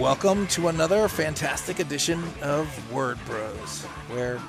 Welcome 0.00 0.46
to 0.48 0.68
another 0.68 1.08
fantastic 1.08 1.78
edition 1.78 2.22
of 2.40 2.90
Word 2.90 3.18
Bros, 3.26 3.82
where 4.08 4.40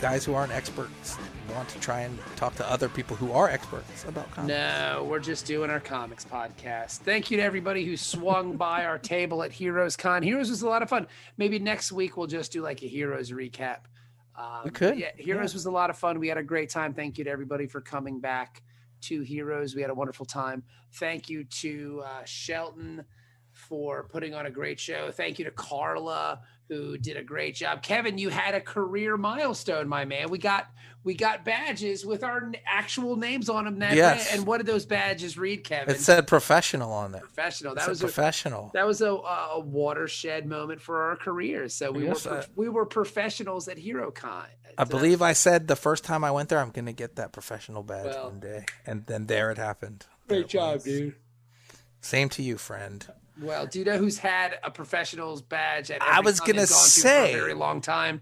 guys 0.00 0.24
who 0.24 0.32
aren't 0.34 0.52
experts 0.52 1.16
want 1.52 1.68
to 1.70 1.80
try 1.80 2.02
and 2.02 2.16
talk 2.36 2.54
to 2.54 2.70
other 2.70 2.88
people 2.88 3.16
who 3.16 3.32
are 3.32 3.48
experts 3.48 4.04
about 4.04 4.30
comics. 4.30 4.48
No, 4.48 5.08
we're 5.10 5.18
just 5.18 5.44
doing 5.44 5.70
our 5.70 5.80
comics 5.80 6.24
podcast. 6.24 6.98
Thank 6.98 7.32
you 7.32 7.36
to 7.38 7.42
everybody 7.42 7.84
who 7.84 7.96
swung 7.96 8.56
by 8.56 8.84
our 8.84 8.96
table 8.96 9.42
at 9.42 9.50
Heroes 9.50 9.96
Con. 9.96 10.22
Heroes 10.22 10.50
was 10.50 10.62
a 10.62 10.68
lot 10.68 10.82
of 10.82 10.88
fun. 10.88 11.08
Maybe 11.36 11.58
next 11.58 11.90
week 11.90 12.16
we'll 12.16 12.28
just 12.28 12.52
do 12.52 12.62
like 12.62 12.80
a 12.84 12.86
Heroes 12.86 13.32
recap. 13.32 13.80
Um, 14.38 14.60
We 14.66 14.70
could, 14.70 14.96
Yeah, 15.00 15.10
Heroes 15.16 15.52
yeah. 15.52 15.56
was 15.56 15.66
a 15.66 15.72
lot 15.72 15.90
of 15.90 15.98
fun. 15.98 16.20
We 16.20 16.28
had 16.28 16.38
a 16.38 16.44
great 16.44 16.70
time. 16.70 16.94
Thank 16.94 17.18
you 17.18 17.24
to 17.24 17.30
everybody 17.30 17.66
for 17.66 17.80
coming 17.80 18.20
back 18.20 18.62
to 19.02 19.22
Heroes. 19.22 19.74
We 19.74 19.82
had 19.82 19.90
a 19.90 19.94
wonderful 19.94 20.26
time. 20.26 20.62
Thank 20.94 21.28
you 21.28 21.42
to 21.42 22.04
uh, 22.06 22.24
Shelton 22.24 23.04
for 23.70 24.02
putting 24.02 24.34
on 24.34 24.44
a 24.46 24.50
great 24.50 24.78
show. 24.80 25.10
Thank 25.12 25.38
you 25.38 25.44
to 25.46 25.50
Carla 25.52 26.40
who 26.68 26.96
did 26.96 27.16
a 27.16 27.22
great 27.24 27.56
job. 27.56 27.82
Kevin, 27.82 28.16
you 28.16 28.28
had 28.28 28.54
a 28.54 28.60
career 28.60 29.16
milestone, 29.16 29.88
my 29.88 30.04
man. 30.04 30.28
We 30.30 30.38
got 30.38 30.68
we 31.02 31.14
got 31.14 31.44
badges 31.44 32.04
with 32.06 32.22
our 32.22 32.52
actual 32.66 33.16
names 33.16 33.48
on 33.48 33.64
them 33.64 33.78
that 33.80 33.94
Yes. 33.96 34.28
day. 34.30 34.36
And 34.36 34.46
what 34.46 34.58
did 34.58 34.66
those 34.66 34.86
badges 34.86 35.36
read, 35.38 35.64
Kevin? 35.64 35.94
It 35.94 36.00
said 36.00 36.26
professional 36.28 36.92
on 36.92 37.10
there. 37.12 37.22
professional. 37.22 37.74
That 37.74 37.82
said 37.84 37.88
was 37.90 38.00
a, 38.02 38.04
professional. 38.04 38.70
that 38.74 38.86
was 38.86 39.00
a, 39.00 39.10
a 39.10 39.58
watershed 39.60 40.46
moment 40.46 40.80
for 40.80 41.02
our 41.10 41.16
careers. 41.16 41.74
So 41.74 41.90
we 41.90 42.04
Yes, 42.06 42.24
were 42.26 42.32
I- 42.34 42.38
uh, 42.38 42.44
we 42.54 42.68
were 42.68 42.86
professionals 42.86 43.66
at 43.68 43.76
HeroCon. 43.78 44.46
I 44.78 44.84
believe 44.84 45.22
I 45.22 45.32
said 45.32 45.66
the 45.68 45.74
first 45.76 46.04
time 46.04 46.22
I 46.22 46.30
went 46.30 46.50
there, 46.50 46.58
I'm 46.60 46.70
going 46.70 46.86
to 46.86 46.92
get 46.92 47.16
that 47.16 47.32
professional 47.32 47.82
badge 47.82 48.06
Well- 48.14 48.30
one 48.30 48.40
day, 48.40 48.66
and 48.86 49.06
then 49.06 49.26
there 49.26 49.50
it 49.50 49.58
happened. 49.58 50.06
Great 50.28 50.42
it 50.42 50.48
job, 50.48 50.74
was. 50.74 50.84
dude. 50.84 51.14
Same 52.00 52.28
to 52.30 52.42
you, 52.42 52.56
friend. 52.58 53.06
Well, 53.40 53.66
do 53.66 53.78
you 53.78 53.84
know 53.84 53.96
who's 53.98 54.18
had 54.18 54.58
a 54.62 54.70
professional's 54.70 55.40
badge? 55.42 55.90
At 55.90 56.02
I 56.02 56.20
was 56.20 56.40
gonna 56.40 56.60
to 56.62 56.66
say- 56.66 57.32
for 57.32 57.38
a 57.38 57.40
very 57.40 57.54
long 57.54 57.80
time. 57.80 58.20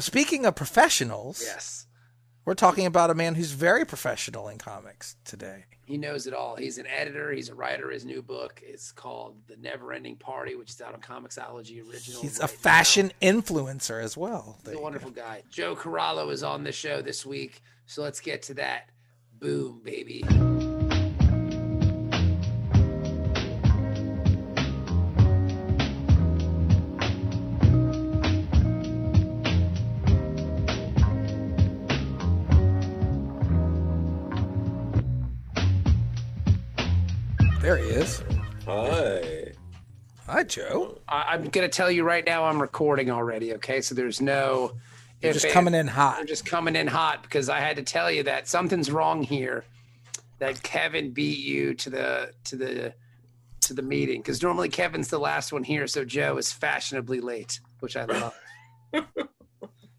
Speaking 0.00 0.44
of 0.46 0.54
professionals, 0.54 1.42
Yes, 1.42 1.86
we're 2.44 2.54
talking 2.54 2.86
about 2.86 3.10
a 3.10 3.14
man 3.14 3.34
who's 3.34 3.52
very 3.52 3.84
professional 3.84 4.48
in 4.48 4.58
comics 4.58 5.16
today. 5.24 5.64
he 5.84 5.96
knows 5.96 6.26
it 6.26 6.34
all. 6.34 6.56
He's 6.56 6.78
an 6.78 6.86
editor. 6.88 7.30
He's 7.32 7.48
a 7.48 7.54
writer. 7.54 7.90
His 7.90 8.04
new 8.04 8.20
book 8.22 8.60
is 8.66 8.90
called 8.92 9.36
The 9.46 9.56
Never 9.56 9.92
Ending 9.92 10.16
Party, 10.16 10.54
which 10.56 10.70
is 10.70 10.80
out 10.80 10.94
on 10.94 11.00
Comixology 11.00 11.78
original. 11.88 12.22
He's 12.22 12.38
a 12.38 12.42
right 12.42 12.50
now. 12.50 12.56
fashion 12.58 13.12
influencer 13.22 14.02
as 14.02 14.16
well. 14.16 14.58
He's 14.64 14.74
a 14.74 14.78
wonderful 14.80 15.10
guy. 15.10 15.42
Joe 15.50 15.76
Corallo 15.76 16.30
is 16.32 16.42
on 16.42 16.64
the 16.64 16.72
show 16.72 17.00
this 17.02 17.24
week, 17.24 17.62
so 17.86 18.02
let's 18.02 18.20
get 18.20 18.42
to 18.42 18.54
that. 18.54 18.90
Boom, 19.38 19.80
baby. 19.84 20.24
Joe. 40.48 40.98
I- 41.08 41.32
I'm 41.34 41.48
gonna 41.48 41.68
tell 41.68 41.90
you 41.90 42.04
right 42.04 42.24
now, 42.24 42.44
I'm 42.44 42.60
recording 42.60 43.10
already. 43.10 43.54
Okay, 43.54 43.80
so 43.80 43.94
there's 43.94 44.20
no. 44.20 44.72
You're 45.22 45.32
just 45.32 45.46
and- 45.46 45.54
coming 45.54 45.74
in 45.74 45.86
hot. 45.86 46.26
just 46.26 46.44
coming 46.46 46.76
in 46.76 46.86
hot 46.86 47.22
because 47.22 47.48
I 47.48 47.60
had 47.60 47.76
to 47.76 47.82
tell 47.82 48.10
you 48.10 48.22
that 48.24 48.48
something's 48.48 48.90
wrong 48.90 49.22
here. 49.22 49.64
That 50.38 50.62
Kevin 50.62 51.12
beat 51.12 51.38
you 51.38 51.74
to 51.74 51.90
the 51.90 52.32
to 52.44 52.56
the 52.56 52.94
to 53.62 53.74
the 53.74 53.82
meeting 53.82 54.20
because 54.20 54.42
normally 54.42 54.68
Kevin's 54.68 55.08
the 55.08 55.18
last 55.18 55.52
one 55.52 55.64
here, 55.64 55.86
so 55.86 56.04
Joe 56.04 56.36
is 56.36 56.52
fashionably 56.52 57.20
late, 57.20 57.58
which 57.80 57.96
I 57.96 58.04
love. 58.04 58.34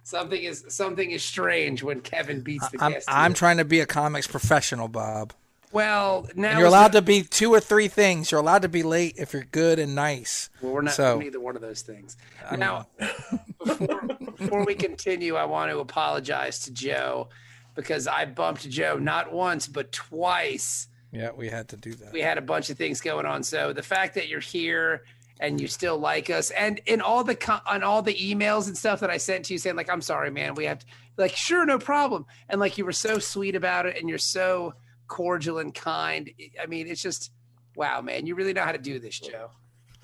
something 0.03 0.41
is 0.41 0.63
something 0.69 1.11
is 1.11 1.23
strange 1.23 1.83
when 1.83 2.01
Kevin 2.01 2.41
beats 2.41 2.67
the 2.69 2.77
I'm, 2.81 2.91
guest. 2.93 3.05
I'm 3.09 3.31
here. 3.31 3.35
trying 3.35 3.57
to 3.57 3.65
be 3.65 3.79
a 3.79 3.85
comics 3.85 4.27
professional, 4.27 4.87
Bob. 4.87 5.33
Well 5.71 6.27
now 6.35 6.49
And 6.51 6.59
you're 6.59 6.67
allowed 6.67 6.93
the- 6.93 6.99
to 6.99 7.05
be 7.05 7.23
two 7.23 7.53
or 7.53 7.59
three 7.59 7.87
things. 7.87 8.31
You're 8.31 8.39
allowed 8.39 8.61
to 8.63 8.69
be 8.69 8.83
late 8.83 9.15
if 9.17 9.33
you're 9.33 9.43
good 9.51 9.79
and 9.79 9.93
nice. 9.95 10.49
Well, 10.61 10.73
we're 10.73 10.81
not 10.81 10.93
So- 10.93 11.19
neither 11.19 11.39
one 11.39 11.55
of 11.55 11.61
those 11.61 11.81
things. 11.81 12.17
now, 12.55 12.87
before, 13.65 14.01
before 14.35 14.65
we 14.65 14.75
continue, 14.75 15.35
I 15.35 15.45
want 15.45 15.71
to 15.71 15.79
apologize 15.79 16.59
to 16.61 16.71
Joe 16.71 17.29
because 17.75 18.07
I 18.07 18.25
bumped 18.25 18.69
Joe 18.69 18.97
not 18.97 19.31
once 19.33 19.67
but 19.67 19.91
twice. 19.91 20.87
Yeah, 21.11 21.31
we 21.35 21.49
had 21.49 21.69
to 21.69 21.77
do 21.77 21.93
that. 21.95 22.11
We 22.11 22.21
had 22.21 22.37
a 22.37 22.41
bunch 22.41 22.69
of 22.69 22.77
things 22.77 23.01
going 23.01 23.25
on. 23.25 23.43
So 23.43 23.71
the 23.73 23.83
fact 23.83 24.15
that 24.15 24.27
you're 24.27 24.39
here 24.39 25.03
and 25.39 25.61
you 25.61 25.67
still 25.67 25.97
like 25.97 26.29
us, 26.29 26.49
and 26.51 26.81
in 26.87 26.99
all 26.99 27.23
the 27.23 27.35
co- 27.35 27.59
on 27.67 27.83
all 27.83 28.01
the 28.01 28.15
emails 28.15 28.67
and 28.67 28.75
stuff 28.77 28.99
that 29.01 29.09
I 29.11 29.17
sent 29.17 29.45
to 29.45 29.53
you, 29.53 29.59
saying 29.59 29.75
like, 29.75 29.89
"I'm 29.89 30.01
sorry, 30.01 30.31
man, 30.31 30.55
we 30.55 30.65
have 30.65 30.79
to," 30.79 30.85
like, 31.15 31.35
sure, 31.35 31.63
no 31.65 31.77
problem, 31.77 32.25
and 32.49 32.59
like 32.59 32.77
you 32.79 32.85
were 32.85 32.91
so 32.91 33.19
sweet 33.19 33.55
about 33.55 33.85
it, 33.85 33.97
and 33.97 34.09
you're 34.09 34.17
so 34.17 34.73
cordial 35.07 35.59
and 35.59 35.73
kind. 35.73 36.29
I 36.61 36.65
mean, 36.65 36.87
it's 36.87 37.01
just, 37.01 37.31
wow, 37.75 38.01
man, 38.01 38.25
you 38.25 38.35
really 38.35 38.53
know 38.53 38.63
how 38.63 38.71
to 38.71 38.77
do 38.77 38.99
this, 38.99 39.19
Joe. 39.19 39.49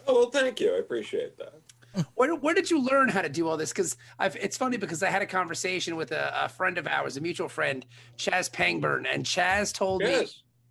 Oh 0.08 0.14
well, 0.14 0.30
thank 0.30 0.60
you. 0.60 0.74
I 0.76 0.80
appreciate 0.80 1.38
that. 1.38 1.54
Where, 2.16 2.34
where 2.36 2.56
did 2.56 2.72
you 2.72 2.82
learn 2.82 3.10
how 3.10 3.22
to 3.22 3.30
do 3.30 3.48
all 3.48 3.56
this? 3.56 3.72
Because 3.72 3.98
it's 4.20 4.58
funny 4.58 4.78
because 4.78 5.04
I 5.04 5.10
had 5.10 5.22
a 5.22 5.28
conversation 5.28 5.96
with 5.96 6.12
a, 6.12 6.46
a 6.46 6.50
friend 6.50 6.78
of 6.78 6.88
ours, 6.88 7.18
a 7.18 7.22
mutual 7.22 7.48
friend, 7.48 7.86
Chaz 8.18 8.52
Pangburn, 8.52 9.06
and 9.12 9.24
Chaz 9.24 9.72
told 9.72 10.02
me 10.02 10.28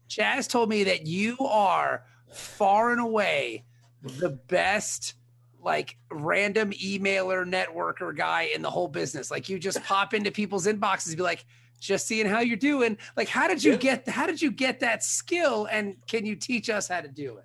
Chaz 0.08 0.48
told 0.48 0.68
me 0.68 0.84
that 0.84 1.06
you 1.06 1.36
are 1.38 2.04
far 2.32 2.90
and 2.90 3.00
away 3.00 3.64
the 4.02 4.30
best 4.30 5.14
like 5.62 5.96
random 6.10 6.72
emailer 6.72 7.46
networker 7.48 8.14
guy 8.14 8.50
in 8.54 8.62
the 8.62 8.70
whole 8.70 8.88
business. 8.88 9.30
Like 9.30 9.48
you 9.48 9.58
just 9.58 9.82
pop 9.84 10.12
into 10.12 10.30
people's 10.30 10.66
inboxes 10.66 11.08
and 11.08 11.16
be 11.16 11.22
like, 11.22 11.44
just 11.80 12.06
seeing 12.06 12.26
how 12.26 12.40
you're 12.40 12.56
doing. 12.56 12.96
Like, 13.16 13.28
how 13.28 13.48
did 13.48 13.62
you 13.62 13.72
Yeah. 13.72 13.78
get 13.78 14.08
how 14.08 14.26
did 14.26 14.40
you 14.40 14.52
get 14.52 14.80
that 14.80 15.02
skill? 15.02 15.66
And 15.70 15.96
can 16.06 16.24
you 16.24 16.36
teach 16.36 16.70
us 16.70 16.86
how 16.88 17.00
to 17.00 17.08
do 17.08 17.38
it? 17.38 17.44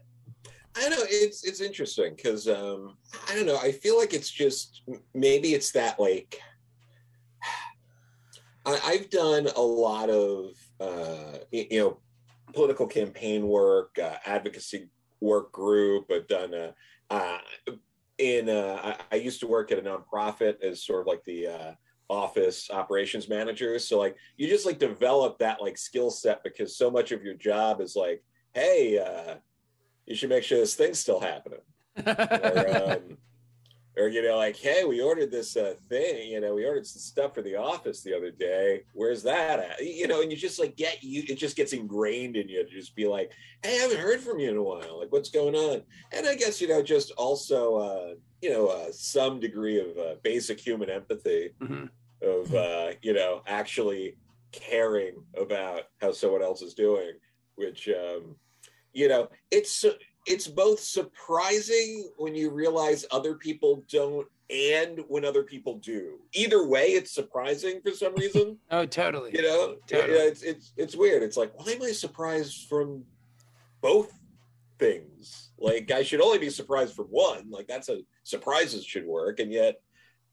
I 0.76 0.90
know 0.90 0.98
it's 1.02 1.44
it's 1.44 1.60
interesting 1.60 2.14
because 2.16 2.48
um, 2.48 2.98
I 3.28 3.36
don't 3.36 3.48
know. 3.48 3.58
I 3.58 3.72
feel 3.72 3.98
like 3.98 4.14
it's 4.14 4.30
just 4.30 4.84
maybe 5.16 5.56
it's 5.56 5.72
that 5.72 6.00
like 6.00 6.40
I, 8.66 8.80
I've 8.86 9.10
done 9.10 9.48
a 9.56 9.62
lot 9.62 10.10
of 10.10 10.52
uh, 10.80 11.40
you 11.52 11.80
know 11.80 12.00
political 12.54 12.86
campaign 12.86 13.48
work, 13.48 13.98
uh, 13.98 14.18
advocacy 14.26 14.90
work 15.20 15.52
group. 15.52 16.12
I've 16.12 16.28
done 16.28 16.54
a, 16.54 16.76
uh, 17.10 17.40
in 18.18 18.50
uh, 18.50 18.96
I, 19.12 19.16
I 19.16 19.20
used 19.20 19.40
to 19.42 19.48
work 19.48 19.72
at 19.72 19.80
a 19.80 19.82
nonprofit 19.82 20.62
as 20.62 20.84
sort 20.84 21.02
of 21.02 21.08
like 21.08 21.24
the 21.24 21.48
uh, 21.48 21.72
office 22.10 22.70
operations 22.72 23.30
manager. 23.30 23.78
So 23.80 24.00
like 24.00 24.16
you 24.38 24.48
just 24.48 24.66
like 24.66 24.80
develop 24.80 25.40
that 25.40 25.62
like 25.62 25.78
skill 25.78 26.10
set 26.10 26.44
because 26.44 26.76
so 26.76 26.90
much 26.90 27.12
of 27.12 27.24
your 27.24 27.36
job 27.36 27.82
is 27.82 27.96
like, 27.96 28.24
hey, 28.54 29.00
uh, 29.00 29.36
you 30.06 30.16
should 30.16 30.30
make 30.30 30.44
sure 30.44 30.58
this 30.58 30.76
thing's 30.76 31.00
still 31.00 31.20
happening. 31.20 31.60
Or, 32.06 32.92
um, 32.92 33.18
or 33.98 34.08
you 34.08 34.22
know, 34.22 34.38
like, 34.38 34.56
hey, 34.56 34.84
we 34.84 35.02
ordered 35.02 35.32
this 35.32 35.58
uh, 35.58 35.74
thing. 35.90 36.30
You 36.30 36.40
know, 36.40 36.54
we 36.54 36.66
ordered 36.66 36.86
some 36.86 37.02
stuff 37.02 37.34
for 37.34 37.42
the 37.42 37.56
office 37.56 38.02
the 38.02 38.16
other 38.16 38.32
day. 38.32 38.84
Where's 38.94 39.24
that 39.24 39.60
at? 39.60 39.84
You 39.84 40.08
know, 40.08 40.22
and 40.22 40.32
you 40.32 40.38
just 40.38 40.60
like 40.60 40.76
get 40.78 41.04
you. 41.04 41.24
It 41.28 41.38
just 41.38 41.56
gets 41.56 41.74
ingrained 41.74 42.36
in 42.36 42.48
you 42.48 42.64
to 42.64 42.70
just 42.70 42.96
be 42.96 43.08
like, 43.08 43.32
hey, 43.64 43.78
I 43.80 43.82
haven't 43.82 44.00
heard 44.00 44.22
from 44.22 44.40
you 44.40 44.52
in 44.52 44.58
a 44.58 44.64
while. 44.64 45.00
Like, 45.00 45.12
what's 45.12 45.30
going 45.30 45.56
on? 45.56 45.82
And 46.12 46.28
I 46.28 46.36
guess 46.36 46.62
you 46.62 46.68
know, 46.68 46.84
just 46.84 47.12
also, 47.18 47.76
uh, 47.76 48.14
you 48.42 48.52
know, 48.52 48.68
uh, 48.68 48.92
some 48.92 49.40
degree 49.40 49.80
of 49.80 49.98
uh, 49.98 50.16
basic 50.24 50.60
human 50.60 50.90
empathy 50.90 51.52
Mhm. 51.60 51.90
of 52.22 52.54
uh, 52.54 52.92
you 53.02 53.14
know 53.14 53.42
actually 53.48 54.18
caring 54.52 55.16
about 55.40 55.84
how 56.02 56.12
someone 56.12 56.44
else 56.44 56.62
is 56.62 56.74
doing, 56.74 57.14
which 57.56 57.90
um, 57.90 58.36
you 58.94 59.08
know 59.08 59.28
it's 59.52 59.84
it's 60.28 60.48
both 60.48 60.80
surprising 60.80 62.10
when 62.18 62.36
you 62.36 62.50
realize 62.50 63.06
other 63.12 63.36
people 63.36 63.84
don't 63.90 64.28
and 64.50 65.00
when 65.08 65.26
other 65.26 65.44
people 65.44 65.78
do. 65.80 66.20
Either 66.34 66.66
way, 66.68 66.88
it's 66.88 67.12
surprising 67.12 67.82
for 67.84 67.92
some 67.92 68.16
reason. 68.16 68.58
Oh, 68.72 68.86
totally. 68.86 69.32
you 69.34 69.42
know, 69.42 69.76
Totally. 69.88 70.20
It's 70.20 70.42
it's 70.44 70.74
it's 70.78 70.96
weird. 70.96 71.24
It's 71.24 71.38
like 71.38 71.52
why 71.56 71.74
am 71.74 71.82
I 71.84 71.92
surprised 71.92 72.68
from 72.68 73.04
both 73.82 74.12
things. 74.80 75.50
Like 75.58 75.92
I 75.92 76.04
should 76.04 76.22
only 76.22 76.38
be 76.38 76.50
surprised 76.50 76.94
for 76.96 77.04
one. 77.04 77.50
Like 77.50 77.68
that's 77.68 77.90
a 77.90 78.02
surprises 78.24 78.86
should 78.86 79.06
work, 79.06 79.40
and 79.40 79.52
yet 79.52 79.82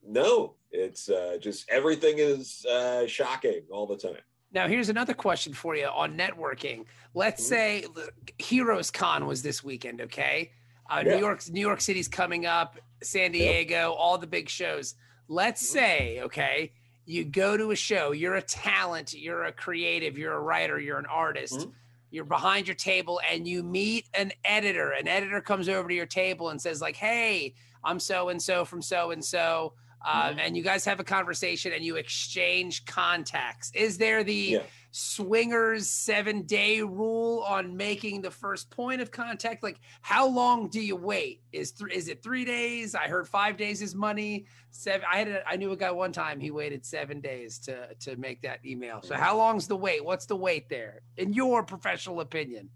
no, 0.06 0.56
it's 0.70 1.08
uh, 1.08 1.38
just 1.40 1.68
everything 1.70 2.16
is 2.18 2.64
uh, 2.66 3.06
shocking 3.06 3.62
all 3.70 3.86
the 3.86 3.96
time. 3.96 4.20
Now, 4.54 4.68
here's 4.68 4.88
another 4.88 5.14
question 5.14 5.52
for 5.52 5.74
you 5.74 5.86
on 5.86 6.16
networking. 6.16 6.84
Let's 7.12 7.42
mm-hmm. 7.42 7.92
say 7.92 8.08
Heroes 8.38 8.90
Con 8.90 9.26
was 9.26 9.42
this 9.42 9.64
weekend, 9.64 10.00
okay? 10.02 10.52
Uh, 10.88 11.02
yeah. 11.04 11.14
New 11.14 11.20
York, 11.20 11.42
New 11.50 11.60
York 11.60 11.80
City's 11.80 12.06
coming 12.06 12.46
up, 12.46 12.78
San 13.02 13.32
Diego, 13.32 13.92
all 13.92 14.16
the 14.16 14.28
big 14.28 14.48
shows. 14.48 14.94
Let's 15.28 15.62
mm-hmm. 15.66 15.78
say, 15.78 16.20
okay, 16.22 16.72
you 17.04 17.24
go 17.24 17.56
to 17.56 17.72
a 17.72 17.76
show, 17.76 18.12
you're 18.12 18.36
a 18.36 18.42
talent, 18.42 19.12
you're 19.12 19.44
a 19.44 19.52
creative, 19.52 20.16
you're 20.16 20.34
a 20.34 20.40
writer, 20.40 20.78
you're 20.78 20.98
an 20.98 21.06
artist. 21.06 21.60
Mm-hmm. 21.60 21.70
You're 22.12 22.24
behind 22.24 22.68
your 22.68 22.76
table 22.76 23.20
and 23.28 23.48
you 23.48 23.64
meet 23.64 24.06
an 24.14 24.30
editor. 24.44 24.92
An 24.92 25.08
editor 25.08 25.40
comes 25.40 25.68
over 25.68 25.88
to 25.88 25.94
your 25.94 26.06
table 26.06 26.50
and 26.50 26.62
says, 26.62 26.80
like, 26.80 26.94
"Hey, 26.94 27.54
I'm 27.82 27.98
so 27.98 28.28
and 28.28 28.40
so 28.40 28.64
from 28.64 28.82
so 28.82 29.10
and 29.10 29.24
so 29.24 29.72
uh, 30.04 30.28
mm-hmm. 30.28 30.38
and 30.38 30.56
you 30.56 30.62
guys 30.62 30.84
have 30.84 31.00
a 31.00 31.04
conversation 31.04 31.72
and 31.72 31.82
you 31.82 31.96
exchange 31.96 32.84
contacts. 32.84 33.70
Is 33.74 33.96
there 33.96 34.22
the 34.22 34.34
yeah. 34.34 34.62
swingers 34.90 35.88
seven 35.88 36.42
day 36.42 36.82
rule 36.82 37.42
on 37.48 37.74
making 37.74 38.20
the 38.20 38.30
first 38.30 38.70
point 38.70 39.00
of 39.00 39.10
contact? 39.10 39.62
Like, 39.62 39.80
how 40.02 40.28
long 40.28 40.68
do 40.68 40.80
you 40.80 40.94
wait? 40.94 41.40
Is 41.52 41.72
th- 41.72 41.90
is 41.90 42.08
it 42.08 42.22
three 42.22 42.44
days? 42.44 42.94
I 42.94 43.08
heard 43.08 43.26
five 43.26 43.56
days 43.56 43.80
is 43.80 43.94
money. 43.94 44.44
Seven. 44.70 45.06
I 45.10 45.18
had 45.18 45.28
a, 45.28 45.48
I 45.48 45.56
knew 45.56 45.72
a 45.72 45.76
guy 45.76 45.90
one 45.90 46.12
time. 46.12 46.38
He 46.38 46.50
waited 46.50 46.84
seven 46.84 47.20
days 47.20 47.58
to 47.60 47.94
to 48.00 48.16
make 48.16 48.42
that 48.42 48.60
email. 48.64 49.00
So, 49.02 49.14
how 49.14 49.36
long's 49.36 49.66
the 49.66 49.76
wait? 49.76 50.04
What's 50.04 50.26
the 50.26 50.36
wait 50.36 50.68
there, 50.68 51.00
in 51.16 51.32
your 51.32 51.62
professional 51.62 52.20
opinion? 52.20 52.68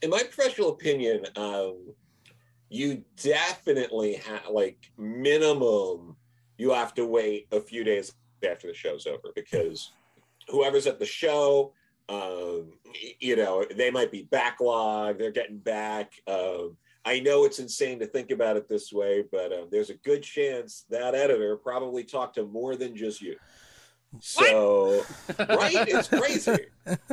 In 0.00 0.10
my 0.10 0.24
professional 0.24 0.70
opinion, 0.70 1.24
um, 1.36 1.94
you 2.68 3.04
definitely 3.22 4.14
have 4.14 4.48
like 4.50 4.90
minimum 4.98 6.16
you 6.62 6.70
have 6.70 6.94
to 6.94 7.04
wait 7.04 7.48
a 7.50 7.60
few 7.60 7.82
days 7.82 8.12
after 8.48 8.68
the 8.68 8.74
show's 8.74 9.04
over 9.08 9.32
because 9.34 9.90
whoever's 10.48 10.86
at 10.86 11.00
the 11.00 11.06
show, 11.06 11.72
um, 12.08 12.74
you 13.18 13.34
know, 13.34 13.64
they 13.74 13.90
might 13.90 14.12
be 14.12 14.28
backlogged, 14.30 15.18
they're 15.18 15.32
getting 15.32 15.58
back. 15.58 16.12
Um, 16.28 16.76
I 17.04 17.18
know 17.18 17.44
it's 17.44 17.58
insane 17.58 17.98
to 17.98 18.06
think 18.06 18.30
about 18.30 18.56
it 18.56 18.68
this 18.68 18.92
way, 18.92 19.24
but 19.32 19.52
um, 19.52 19.66
there's 19.72 19.90
a 19.90 19.94
good 19.94 20.22
chance 20.22 20.84
that 20.88 21.16
editor 21.16 21.56
probably 21.56 22.04
talked 22.04 22.36
to 22.36 22.44
more 22.44 22.76
than 22.76 22.96
just 22.96 23.20
you. 23.20 23.34
So, 24.20 25.02
right? 25.40 25.88
It's 25.88 26.08
crazy. 26.20 26.66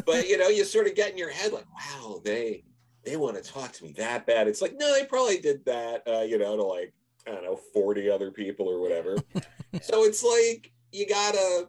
But, 0.06 0.28
you 0.28 0.38
know, 0.38 0.50
you 0.50 0.63
sort 0.63 0.86
of 0.86 0.94
get 0.94 1.12
in 1.12 1.18
your 1.18 1.31
head 1.31 1.54
like, 1.54 1.66
wow, 1.74 2.22
they 2.24 2.63
they 3.04 3.16
want 3.16 3.42
to 3.42 3.51
talk 3.51 3.72
to 3.72 3.84
me 3.84 3.94
that 3.94 4.28
bad. 4.28 4.48
It's 4.48 4.62
like, 4.62 4.75
no, 4.78 4.94
they 4.94 5.06
probably 5.06 5.40
did 5.40 5.66
that, 5.66 6.04
uh, 6.07 6.22
you 6.22 6.38
know, 6.38 6.56
to 6.56 6.63
like 6.63 6.94
I 7.27 7.31
don't 7.31 7.44
know, 7.44 7.60
40 7.74 8.10
other 8.10 8.31
people 8.31 8.68
or 8.68 8.80
whatever. 8.80 9.18
so 9.81 10.04
it's 10.04 10.24
like 10.24 10.71
you 10.92 11.07
gotta 11.07 11.68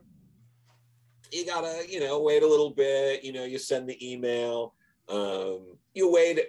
you 1.32 1.47
gotta, 1.47 1.85
you 1.88 2.00
know, 2.00 2.20
wait 2.20 2.43
a 2.43 2.47
little 2.47 2.70
bit, 2.70 3.23
you 3.23 3.32
know, 3.32 3.44
you 3.44 3.58
send 3.58 3.88
the 3.88 4.12
email, 4.12 4.75
um, 5.08 5.76
you 5.94 6.11
wait, 6.11 6.41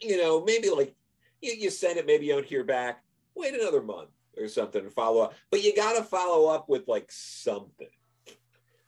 you 0.00 0.16
know, 0.16 0.44
maybe 0.44 0.68
like 0.70 0.94
you, 1.40 1.52
you 1.52 1.70
send 1.70 1.98
it, 1.98 2.06
maybe 2.06 2.26
you 2.26 2.34
don't 2.34 2.44
hear 2.44 2.64
back, 2.64 3.02
wait 3.34 3.54
another 3.54 3.82
month 3.82 4.10
or 4.36 4.48
something 4.48 4.82
and 4.82 4.92
follow 4.92 5.22
up. 5.22 5.34
But 5.50 5.62
you 5.62 5.74
gotta 5.74 6.04
follow 6.04 6.48
up 6.48 6.68
with 6.68 6.86
like 6.88 7.10
something. 7.10 7.88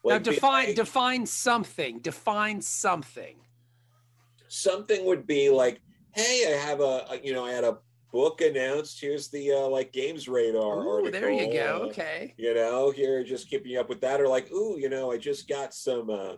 Like, 0.02 0.22
now 0.24 0.32
define 0.32 0.66
like, 0.66 0.76
define 0.76 1.26
something. 1.26 2.00
Define 2.00 2.60
something. 2.60 3.36
Something 4.48 5.04
would 5.06 5.26
be 5.26 5.50
like, 5.50 5.80
hey, 6.12 6.54
I 6.54 6.56
have 6.58 6.80
a, 6.80 7.06
a 7.10 7.20
you 7.22 7.32
know, 7.32 7.44
I 7.44 7.52
had 7.52 7.64
a 7.64 7.78
book 8.12 8.40
announced. 8.40 9.00
Here's 9.00 9.28
the 9.28 9.52
uh, 9.52 9.68
like 9.68 9.92
games 9.92 10.28
radar 10.28 10.80
ooh, 10.80 10.88
article. 10.88 11.20
There 11.20 11.30
you 11.30 11.52
go. 11.52 11.82
Uh, 11.82 11.86
okay. 11.86 12.34
You 12.36 12.54
know, 12.54 12.90
here 12.90 13.22
just 13.24 13.48
keeping 13.48 13.76
up 13.76 13.88
with 13.88 14.00
that, 14.00 14.20
or 14.20 14.28
like, 14.28 14.50
ooh, 14.52 14.78
you 14.78 14.88
know, 14.88 15.12
I 15.12 15.18
just 15.18 15.48
got 15.48 15.74
some. 15.74 16.10
uh 16.10 16.34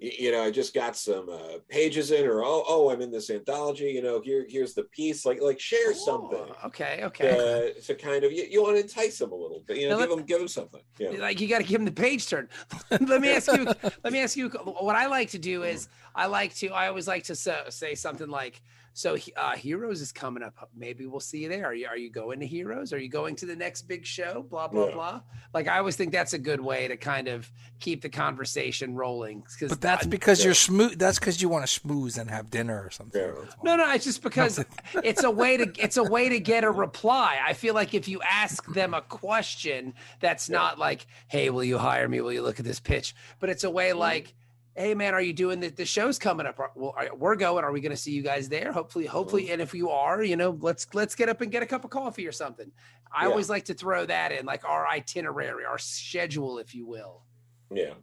you 0.00 0.32
know, 0.32 0.42
I 0.42 0.50
just 0.50 0.72
got 0.72 0.96
some 0.96 1.28
uh, 1.28 1.58
pages 1.68 2.10
in, 2.10 2.26
or 2.26 2.42
oh, 2.42 2.64
oh, 2.66 2.90
I'm 2.90 3.02
in 3.02 3.10
this 3.10 3.28
anthology. 3.28 3.90
You 3.90 4.00
know, 4.00 4.18
here, 4.22 4.46
here's 4.48 4.72
the 4.72 4.84
piece. 4.84 5.26
Like, 5.26 5.42
like 5.42 5.60
share 5.60 5.92
something. 5.92 6.46
Okay, 6.64 7.00
okay. 7.04 7.74
To, 7.76 7.82
to 7.82 7.94
kind 7.94 8.24
of 8.24 8.32
you, 8.32 8.46
you, 8.50 8.62
want 8.62 8.76
to 8.76 8.82
entice 8.82 9.18
them 9.18 9.32
a 9.32 9.34
little 9.34 9.62
bit. 9.66 9.76
You 9.76 9.90
know, 9.90 9.98
now 9.98 10.06
give 10.06 10.16
them, 10.16 10.24
give 10.24 10.38
them 10.38 10.48
something. 10.48 10.80
Yeah. 10.98 11.10
Like 11.10 11.38
you 11.38 11.48
got 11.48 11.58
to 11.58 11.64
give 11.64 11.80
them 11.80 11.84
the 11.84 11.92
page 11.92 12.26
turn. 12.26 12.48
let 12.90 13.20
me 13.20 13.30
ask 13.30 13.52
you. 13.52 13.64
let 14.02 14.12
me 14.12 14.20
ask 14.20 14.38
you. 14.38 14.48
What 14.48 14.96
I 14.96 15.06
like 15.06 15.28
to 15.30 15.38
do 15.38 15.64
is 15.64 15.88
I 16.14 16.26
like 16.26 16.54
to. 16.56 16.68
I 16.68 16.88
always 16.88 17.06
like 17.06 17.24
to 17.24 17.34
so, 17.34 17.64
say 17.68 17.94
something 17.94 18.28
like, 18.28 18.62
so 18.92 19.16
uh, 19.36 19.56
Heroes 19.56 20.00
is 20.00 20.12
coming 20.12 20.42
up. 20.42 20.68
Maybe 20.76 21.06
we'll 21.06 21.20
see 21.20 21.38
you 21.38 21.48
there. 21.48 21.66
Are 21.66 21.74
you 21.74 21.86
are 21.86 21.96
you 21.96 22.10
going 22.10 22.40
to 22.40 22.46
Heroes? 22.46 22.92
Are 22.92 22.98
you 22.98 23.08
going 23.08 23.36
to 23.36 23.46
the 23.46 23.54
next 23.54 23.82
big 23.82 24.04
show? 24.04 24.44
Blah 24.48 24.68
blah 24.68 24.86
yeah. 24.86 24.94
blah. 24.94 25.20
Like 25.54 25.68
I 25.68 25.78
always 25.78 25.96
think 25.96 26.12
that's 26.12 26.32
a 26.32 26.38
good 26.38 26.60
way 26.60 26.88
to 26.88 26.96
kind 26.96 27.28
of 27.28 27.50
keep 27.78 28.02
the 28.02 28.08
conversation 28.08 28.94
rolling. 28.94 29.44
But 29.60 29.80
that's 29.80 30.06
because 30.06 30.44
you're 30.44 30.54
smooth. 30.54 30.98
That's 30.98 31.18
because 31.18 31.40
you 31.40 31.48
want 31.48 31.66
to 31.66 31.80
schmooze 31.80 32.18
and 32.18 32.28
have 32.30 32.50
dinner 32.50 32.82
or 32.84 32.90
something. 32.90 33.20
Yeah. 33.20 33.32
No, 33.62 33.76
no, 33.76 33.92
it's 33.92 34.04
just 34.04 34.22
because 34.22 34.62
it's 35.04 35.22
a 35.22 35.30
way 35.30 35.56
to 35.56 35.72
it's 35.78 35.96
a 35.96 36.04
way 36.04 36.28
to 36.28 36.40
get 36.40 36.64
a 36.64 36.70
reply. 36.70 37.38
I 37.44 37.52
feel 37.52 37.74
like 37.74 37.94
if 37.94 38.08
you 38.08 38.20
ask 38.22 38.64
them 38.72 38.94
a 38.94 39.02
question 39.02 39.94
that's 40.20 40.48
yeah. 40.48 40.58
not 40.58 40.78
like, 40.78 41.06
"Hey, 41.28 41.50
will 41.50 41.64
you 41.64 41.78
hire 41.78 42.08
me? 42.08 42.20
Will 42.20 42.32
you 42.32 42.42
look 42.42 42.58
at 42.58 42.66
this 42.66 42.80
pitch?" 42.80 43.14
But 43.38 43.50
it's 43.50 43.64
a 43.64 43.70
way 43.70 43.90
mm-hmm. 43.90 43.98
like 43.98 44.34
hey 44.74 44.94
man 44.94 45.14
are 45.14 45.20
you 45.20 45.32
doing 45.32 45.60
the, 45.60 45.68
the 45.68 45.84
show's 45.84 46.18
coming 46.18 46.46
up? 46.46 46.58
Well 46.74 46.94
we're 47.16 47.36
going. 47.36 47.64
Are 47.64 47.72
we 47.72 47.80
going 47.80 47.90
to 47.90 47.96
see 47.96 48.12
you 48.12 48.22
guys 48.22 48.48
there? 48.48 48.72
Hopefully 48.72 49.06
hopefully 49.06 49.50
and 49.50 49.60
if 49.60 49.74
you 49.74 49.90
are 49.90 50.22
you 50.22 50.36
know 50.36 50.56
let's 50.60 50.86
let's 50.94 51.14
get 51.14 51.28
up 51.28 51.40
and 51.40 51.50
get 51.50 51.62
a 51.62 51.66
cup 51.66 51.84
of 51.84 51.90
coffee 51.90 52.26
or 52.26 52.32
something. 52.32 52.70
I 53.12 53.24
yeah. 53.24 53.30
always 53.30 53.50
like 53.50 53.64
to 53.66 53.74
throw 53.74 54.06
that 54.06 54.32
in 54.32 54.46
like 54.46 54.64
our 54.64 54.86
itinerary 54.88 55.64
our 55.64 55.78
schedule 55.78 56.58
if 56.58 56.74
you 56.74 56.86
will. 56.86 57.22
Yeah. 57.70 57.94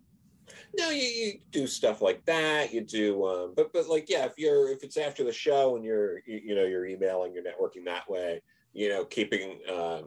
No 0.78 0.90
you, 0.90 1.04
you 1.04 1.34
do 1.52 1.68
stuff 1.68 2.02
like 2.02 2.24
that. 2.26 2.74
You 2.74 2.82
do 2.82 3.26
um 3.26 3.54
but 3.56 3.74
but 3.74 3.88
like 3.88 4.10
yeah 4.10 4.26
if 4.26 4.38
you're 4.38 4.72
if 4.72 4.84
it's 4.84 4.98
after 4.98 5.24
the 5.24 5.34
show 5.34 5.76
and 5.76 5.86
you're 5.86 6.20
you, 6.26 6.42
you 6.44 6.56
know 6.56 6.66
you're 6.66 6.86
emailing 6.86 7.34
you're 7.34 7.44
networking 7.44 7.86
that 7.86 8.10
way 8.10 8.42
you 8.78 8.90
know 8.90 9.04
keeping 9.04 9.60
uh, 9.70 10.02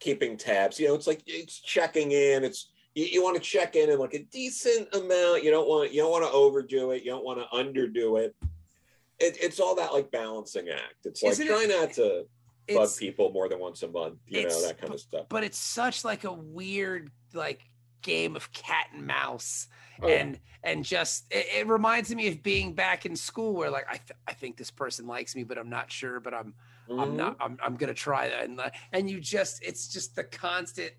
keeping 0.00 0.36
tabs 0.36 0.80
you 0.80 0.88
know 0.88 0.94
it's 0.94 1.06
like 1.06 1.22
it's 1.26 1.60
checking 1.60 2.10
in 2.10 2.42
it's 2.42 2.70
you, 2.94 3.04
you 3.06 3.22
want 3.22 3.36
to 3.36 3.42
check 3.42 3.76
in 3.76 3.90
in 3.90 3.98
like 3.98 4.14
a 4.14 4.22
decent 4.24 4.94
amount. 4.94 5.42
You 5.42 5.50
don't 5.50 5.68
want 5.68 5.92
you 5.92 6.02
don't 6.02 6.10
want 6.10 6.24
to 6.24 6.30
overdo 6.30 6.92
it. 6.92 7.02
You 7.02 7.10
don't 7.10 7.24
want 7.24 7.38
to 7.38 7.56
underdo 7.56 8.20
it. 8.20 8.34
it. 9.18 9.36
It's 9.40 9.60
all 9.60 9.74
that 9.76 9.92
like 9.92 10.10
balancing 10.10 10.68
act. 10.68 11.04
It's 11.04 11.22
like 11.22 11.32
Isn't 11.32 11.46
try 11.46 11.64
it, 11.64 11.68
not 11.68 11.92
to 11.94 12.26
bug 12.68 12.88
people 12.98 13.32
more 13.32 13.48
than 13.48 13.58
once 13.58 13.82
a 13.82 13.88
month. 13.88 14.18
You 14.26 14.48
know 14.48 14.62
that 14.62 14.80
kind 14.80 14.94
of 14.94 15.00
stuff. 15.00 15.26
But 15.28 15.44
it's 15.44 15.58
such 15.58 16.04
like 16.04 16.24
a 16.24 16.32
weird 16.32 17.10
like 17.32 17.60
game 18.02 18.36
of 18.36 18.52
cat 18.52 18.86
and 18.92 19.06
mouse. 19.06 19.66
Oh, 20.02 20.08
and 20.08 20.40
and 20.64 20.84
just 20.84 21.26
it, 21.30 21.46
it, 21.54 21.66
reminds 21.68 22.12
me 22.12 22.26
of 22.26 22.42
being 22.42 22.72
back 22.72 23.06
in 23.06 23.14
school 23.14 23.54
where 23.54 23.70
like 23.70 23.86
I 23.88 23.96
th- 23.96 24.18
I 24.26 24.32
think 24.32 24.56
this 24.56 24.70
person 24.70 25.06
likes 25.06 25.36
me 25.36 25.44
but 25.44 25.56
I'm 25.56 25.70
not 25.70 25.92
sure 25.92 26.18
but 26.18 26.34
I'm 26.34 26.54
mm-hmm. 26.88 26.98
I'm 26.98 27.16
not 27.16 27.36
I'm, 27.38 27.56
I'm 27.62 27.76
gonna 27.76 27.94
try 27.94 28.28
that 28.28 28.48
and 28.48 28.60
and 28.92 29.08
you 29.08 29.20
just 29.20 29.62
it's 29.62 29.86
just 29.86 30.16
the 30.16 30.24
constant 30.24 30.94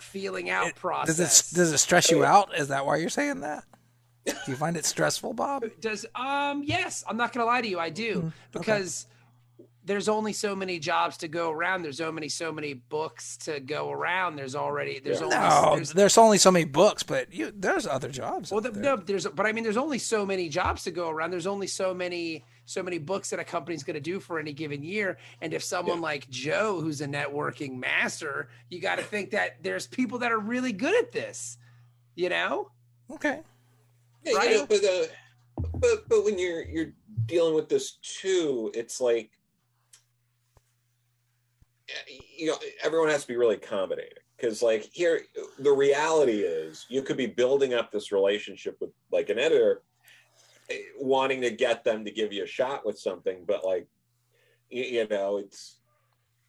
feeling 0.00 0.50
out 0.50 0.68
it, 0.68 0.76
process. 0.76 1.16
Does 1.16 1.52
it 1.52 1.56
does 1.56 1.72
it 1.72 1.78
stress 1.78 2.10
you 2.10 2.24
out? 2.24 2.56
Is 2.56 2.68
that 2.68 2.86
why 2.86 2.96
you're 2.96 3.08
saying 3.08 3.40
that? 3.40 3.64
Do 4.24 4.32
you 4.46 4.56
find 4.56 4.76
it 4.76 4.84
stressful, 4.84 5.32
Bob? 5.32 5.64
Does 5.80 6.06
um 6.14 6.62
yes, 6.64 7.04
I'm 7.08 7.16
not 7.16 7.32
gonna 7.32 7.46
lie 7.46 7.62
to 7.62 7.68
you, 7.68 7.78
I 7.78 7.90
do. 7.90 8.22
Mm, 8.22 8.32
because 8.52 9.06
okay. 9.58 9.68
there's 9.84 10.08
only 10.08 10.32
so 10.32 10.54
many 10.54 10.78
jobs 10.78 11.18
to 11.18 11.28
go 11.28 11.50
around. 11.50 11.82
There's 11.82 12.00
only 12.00 12.28
so 12.28 12.52
many 12.52 12.74
books 12.74 13.38
to 13.38 13.60
go 13.60 13.90
around. 13.90 14.36
There's 14.36 14.54
already 14.54 15.00
there's 15.00 15.20
yeah. 15.20 15.24
only 15.24 15.36
no, 15.36 15.76
there's, 15.76 15.92
there's, 15.92 16.18
only 16.18 16.38
so 16.38 16.50
many 16.50 16.66
books, 16.66 17.02
but 17.02 17.32
you 17.32 17.52
there's 17.54 17.86
other 17.86 18.10
jobs. 18.10 18.50
Well, 18.50 18.60
the, 18.60 18.70
there. 18.70 18.82
no, 18.82 18.96
there's 18.96 19.26
but 19.26 19.46
I 19.46 19.52
mean 19.52 19.64
there's 19.64 19.78
only 19.78 19.98
so 19.98 20.26
many 20.26 20.48
jobs 20.48 20.84
to 20.84 20.90
go 20.90 21.08
around. 21.08 21.30
There's 21.30 21.46
only 21.46 21.66
so 21.66 21.94
many 21.94 22.44
so 22.70 22.84
many 22.84 22.98
books 22.98 23.30
that 23.30 23.40
a 23.40 23.44
company's 23.44 23.82
going 23.82 23.94
to 23.94 24.00
do 24.00 24.20
for 24.20 24.38
any 24.38 24.52
given 24.52 24.80
year. 24.80 25.18
And 25.40 25.52
if 25.52 25.64
someone 25.64 25.96
yeah. 25.96 26.02
like 26.02 26.30
Joe, 26.30 26.80
who's 26.80 27.00
a 27.00 27.06
networking 27.06 27.76
master, 27.76 28.48
you 28.68 28.80
got 28.80 28.98
to 28.98 29.02
think 29.02 29.30
that 29.32 29.60
there's 29.60 29.88
people 29.88 30.18
that 30.20 30.30
are 30.30 30.38
really 30.38 30.72
good 30.72 30.94
at 30.94 31.10
this, 31.10 31.58
you 32.14 32.28
know? 32.28 32.70
Okay. 33.10 33.40
Yeah, 34.24 34.34
right? 34.34 34.50
You 34.50 34.56
know, 34.58 34.66
but, 34.66 34.84
uh, 34.84 35.68
but, 35.74 36.08
but 36.08 36.24
when 36.24 36.38
you're, 36.38 36.62
you're 36.62 36.92
dealing 37.26 37.56
with 37.56 37.68
this 37.68 37.98
too, 38.02 38.70
it's 38.72 39.00
like, 39.00 39.32
you 42.38 42.46
know, 42.46 42.56
everyone 42.84 43.08
has 43.08 43.22
to 43.22 43.28
be 43.28 43.36
really 43.36 43.56
accommodating 43.56 44.12
because 44.36 44.62
like 44.62 44.88
here 44.92 45.22
the 45.58 45.72
reality 45.72 46.42
is 46.42 46.86
you 46.88 47.02
could 47.02 47.16
be 47.16 47.26
building 47.26 47.74
up 47.74 47.90
this 47.90 48.12
relationship 48.12 48.76
with 48.80 48.90
like 49.10 49.28
an 49.28 49.40
editor 49.40 49.82
wanting 50.98 51.40
to 51.42 51.50
get 51.50 51.84
them 51.84 52.04
to 52.04 52.10
give 52.10 52.32
you 52.32 52.44
a 52.44 52.46
shot 52.46 52.84
with 52.86 52.98
something, 52.98 53.44
but 53.46 53.64
like, 53.64 53.88
you, 54.68 54.84
you 54.84 55.08
know, 55.08 55.38
it's 55.38 55.80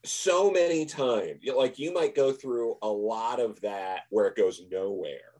so 0.03 0.51
many 0.51 0.85
times. 0.85 1.41
Like 1.55 1.79
you 1.79 1.93
might 1.93 2.15
go 2.15 2.31
through 2.31 2.77
a 2.81 2.87
lot 2.87 3.39
of 3.39 3.61
that 3.61 4.03
where 4.09 4.27
it 4.27 4.35
goes 4.35 4.61
nowhere, 4.71 5.33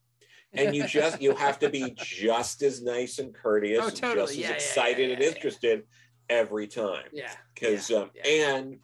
and 0.54 0.76
you 0.76 0.84
just 0.88 1.22
you 1.22 1.34
have 1.36 1.60
to 1.60 1.70
be 1.70 1.96
just 1.98 2.62
as 2.62 2.82
nice 2.82 3.20
and 3.20 3.34
courteous 3.34 3.86
Oh, 3.86 3.88
and 3.88 3.98
just 3.98 4.38
Yeah, 4.38 4.46
as 4.46 4.50
yeah, 4.50 4.54
excited 4.54 5.08
yeah, 5.10 5.14
and 5.16 5.24
interested 5.24 5.84
every 6.30 6.68
time 6.68 7.06
Yeah. 7.12 7.34
because 7.54 7.92
um, 7.92 8.10
and 8.26 8.80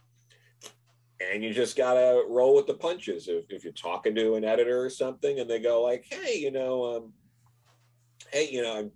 and 1.19 1.43
you 1.43 1.53
just 1.53 1.75
gotta 1.75 2.23
roll 2.27 2.55
with 2.55 2.67
the 2.67 2.73
punches 2.75 3.27
if, 3.27 3.45
if 3.49 3.63
you're 3.63 3.73
talking 3.73 4.13
to 4.15 4.35
an 4.35 4.43
editor 4.43 4.83
or 4.83 4.89
something 4.89 5.39
and 5.39 5.49
they 5.49 5.59
go 5.59 5.81
like 5.81 6.05
hey 6.09 6.37
you 6.37 6.51
know 6.51 6.95
um 6.95 7.13
hey 8.31 8.49
you 8.51 8.61
know 8.61 8.77
i'm 8.77 8.91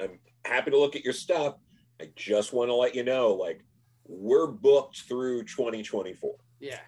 i'm 0.00 0.18
happy 0.44 0.70
to 0.70 0.78
look 0.78 0.96
at 0.96 1.04
your 1.04 1.12
stuff 1.12 1.56
i 2.00 2.08
just 2.16 2.52
want 2.52 2.68
to 2.68 2.74
let 2.74 2.94
you 2.94 3.02
know 3.04 3.32
like 3.34 3.62
we're 4.06 4.46
booked 4.46 5.02
through 5.02 5.42
2024 5.44 6.34
Yeah. 6.60 6.78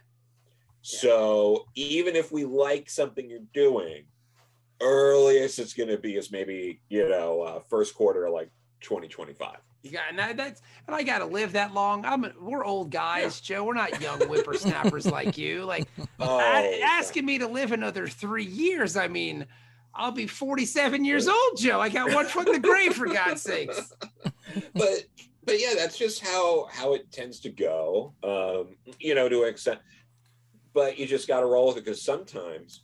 so 0.81 1.67
even 1.75 2.17
if 2.17 2.33
we 2.33 2.45
like 2.45 2.91
something 2.91 3.29
you're 3.31 3.41
doing 3.55 4.05
earliest 4.81 5.59
it's 5.59 5.75
going 5.75 5.89
to 5.89 5.99
be 5.99 6.17
is 6.17 6.33
maybe 6.33 6.81
you 6.89 7.09
know 7.09 7.41
uh, 7.43 7.61
first 7.71 7.95
quarter 7.95 8.29
like 8.31 8.51
2025 8.81 9.57
You 9.83 9.91
got 9.93 10.03
and 10.09 10.19
that, 10.19 10.37
that's 10.37 10.61
and 10.89 10.97
I 10.97 11.05
got 11.05 11.19
to 11.19 11.27
live 11.27 11.53
that 11.53 11.73
long. 11.73 12.05
I'm 12.05 12.25
a, 12.25 12.33
we're 12.41 12.65
old 12.65 12.91
guys, 12.91 13.41
Joe. 13.41 13.63
We're 13.65 13.75
not 13.75 14.01
young 14.01 14.19
whippersnappers 14.23 15.07
like 15.19 15.39
you. 15.39 15.65
Like 15.65 15.89
oh, 16.19 16.41
a- 16.41 16.81
asking 16.83 17.25
me 17.25 17.39
to 17.39 17.47
live 17.47 17.71
another 17.71 18.09
three 18.09 18.45
years. 18.45 18.97
I 18.97 19.07
mean, 19.07 19.47
I'll 19.95 20.13
be 20.13 20.27
47 20.27 21.05
years 21.05 21.29
old, 21.29 21.57
Joe. 21.57 21.81
I 21.81 21.89
got 21.89 22.15
one 22.15 22.27
foot 22.27 22.47
in 22.49 22.55
the 22.55 22.61
grave 22.61 22.95
for 22.95 23.07
God's 23.07 23.43
sakes. 23.43 23.93
but 24.75 25.05
but 25.45 25.61
yeah 25.61 25.75
that's 25.77 25.99
just 25.99 26.25
how 26.25 26.67
how 26.71 26.95
it 26.95 27.11
tends 27.11 27.41
to 27.41 27.51
go 27.51 28.15
um 28.23 28.77
you 28.99 29.15
know 29.15 29.29
to 29.29 29.43
an 29.43 29.49
extent 29.49 29.81
but 30.75 30.99
you 30.99 31.07
just 31.07 31.29
got 31.29 31.41
to 31.41 31.47
roll 31.47 31.69
with 31.69 31.79
it 31.79 31.85
because 31.85 32.03
sometimes 32.03 32.83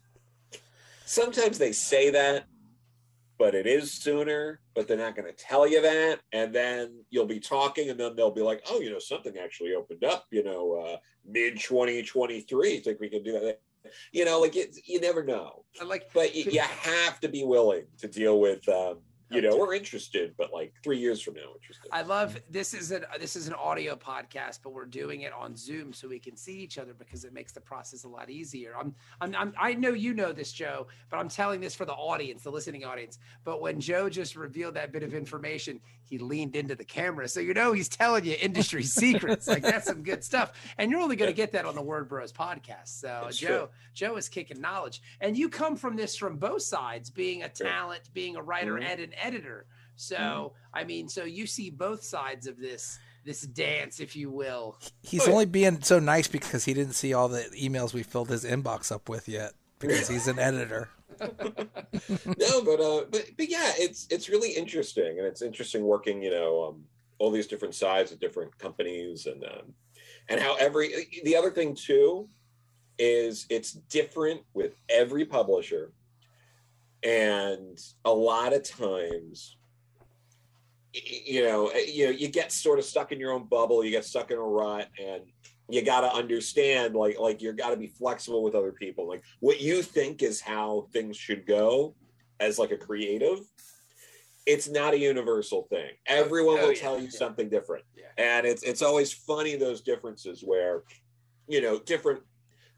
sometimes 1.04 1.58
they 1.58 1.72
say 1.72 2.10
that 2.10 2.44
but 3.38 3.54
it 3.54 3.66
is 3.66 3.92
sooner 3.92 4.60
but 4.74 4.88
they're 4.88 4.96
not 4.98 5.14
going 5.16 5.26
to 5.28 5.44
tell 5.44 5.66
you 5.66 5.80
that 5.80 6.20
and 6.32 6.54
then 6.54 7.04
you'll 7.10 7.26
be 7.26 7.40
talking 7.40 7.90
and 7.90 7.98
then 7.98 8.14
they'll 8.16 8.30
be 8.30 8.42
like 8.42 8.62
oh 8.70 8.80
you 8.80 8.90
know 8.90 8.98
something 8.98 9.36
actually 9.38 9.74
opened 9.74 10.04
up 10.04 10.26
you 10.30 10.42
know 10.42 10.74
uh 10.74 10.96
mid 11.24 11.58
2023 11.60 12.80
think 12.80 13.00
we 13.00 13.08
can 13.08 13.22
do 13.22 13.32
that 13.32 13.60
you 14.12 14.25
know 14.25 14.40
like 14.40 14.56
it, 14.56 14.76
you 14.85 15.00
never 15.00 15.25
know. 15.25 15.64
I 15.80 15.85
like 15.85 16.11
but 16.12 16.35
you, 16.35 16.50
you 16.50 16.61
have 16.61 17.20
to 17.20 17.28
be 17.28 17.44
willing 17.44 17.85
to 17.99 18.08
deal 18.08 18.40
with 18.40 18.68
um 18.68 18.99
you 19.30 19.42
know 19.42 19.56
we're 19.56 19.75
interested 19.75 20.35
but 20.38 20.52
like 20.52 20.73
three 20.82 20.99
years 20.99 21.20
from 21.20 21.35
now 21.35 21.40
interested 21.54 21.88
I 21.92 22.02
love 22.02 22.40
this 22.50 22.75
is 22.75 22.90
an 22.90 23.04
this 23.20 23.37
is 23.37 23.47
an 23.49 23.54
audio 23.54 23.94
podcast, 23.97 24.61
but 24.62 24.73
we're 24.73 24.85
doing 24.87 25.23
it 25.23 25.32
on 25.32 25.56
Zoom 25.56 25.92
so 25.92 26.08
we 26.08 26.18
can 26.18 26.37
see 26.37 26.58
each 26.61 26.78
other 26.78 26.94
because 26.94 27.25
it 27.25 27.32
makes 27.32 27.52
the 27.52 27.61
process 27.61 28.04
a 28.04 28.08
lot 28.08 28.30
easier. 28.30 28.75
I'm, 28.78 28.94
I'm, 29.20 29.35
I'm 29.35 29.54
I 29.58 29.75
know 29.75 29.90
you 29.90 30.14
know 30.14 30.32
this, 30.32 30.52
Joe, 30.52 30.87
but 31.11 31.18
I'm 31.18 31.28
telling 31.28 31.61
this 31.61 31.75
for 31.75 31.85
the 31.85 31.92
audience, 31.92 32.42
the 32.42 32.50
listening 32.50 32.85
audience. 32.85 33.18
But 33.44 33.61
when 33.61 33.80
Joe 33.80 34.08
just 34.08 34.37
revealed 34.37 34.75
that 34.75 34.92
bit 34.92 35.02
of 35.02 35.14
information, 35.14 35.80
he 36.04 36.18
leaned 36.18 36.56
into 36.56 36.75
the 36.75 36.85
camera, 36.85 37.28
so 37.28 37.40
you 37.40 37.54
know 37.54 37.73
he's 37.73 37.88
telling 37.88 38.25
you 38.25 38.37
industry 38.40 38.82
secrets. 39.02 39.47
Like 39.47 39.62
that's 39.62 39.87
some 39.87 40.02
good 40.02 40.25
stuff, 40.25 40.52
and 40.78 40.90
you're 40.90 41.00
only 41.00 41.16
going 41.16 41.30
to 41.30 41.37
get 41.37 41.52
that 41.52 41.64
on 41.64 41.75
the 41.75 41.82
Word 41.82 42.08
Bros 42.08 42.32
podcast. 42.32 42.88
So 43.00 43.20
That's 43.25 43.37
Joe, 43.38 43.49
true. 43.49 43.68
Joe 43.94 44.16
is 44.16 44.28
kicking 44.28 44.61
knowledge, 44.61 45.02
and 45.20 45.37
you 45.37 45.49
come 45.49 45.76
from 45.76 45.97
this 45.97 46.16
from 46.16 46.37
both 46.37 46.62
sides, 46.62 47.11
being 47.11 47.42
a 47.42 47.49
talent, 47.49 48.02
being 48.14 48.37
a 48.37 48.42
writer 48.42 48.75
Mhm. 48.75 48.85
and 48.85 49.00
an 49.00 49.12
editor. 49.25 49.66
So 49.96 50.52
I 50.72 50.84
mean, 50.84 51.08
so 51.08 51.25
you 51.25 51.46
see 51.46 51.70
both 51.70 52.02
sides 52.02 52.46
of 52.46 52.58
this 52.58 52.98
this 53.25 53.42
dance, 53.42 54.00
if 54.00 54.16
you 54.16 54.30
will. 54.30 54.78
He's 55.02 55.28
only 55.28 55.44
being 55.44 55.82
so 55.82 55.98
nice 55.98 56.28
because 56.28 56.64
he 56.64 56.72
didn't 56.72 56.94
see 56.94 57.12
all 57.12 57.28
the 57.28 57.42
emails 57.60 57.92
we 57.92 58.02
filled 58.02 58.30
his 58.30 58.44
inbox 58.44 58.90
up 58.90 59.08
with 59.08 59.28
yet 59.28 59.52
because 59.78 60.08
he's 60.08 60.28
an 60.28 60.38
editor. 60.38 60.88
no, 61.20 62.62
but 62.62 62.80
uh, 62.80 63.04
but 63.10 63.25
but 63.37 63.48
yeah, 63.50 63.72
it's 63.76 64.06
it's 64.10 64.28
really 64.28 64.50
interesting, 64.50 65.18
and 65.18 65.26
it's 65.26 65.42
interesting 65.42 65.82
working, 65.82 66.22
you 66.22 66.30
know, 66.30 66.64
um, 66.68 66.84
all 67.18 67.30
these 67.30 67.46
different 67.46 67.75
sides 67.75 68.12
of 68.12 68.20
different 68.20 68.56
companies, 68.58 69.26
and 69.26 69.42
um, 69.44 69.75
and 70.28 70.40
how 70.40 70.54
every 70.56 70.90
the 71.25 71.34
other 71.34 71.50
thing 71.50 71.75
too 71.75 72.28
is 72.98 73.46
it's 73.50 73.72
different 73.72 74.42
with 74.54 74.75
every 74.88 75.25
publisher, 75.25 75.92
and 77.02 77.78
a 78.04 78.12
lot 78.12 78.52
of 78.52 78.62
times, 78.62 79.56
you 80.92 81.42
know, 81.44 81.68
eh, 81.68 81.84
you 81.92 82.06
know, 82.06 82.10
you 82.10 82.28
get 82.28 82.50
sort 82.52 82.78
of 82.78 82.84
stuck 82.84 83.12
in 83.12 83.20
your 83.20 83.32
own 83.32 83.46
bubble, 83.46 83.84
you 83.84 83.90
get 83.90 84.04
stuck 84.04 84.30
in 84.30 84.38
a 84.38 84.42
rut, 84.42 84.88
and 85.02 85.22
you 85.70 85.82
got 85.82 86.00
to 86.00 86.12
understand 86.12 86.94
like 86.94 87.18
like 87.18 87.42
you 87.42 87.52
got 87.52 87.70
to 87.70 87.76
be 87.76 87.86
flexible 87.88 88.42
with 88.42 88.54
other 88.54 88.72
people 88.72 89.06
like 89.06 89.22
what 89.40 89.60
you 89.60 89.82
think 89.82 90.22
is 90.22 90.40
how 90.40 90.88
things 90.94 91.14
should 91.14 91.44
go 91.46 91.94
as 92.40 92.58
like 92.58 92.70
a 92.70 92.76
creative 92.78 93.40
it's 94.46 94.66
not 94.66 94.94
a 94.94 94.98
universal 94.98 95.66
thing 95.68 95.90
everyone 96.06 96.56
Oh, 96.58 96.68
will 96.68 96.72
yeah, 96.72 96.80
tell 96.80 96.96
you 96.96 97.04
yeah. 97.04 97.10
something 97.10 97.50
different 97.50 97.84
Yeah. 97.94 98.06
and 98.16 98.46
it's 98.46 98.62
it's 98.62 98.80
always 98.80 99.12
funny 99.12 99.56
those 99.56 99.82
differences 99.82 100.40
where 100.42 100.84
you 101.48 101.60
know 101.60 101.78
different 101.80 102.22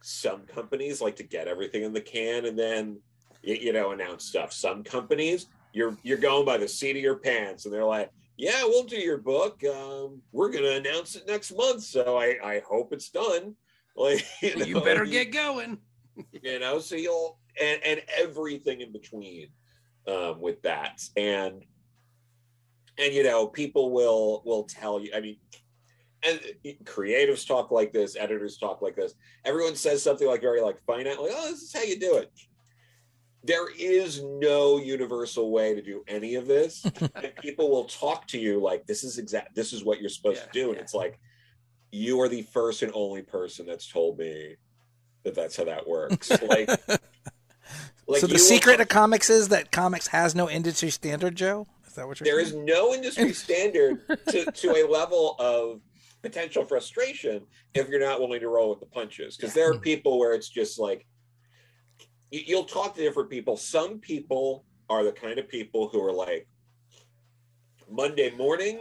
some 0.02 0.40
companies 0.46 1.00
like 1.00 1.14
to 1.14 1.22
get 1.22 1.46
everything 1.46 1.84
in 1.84 1.92
the 1.92 2.00
can 2.00 2.44
and 2.46 2.58
then 2.58 2.98
you 3.42 3.72
know 3.72 3.92
announce 3.92 4.24
stuff. 4.24 4.52
Some 4.52 4.82
companies 4.84 5.46
you're 5.72 5.96
you're 6.02 6.18
going 6.18 6.44
by 6.44 6.58
the 6.58 6.68
seat 6.68 6.96
of 6.96 7.02
your 7.02 7.16
pants 7.16 7.64
and 7.64 7.72
they're 7.72 7.84
like 7.84 8.10
yeah 8.36 8.62
we'll 8.64 8.84
do 8.84 8.96
your 8.96 9.18
book. 9.18 9.62
Um, 9.64 10.22
we're 10.32 10.50
gonna 10.50 10.70
announce 10.70 11.14
it 11.14 11.26
next 11.26 11.52
month. 11.56 11.82
So 11.82 12.18
i 12.18 12.36
i 12.42 12.62
hope 12.66 12.92
it's 12.92 13.10
done. 13.10 13.54
Like 13.96 14.24
you, 14.40 14.64
You 14.64 14.80
better 14.80 15.04
get 15.04 15.32
going. 15.32 15.76
you 16.32 16.58
know 16.60 16.78
so 16.78 16.94
you'll 16.94 17.38
and 17.60 17.82
and 17.84 18.00
everything 18.16 18.80
in 18.80 18.92
between 18.92 19.48
um 20.06 20.40
with 20.40 20.62
that. 20.62 21.02
And 21.16 21.64
and 22.98 23.12
you 23.12 23.24
know 23.24 23.48
people 23.48 23.90
will 23.90 24.42
will 24.46 24.62
tell 24.64 25.00
you 25.00 25.10
i 25.14 25.20
mean 25.20 25.36
and 26.22 26.38
creatives 26.84 27.46
talk 27.46 27.70
like 27.70 27.92
this 27.92 28.16
editors 28.16 28.58
talk 28.58 28.80
like 28.80 28.94
this. 28.94 29.14
Everyone 29.44 29.74
says 29.74 30.02
something 30.02 30.28
like 30.28 30.42
very 30.42 30.60
like 30.62 30.78
finite 30.86 31.20
like 31.20 31.32
oh 31.34 31.50
this 31.50 31.62
is 31.62 31.72
how 31.74 31.82
you 31.82 31.98
do 31.98 32.16
it 32.16 32.30
there 33.42 33.68
is 33.78 34.22
no 34.22 34.78
universal 34.78 35.50
way 35.50 35.74
to 35.74 35.80
do 35.82 36.04
any 36.08 36.34
of 36.34 36.46
this 36.46 36.84
and 37.14 37.32
people 37.40 37.70
will 37.70 37.84
talk 37.84 38.26
to 38.28 38.38
you 38.38 38.60
like 38.60 38.86
this 38.86 39.02
is 39.04 39.18
exact 39.18 39.54
this 39.54 39.72
is 39.72 39.84
what 39.84 40.00
you're 40.00 40.10
supposed 40.10 40.40
Yeah, 40.40 40.46
to 40.46 40.52
do 40.52 40.68
and 40.68 40.76
yeah. 40.76 40.82
it's 40.82 40.94
like 40.94 41.18
you 41.92 42.20
are 42.20 42.28
the 42.28 42.42
first 42.42 42.82
and 42.82 42.92
only 42.94 43.22
person 43.22 43.66
that's 43.66 43.90
told 43.90 44.18
me 44.18 44.56
that 45.24 45.34
that's 45.34 45.56
how 45.56 45.64
that 45.64 45.86
works 45.88 46.30
like 46.42 46.68
like 48.06 48.20
so 48.20 48.26
the 48.26 48.38
secret 48.38 48.72
talk- 48.74 48.80
of 48.82 48.88
comics 48.88 49.30
is 49.30 49.48
that 49.48 49.70
comics 49.70 50.06
has 50.08 50.34
no 50.34 50.50
industry 50.50 50.90
standard, 50.90 51.36
Joe. 51.36 51.66
Is 51.86 51.94
that 51.94 52.06
what 52.08 52.18
you're 52.18 52.24
there 52.24 52.40
is 52.40 52.50
saying? 52.50 52.64
no 52.64 52.92
industry 52.92 53.32
standard 53.46 54.00
to, 54.28 54.50
to 54.50 54.70
a 54.72 54.84
level 54.90 55.36
of 55.38 55.80
potential 56.22 56.64
frustration 56.64 57.42
if 57.74 57.88
you're 57.88 58.00
not 58.00 58.18
willing 58.20 58.40
to 58.40 58.48
roll 58.48 58.68
with 58.70 58.80
the 58.80 58.86
punches 58.86 59.36
because 59.36 59.54
there 59.54 59.70
are 59.70 59.78
people 59.78 60.18
where 60.18 60.32
it's 60.34 60.48
just 60.48 60.78
like 60.78 60.98
you, 60.98 61.06
you'll 62.30 62.64
talk 62.64 62.94
to 62.94 63.00
different 63.00 63.30
people 63.30 63.56
some 63.56 63.98
people 63.98 64.64
are 64.88 65.04
the 65.04 65.12
kind 65.12 65.38
of 65.38 65.48
people 65.48 65.88
who 65.88 66.02
are 66.04 66.12
like 66.12 66.46
monday 67.90 68.30
morning 68.36 68.80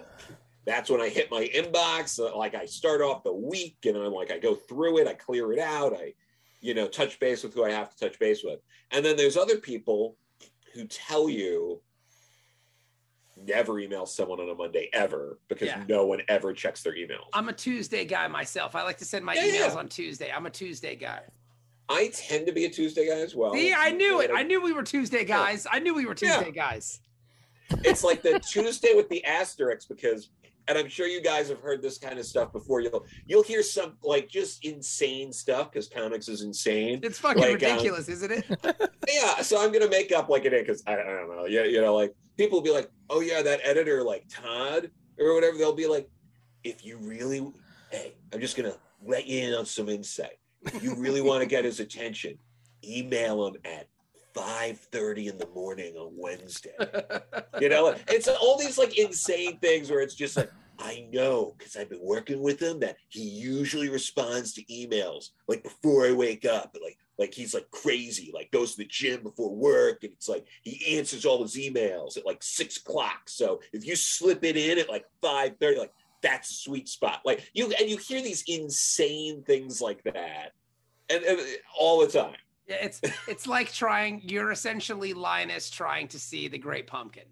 that's 0.65 0.89
when 0.89 1.01
i 1.01 1.09
hit 1.09 1.29
my 1.31 1.49
inbox 1.55 2.19
uh, 2.19 2.35
like 2.37 2.53
i 2.55 2.65
start 2.65 3.01
off 3.01 3.23
the 3.23 3.33
week 3.33 3.77
and 3.85 3.97
i'm 3.97 4.11
like 4.13 4.31
i 4.31 4.37
go 4.37 4.55
through 4.55 4.99
it 4.99 5.07
i 5.07 5.13
clear 5.13 5.51
it 5.51 5.59
out 5.59 5.93
i 5.93 6.13
you 6.61 6.73
know 6.73 6.87
touch 6.87 7.19
base 7.19 7.43
with 7.43 7.53
who 7.53 7.63
i 7.63 7.71
have 7.71 7.89
to 7.89 7.97
touch 8.09 8.19
base 8.19 8.43
with 8.43 8.59
and 8.91 9.03
then 9.03 9.15
there's 9.17 9.37
other 9.37 9.57
people 9.57 10.15
who 10.73 10.85
tell 10.85 11.27
you 11.29 11.81
never 13.47 13.79
email 13.79 14.05
someone 14.05 14.39
on 14.41 14.49
a 14.49 14.53
Monday 14.53 14.89
ever 14.91 15.39
because 15.47 15.67
Yeah. 15.69 15.83
no 15.87 16.05
one 16.05 16.21
ever 16.27 16.51
checks 16.51 16.83
their 16.83 16.93
emails. 16.93 17.29
I'm 17.31 17.47
a 17.47 17.53
Tuesday 17.53 18.03
guy 18.03 18.27
myself. 18.27 18.75
I 18.75 18.83
like 18.83 18.97
to 18.97 19.05
send 19.05 19.23
my 19.23 19.33
Yeah, 19.33 19.43
emails 19.43 19.73
yeah. 19.73 19.79
on 19.79 19.87
Tuesday. 19.87 20.29
I'm 20.29 20.45
a 20.45 20.49
Tuesday 20.49 20.97
guy. 20.97 21.21
I 21.89 22.11
tend 22.13 22.45
to 22.47 22.53
be 22.53 22.65
a 22.65 22.69
Tuesday 22.69 23.07
guy 23.07 23.19
as 23.19 23.35
well. 23.35 23.53
See, 23.53 23.73
I 23.73 23.91
knew 23.91 24.19
it. 24.21 24.29
I 24.33 24.43
knew 24.43 24.61
we 24.61 24.73
were 24.73 24.83
Tuesday 24.83 25.25
guys. 25.25 25.65
I 25.71 25.79
knew 25.79 25.95
we 25.95 26.05
were 26.05 26.15
Yeah. 26.21 26.35
Tuesday 26.37 26.51
guys. 26.51 27.01
it's 27.83 28.03
like 28.03 28.21
the 28.21 28.39
Tuesday 28.39 28.93
with 28.95 29.09
the 29.09 29.23
asterisk 29.25 29.87
because 29.89 30.29
and 30.67 30.77
I'm 30.77 30.87
sure 30.87 31.07
you 31.07 31.19
guys 31.19 31.49
have 31.49 31.59
heard 31.61 31.81
this 31.81 31.97
kind 31.97 32.19
of 32.19 32.25
stuff 32.27 32.53
before. 32.53 32.79
You'll 32.79 33.03
you'll 33.25 33.43
hear 33.43 33.63
some 33.63 33.97
like 34.03 34.29
just 34.29 34.63
insane 34.63 35.33
stuff 35.33 35.71
because 35.71 35.87
comics 35.87 36.27
is 36.27 36.43
insane. 36.43 36.99
It's 37.01 37.17
fucking 37.17 37.41
Like, 37.41 37.49
um, 37.49 37.53
ridiculous, 37.55 38.07
isn't 38.07 38.31
it? 38.31 38.91
Yeah, 39.11 39.41
so 39.41 39.59
I'm 39.59 39.71
gonna 39.71 39.89
make 39.89 40.11
up 40.11 40.29
like 40.29 40.45
it 40.45 40.53
is 40.53 40.61
because 40.61 40.83
I, 40.85 40.93
I 40.93 40.97
don't 40.97 41.35
know. 41.35 41.45
Yeah, 41.47 41.63
you 41.63 41.81
know, 41.81 41.95
like 41.95 42.13
people 42.37 42.59
will 42.59 42.63
be 42.63 42.69
like, 42.69 42.91
"Oh 43.09 43.21
yeah, 43.21 43.41
that 43.41 43.59
editor, 43.63 44.03
like 44.03 44.25
Todd 44.29 44.91
or 45.19 45.33
whatever." 45.33 45.57
They'll 45.57 45.73
be 45.73 45.87
like, 45.87 46.07
"If 46.63 46.85
you 46.85 46.97
really, 46.99 47.51
hey, 47.89 48.13
I'm 48.31 48.39
just 48.39 48.55
gonna 48.55 48.75
let 49.03 49.25
you 49.25 49.47
in 49.47 49.53
on 49.55 49.65
some 49.65 49.89
insight. 49.89 50.37
You 50.81 50.95
really 50.95 51.21
want 51.21 51.41
to 51.41 51.47
get 51.47 51.65
his 51.65 51.79
attention, 51.79 52.37
email 52.83 53.47
him 53.47 53.55
at 53.65 53.87
5:30 54.35 55.27
in 55.27 55.37
the 55.37 55.47
morning 55.47 55.95
on 55.95 56.11
Wednesday." 56.15 56.75
You 57.59 57.69
know, 57.69 57.95
it's 58.07 58.27
all 58.27 58.57
these 58.57 58.77
like 58.77 58.97
insane 58.97 59.57
things 59.59 59.89
where 59.89 60.01
it's 60.01 60.15
just 60.15 60.37
like. 60.37 60.51
I 60.81 61.09
know 61.11 61.55
because 61.57 61.75
I've 61.75 61.89
been 61.89 61.99
working 62.01 62.41
with 62.41 62.61
him 62.61 62.79
that 62.79 62.95
he 63.09 63.19
usually 63.19 63.89
responds 63.89 64.53
to 64.53 64.63
emails 64.67 65.31
like 65.49 65.61
before 65.61 66.07
I 66.07 66.13
wake 66.13 66.45
up 66.45 66.73
like 66.81 66.97
like 67.19 67.33
he's 67.33 67.53
like 67.53 67.69
crazy, 67.69 68.31
like 68.33 68.49
goes 68.49 68.71
to 68.71 68.77
the 68.77 68.85
gym 68.85 69.21
before 69.21 69.53
work, 69.53 70.03
and 70.03 70.13
it's 70.13 70.29
like 70.29 70.47
he 70.63 70.97
answers 70.97 71.25
all 71.25 71.43
his 71.43 71.57
emails 71.57 72.17
at 72.17 72.25
like 72.25 72.41
six 72.41 72.77
o'clock. 72.77 73.23
So 73.27 73.59
if 73.73 73.85
you 73.85 73.97
slip 73.97 74.45
it 74.45 74.55
in 74.55 74.79
at 74.79 74.89
like 74.89 75.05
five 75.21 75.57
thirty, 75.59 75.77
like 75.77 75.93
that's 76.21 76.51
a 76.51 76.53
sweet 76.53 76.87
spot. 76.89 77.21
Like 77.25 77.49
you 77.53 77.71
and 77.79 77.89
you 77.89 77.97
hear 77.97 78.21
these 78.21 78.43
insane 78.47 79.43
things 79.43 79.81
like 79.81 80.03
that, 80.03 80.53
and, 81.09 81.23
and 81.23 81.39
all 81.79 81.99
the 81.99 82.07
time. 82.07 82.35
Yeah, 82.67 82.77
it's 82.81 83.01
it's 83.27 83.47
like 83.47 83.71
trying. 83.71 84.21
You're 84.23 84.51
essentially 84.51 85.13
Linus 85.13 85.69
trying 85.69 86.07
to 86.09 86.19
see 86.19 86.47
the 86.47 86.57
Great 86.59 86.87
Pumpkin. 86.87 87.23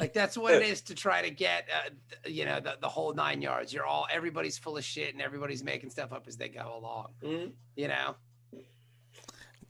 Like 0.00 0.12
that's 0.12 0.38
what 0.38 0.54
it 0.54 0.62
is 0.62 0.80
to 0.82 0.94
try 0.94 1.22
to 1.22 1.30
get, 1.30 1.66
uh, 1.74 1.90
you 2.24 2.44
know, 2.44 2.60
the, 2.60 2.76
the 2.80 2.88
whole 2.88 3.12
nine 3.14 3.42
yards. 3.42 3.72
You're 3.72 3.84
all 3.84 4.06
everybody's 4.08 4.56
full 4.56 4.76
of 4.76 4.84
shit 4.84 5.12
and 5.12 5.20
everybody's 5.20 5.64
making 5.64 5.90
stuff 5.90 6.12
up 6.12 6.28
as 6.28 6.36
they 6.36 6.48
go 6.48 6.76
along. 6.80 7.08
Mhm. 7.20 7.50
You 7.74 7.88
know, 7.88 8.14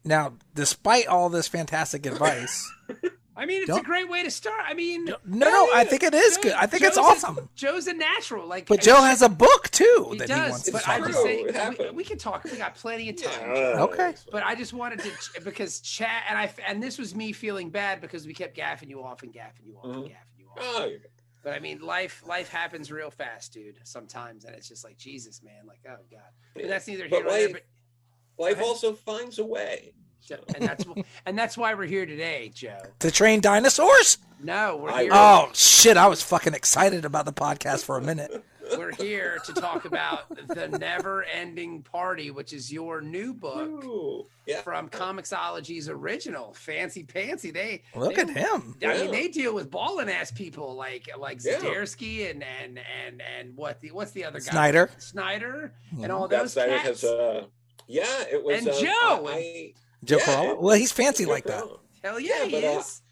Now, 0.04 0.34
despite 0.54 1.06
all 1.06 1.30
this 1.30 1.48
fantastic 1.48 2.04
advice, 2.06 2.70
I 3.38 3.46
mean, 3.46 3.60
it's 3.62 3.70
a 3.70 3.74
Don't- 3.74 3.84
grey 3.86 4.02
way 4.04 4.24
to 4.24 4.30
start. 4.32 4.60
I 4.66 4.74
mean, 4.74 5.04
no, 5.04 5.16
no, 5.24 5.68
I 5.72 5.84
think 5.84 6.02
it 6.02 6.12
is 6.12 6.36
Joe- 6.36 6.42
good. 6.42 6.52
I 6.54 6.66
think 6.66 6.82
it's 6.82 6.96
Joe's 6.96 7.04
a- 7.22 7.26
awesome. 7.28 7.48
Joe's 7.54 7.86
a 7.86 7.92
natural. 7.94 8.46
Like, 8.48 8.66
But 8.66 8.80
I- 8.80 8.82
Joe 8.82 8.96
has 9.02 9.22
a 9.22 9.28
book 9.28 9.70
too 9.70 10.08
he 10.12 10.18
that 10.18 10.28
does. 10.28 10.36
he 10.44 10.50
wants 10.50 10.62
to 10.64 10.72
but 10.72 10.82
talk 10.82 10.94
I 10.94 10.98
true. 10.98 11.06
just 11.06 11.18
about. 11.20 11.76
say 11.76 11.84
we, 11.90 11.90
we 11.96 12.04
can 12.04 12.18
talk. 12.18 12.42
We 12.44 12.56
got 12.58 12.74
plenty 12.74 13.08
of 13.10 13.22
time. 13.22 13.54
Yeah, 13.54 13.82
Okay. 13.84 14.14
But 14.32 14.42
I 14.42 14.56
just 14.56 14.72
wanted 14.72 14.98
to 15.00 15.40
because 15.42 15.80
chat 15.80 16.24
and 16.28 16.36
I 16.36 16.52
and 16.66 16.82
this 16.82 16.98
was 16.98 17.14
me 17.14 17.32
feeling 17.32 17.70
bad 17.70 18.00
because 18.00 18.26
we 18.26 18.34
kept 18.34 18.56
gaffing 18.56 18.88
you 18.90 19.02
off 19.04 19.22
and 19.22 19.32
gaffing 19.32 19.64
you 19.66 19.76
off 19.76 19.84
and 19.84 20.04
Mhm. 20.04 20.08
gaffing 20.08 20.38
you 20.38 20.46
off. 20.48 20.58
Oh, 20.60 20.84
you're 20.86 20.98
good. 20.98 21.08
But 21.44 21.52
I 21.52 21.60
mean, 21.60 21.80
life 21.80 22.22
life 22.26 22.48
happens 22.48 22.90
real 22.90 23.12
fast, 23.12 23.52
dude. 23.52 23.78
Sometimes, 23.84 24.44
and 24.46 24.56
it's 24.56 24.68
just 24.68 24.82
like 24.82 24.98
Jesus, 24.98 25.42
man. 25.44 25.64
Like, 25.66 25.80
oh 25.88 26.02
god. 26.10 26.20
But 26.54 26.66
that's 26.66 26.88
neither 26.88 27.06
here 27.06 27.22
nor 27.22 27.30
there. 27.30 27.46
life- 27.48 27.62
But 28.36 28.42
life 28.42 28.60
also 28.60 28.92
finds 28.94 29.38
a 29.38 29.44
way. 29.44 29.92
Joe- 30.26 30.36
and 30.54 30.64
that's 30.68 30.84
and 31.26 31.38
that's 31.38 31.56
why 31.56 31.74
we're 31.74 31.86
here 31.86 32.06
today, 32.06 32.50
Joe. 32.54 32.78
To 33.00 33.10
train 33.10 33.40
dinosaurs? 33.40 34.18
No, 34.42 34.76
we're 34.76 34.90
I- 34.90 35.02
here. 35.04 35.10
Oh 35.14 35.50
shit! 35.54 35.96
I 35.96 36.06
was 36.06 36.22
fucking 36.22 36.54
excited 36.54 37.04
about 37.04 37.24
the 37.24 37.32
podcast 37.32 37.84
for 37.84 37.96
a 37.98 38.02
minute. 38.02 38.44
We're 38.76 38.92
here 38.94 39.38
to 39.46 39.54
talk 39.54 39.86
about 39.86 40.28
the 40.46 40.68
never-ending 40.68 41.84
party, 41.84 42.30
which 42.30 42.52
is 42.52 42.70
your 42.70 43.00
new 43.00 43.32
book 43.32 43.82
Ooh, 43.82 44.26
yeah. 44.46 44.60
from 44.60 44.90
Comixology's 44.90 45.88
original, 45.88 46.52
Fancy 46.52 47.02
Pantsy. 47.02 47.50
They 47.50 47.82
Look 47.96 48.16
they- 48.16 48.20
at 48.20 48.28
him. 48.28 48.76
I 48.84 48.98
mean, 48.98 49.10
they 49.10 49.28
deal 49.28 49.54
with 49.54 49.70
balling 49.70 50.10
ass 50.10 50.30
people 50.30 50.74
like 50.74 51.08
like 51.18 51.40
Yeah. 51.42 51.58
And 51.62 52.44
and 52.44 52.78
and 52.78 53.22
and 53.38 53.56
what 53.56 53.80
the 53.80 53.90
what's 53.92 54.10
the 54.10 54.24
other 54.26 54.38
guy? 54.40 54.50
Snyder. 54.50 54.90
Snyder, 54.98 55.72
and 56.02 56.12
all 56.12 56.28
That 56.28 56.40
those 56.42 56.52
Snyder 56.52 56.72
cats. 56.76 56.86
has 57.00 57.04
uh 57.04 57.44
yeah, 57.86 58.04
it 58.30 58.44
was 58.44 58.58
And 58.58 58.68
uh, 58.68 58.80
Joe. 58.82 59.28
I, 59.30 59.72
Joe 60.04 60.18
Yeah, 60.18 60.24
Corallo? 60.24 60.60
Well, 60.62 60.76
he's 60.76 60.92
fancy 60.92 61.24
Joe 61.24 61.30
like 61.30 61.44
that. 61.44 61.64
Hell 62.02 62.20
yeah, 62.20 62.38
Yeah, 62.40 62.44
he 62.46 62.50
but, 62.52 62.64
uh, 62.64 62.78
is. 62.80 63.02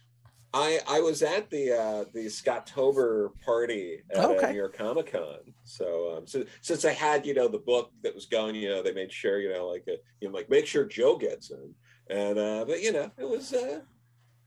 I 0.54 0.78
I 0.88 1.00
was 1.00 1.22
at 1.22 1.50
the 1.50 1.72
uh 1.72 2.04
the 2.14 2.26
Scottober 2.26 3.30
party 3.44 3.98
at 4.10 4.24
Oh, 4.24 4.36
okay. 4.36 4.46
uh, 4.46 4.50
New 4.52 4.56
York 4.56 4.76
Comic 4.78 5.12
Con. 5.12 5.38
So 5.64 6.16
um 6.16 6.26
so 6.26 6.44
since 6.62 6.84
I 6.84 6.92
had 6.92 7.26
you 7.26 7.34
know 7.34 7.48
the 7.48 7.58
book 7.58 7.90
that 8.02 8.14
was 8.14 8.26
going, 8.26 8.54
you 8.54 8.68
know, 8.70 8.82
they 8.82 8.92
made 8.94 9.12
sure 9.12 9.38
you 9.40 9.50
know 9.52 9.66
like 9.68 9.84
uh, 9.88 9.96
you 10.20 10.28
know 10.28 10.34
like 10.34 10.48
make 10.48 10.66
sure 10.66 10.84
Joe 10.84 11.18
gets 11.18 11.50
in, 11.50 11.74
and 12.08 12.38
uh 12.38 12.64
but 12.66 12.80
you 12.80 12.92
know 12.92 13.10
it 13.18 13.28
was 13.28 13.52
uh 13.52 13.80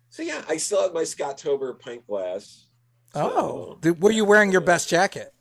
so 0.10 0.24
yeah 0.24 0.42
I 0.48 0.58
still 0.58 0.82
have 0.82 0.94
my 0.94 1.04
Scottober 1.04 1.78
pint 1.80 2.08
glass. 2.08 2.68
Oh, 3.14 3.74
So- 3.74 3.78
Dude, 3.82 4.02
were 4.02 4.12
you 4.12 4.24
wearing 4.26 4.52
your 4.52 4.62
best 4.62 4.90
jacket? 4.90 5.32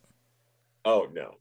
Oh 0.85 1.07
no. 1.13 1.37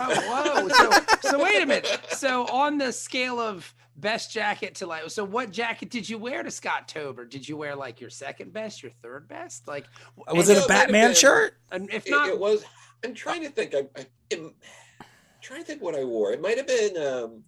Oh, 0.00 0.68
whoa. 0.68 0.68
So, 0.68 1.28
so 1.30 1.42
wait 1.42 1.62
a 1.62 1.66
minute. 1.66 2.00
So 2.10 2.46
on 2.46 2.78
the 2.78 2.92
scale 2.92 3.40
of 3.40 3.74
best 3.98 4.32
jacket 4.32 4.76
to 4.76 4.86
like, 4.86 5.10
so 5.10 5.24
what 5.24 5.50
jacket 5.50 5.90
did 5.90 6.08
you 6.08 6.18
wear 6.18 6.42
to 6.42 6.48
Scottober? 6.48 7.28
Did 7.28 7.48
you 7.48 7.56
wear 7.56 7.74
like 7.76 8.00
your 8.00 8.10
second 8.10 8.52
best, 8.52 8.82
your 8.82 8.92
third 9.02 9.28
best? 9.28 9.66
Like, 9.68 9.86
Was 10.32 10.48
it 10.48 10.56
a 10.58 10.60
it 10.60 10.68
might 10.68 10.74
have 10.74 10.86
Batman 10.86 11.08
been- 11.08 11.14
shirt? 11.16 11.54
And 11.70 11.92
if 11.92 12.06
It, 12.06 12.10
not, 12.10 12.28
it 12.28 12.38
was. 12.38 12.64
I'm 13.04 13.14
trying 13.14 13.42
to 13.42 13.50
think. 13.50 13.74
I, 13.74 13.82
I 13.96 14.06
am 14.32 14.54
trying 15.40 15.60
to 15.60 15.66
think 15.66 15.82
what 15.82 15.94
I 15.94 16.04
wore. 16.04 16.32
It 16.32 16.40
might 16.40 16.56
have 16.56 16.66
been. 16.66 16.96
um 16.96 17.44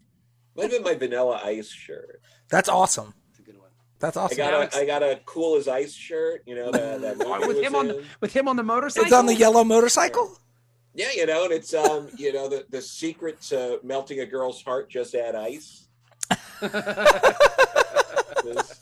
Might 0.56 0.64
have 0.64 0.72
been 0.72 0.82
my 0.82 0.94
Vanilla 0.94 1.40
Ice 1.44 1.68
shirt. 1.70 2.20
That's 2.50 2.68
awesome. 2.68 3.14
That's 3.28 3.38
a 3.40 3.42
good 3.42 3.58
one. 3.58 3.70
That's 3.98 4.16
awesome. 4.16 4.34
I 4.34 4.36
got 4.36 4.54
Alex- 4.54 4.76
a 4.76 4.80
I 4.80 4.86
got 4.86 5.02
a 5.02 5.20
cool 5.26 5.56
as 5.56 5.66
ice 5.68 5.92
shirt. 5.94 6.42
You 6.46 6.54
know 6.56 6.70
that 6.70 7.00
that 7.00 7.18
With 7.46 7.56
was 7.56 7.58
him 7.66 7.74
on 7.74 7.88
the 7.88 8.04
with 8.20 8.32
him 8.32 8.46
on 8.48 8.56
the 8.56 8.62
motorcycle. 8.62 9.04
It's 9.06 9.12
on 9.12 9.26
the 9.26 9.34
yellow 9.34 9.64
motorcycle. 9.64 10.36
Yeah, 10.94 11.08
you 11.14 11.24
know, 11.26 11.44
and 11.44 11.52
it's 11.52 11.72
um, 11.72 12.08
you 12.16 12.32
know, 12.32 12.48
the 12.48 12.66
the 12.70 12.82
secret 12.82 13.40
to 13.42 13.78
melting 13.84 14.20
a 14.20 14.26
girl's 14.26 14.62
heart. 14.62 14.90
Just 14.90 15.14
add 15.14 15.34
ice. 15.36 15.86
This- 18.44 18.80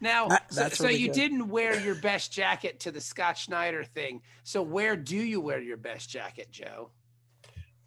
Now, 0.00 0.28
That- 0.28 0.52
so, 0.52 0.68
so 0.68 0.84
really 0.84 0.96
you 0.98 1.06
good. 1.08 1.14
didn't 1.14 1.48
wear 1.48 1.78
your 1.80 1.94
best 1.94 2.30
jacket 2.32 2.80
to 2.80 2.90
the 2.92 3.00
Scott 3.00 3.38
Snyder 3.38 3.82
thing. 3.82 4.22
So 4.44 4.62
where 4.62 4.94
do 4.96 5.16
you 5.16 5.40
wear 5.40 5.60
your 5.60 5.78
best 5.78 6.10
jacket, 6.10 6.50
Joe? 6.50 6.90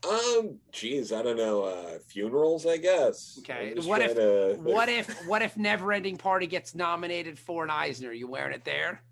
Um, 0.10 0.60
geez, 0.72 1.12
I 1.14 1.22
don't 1.22 1.36
know. 1.38 1.64
Uh, 1.64 2.00
funerals, 2.08 2.66
I 2.66 2.78
guess. 2.78 3.38
Okay, 3.40 3.76
what 3.84 4.02
if- 4.02 4.16
to- 4.16 4.56
What 4.62 4.90
if 4.90 5.28
what 5.28 5.42
if 5.42 5.56
Never 5.58 5.92
Ending 5.94 6.18
Party 6.18 6.48
gets 6.48 6.74
nominated 6.74 7.38
for 7.38 7.64
an 7.66 7.70
Eisner? 7.70 8.10
Are 8.10 8.14
You 8.14 8.28
wearing 8.28 8.54
it 8.54 8.64
there? 8.64 9.04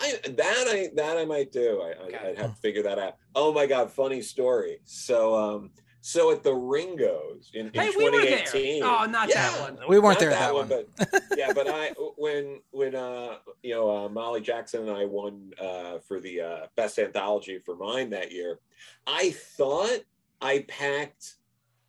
I 0.00 0.16
that 0.24 0.66
I 0.68 0.90
that 0.96 1.16
I 1.16 1.24
might 1.24 1.52
do. 1.52 1.80
I, 1.80 1.92
Okay. 2.06 2.16
I 2.18 2.28
I'd 2.30 2.38
have 2.38 2.54
to 2.56 2.60
figure 2.60 2.82
that 2.82 2.98
out. 2.98 3.14
Oh 3.36 3.52
my 3.52 3.66
god, 3.66 3.92
funny 3.92 4.20
story. 4.20 4.80
So 4.84 5.36
um 5.36 5.70
so 6.02 6.32
at 6.32 6.42
the 6.42 6.52
Ringos 6.54 7.50
in, 7.54 7.66
in 7.68 7.74
hey, 7.74 7.90
we 7.96 8.04
were 8.04 8.10
there. 8.12 8.38
2018. 8.46 8.82
Oh, 8.82 9.04
not 9.06 9.28
Yeah. 9.28 9.50
that 9.50 9.60
one. 9.60 9.78
We 9.88 9.98
weren't 9.98 10.18
there 10.18 10.30
that 10.30 10.54
one. 10.54 10.68
but 10.68 10.88
yeah, 11.36 11.52
but 11.52 11.68
I 11.68 11.90
when 12.16 12.60
when 12.70 12.94
uh 12.94 13.36
you 13.62 13.74
know 13.74 13.90
uh, 14.04 14.08
Molly 14.08 14.40
Jackson 14.40 14.88
and 14.88 14.96
I 14.96 15.04
won 15.04 15.52
uh 15.60 15.98
for 16.06 16.18
the 16.20 16.40
uh, 16.40 16.66
best 16.76 16.98
anthology 16.98 17.58
for 17.58 17.76
mine 17.76 18.10
that 18.10 18.32
year, 18.32 18.60
I 19.06 19.30
thought 19.30 20.00
I 20.40 20.64
packed 20.68 21.34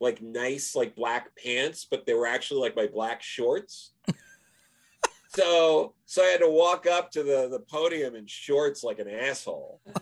like 0.02 0.22
nice 0.22 0.76
like 0.76 0.96
black 0.96 1.30
pants, 1.42 1.86
but 1.90 2.06
they 2.06 2.14
were 2.14 2.28
actually 2.28 2.60
like 2.62 2.76
my 2.76 2.88
black 2.88 3.22
shorts. 3.22 3.92
so 5.30 5.94
so 6.06 6.22
I 6.24 6.28
had 6.28 6.42
to 6.42 6.50
walk 6.50 6.86
up 6.88 7.12
to 7.12 7.24
the 7.24 7.48
the 7.50 7.60
podium 7.60 8.16
in 8.16 8.26
shorts 8.28 8.84
like 8.84 9.00
an 9.00 9.08
asshole. 9.08 9.80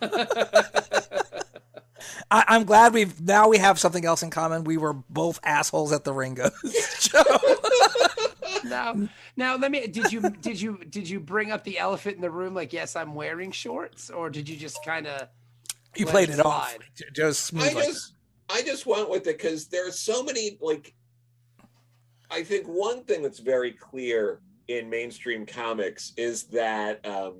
I, 2.30 2.44
I'm 2.48 2.64
glad 2.64 2.92
we've 2.92 3.20
now 3.20 3.48
we 3.48 3.58
have 3.58 3.78
something 3.78 4.04
else 4.04 4.22
in 4.22 4.30
common. 4.30 4.64
We 4.64 4.76
were 4.76 4.92
both 4.92 5.40
assholes 5.42 5.92
at 5.92 6.04
the 6.04 6.12
Ringos. 6.12 6.52
Joe. 7.00 7.22
now, 8.64 9.08
now 9.36 9.56
let 9.56 9.70
me. 9.70 9.86
Did 9.86 10.12
you 10.12 10.20
did 10.20 10.60
you 10.60 10.78
did 10.88 11.08
you 11.08 11.20
bring 11.20 11.52
up 11.52 11.64
the 11.64 11.78
elephant 11.78 12.16
in 12.16 12.22
the 12.22 12.30
room? 12.30 12.54
Like, 12.54 12.72
yes, 12.72 12.96
I'm 12.96 13.14
wearing 13.14 13.52
shorts, 13.52 14.10
or 14.10 14.30
did 14.30 14.48
you 14.48 14.56
just 14.56 14.84
kind 14.84 15.06
of? 15.06 15.28
You 15.96 16.06
played 16.06 16.30
it 16.30 16.38
it 16.38 16.46
off. 16.46 16.70
slide. 16.70 16.84
Jo- 16.94 17.06
Joe's 17.12 17.38
smooth 17.38 17.64
I 17.64 17.72
like 17.72 17.86
just 17.86 18.14
I 18.48 18.62
just 18.62 18.86
went 18.86 19.10
with 19.10 19.26
it 19.26 19.38
because 19.38 19.66
there's 19.66 19.98
so 19.98 20.22
many 20.22 20.58
like 20.60 20.94
I 22.30 22.42
think 22.42 22.66
one 22.66 23.04
thing 23.04 23.22
that's 23.22 23.40
very 23.40 23.72
clear 23.72 24.40
in 24.68 24.88
mainstream 24.88 25.46
comics 25.46 26.12
is 26.16 26.44
that 26.44 27.04
um 27.06 27.36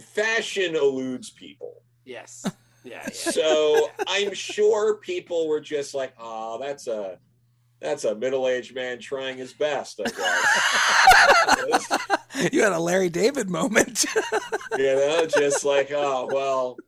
fashion 0.00 0.76
eludes 0.76 1.30
people. 1.30 1.82
Yes. 2.04 2.44
Yeah. 2.84 3.02
yeah. 3.04 3.10
So 3.10 3.90
I'm 4.06 4.34
sure 4.34 4.96
people 4.96 5.48
were 5.48 5.60
just 5.60 5.94
like, 5.94 6.14
oh, 6.18 6.58
that's 6.60 6.86
a 6.86 7.18
that's 7.80 8.04
a 8.04 8.14
middle-aged 8.14 8.74
man 8.74 8.98
trying 8.98 9.36
his 9.36 9.52
best, 9.52 10.00
I 10.00 10.10
guess. 11.68 12.52
you 12.52 12.62
had 12.62 12.72
a 12.72 12.78
Larry 12.78 13.10
David 13.10 13.50
moment. 13.50 14.06
you 14.78 14.84
know, 14.84 15.26
just 15.26 15.66
like, 15.66 15.90
oh, 15.92 16.28
well, 16.32 16.78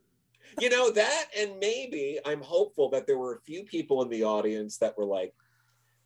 you 0.59 0.71
know, 0.71 0.91
that, 0.91 1.27
and 1.39 1.59
maybe 1.61 2.19
I'm 2.25 2.41
hopeful 2.41 2.89
that 2.91 3.07
there 3.07 3.19
were 3.19 3.35
a 3.35 3.41
few 3.41 3.65
people 3.65 4.01
in 4.03 4.09
the 4.09 4.25
audience 4.25 4.79
that 4.79 4.97
were 4.97 5.05
like, 5.05 5.35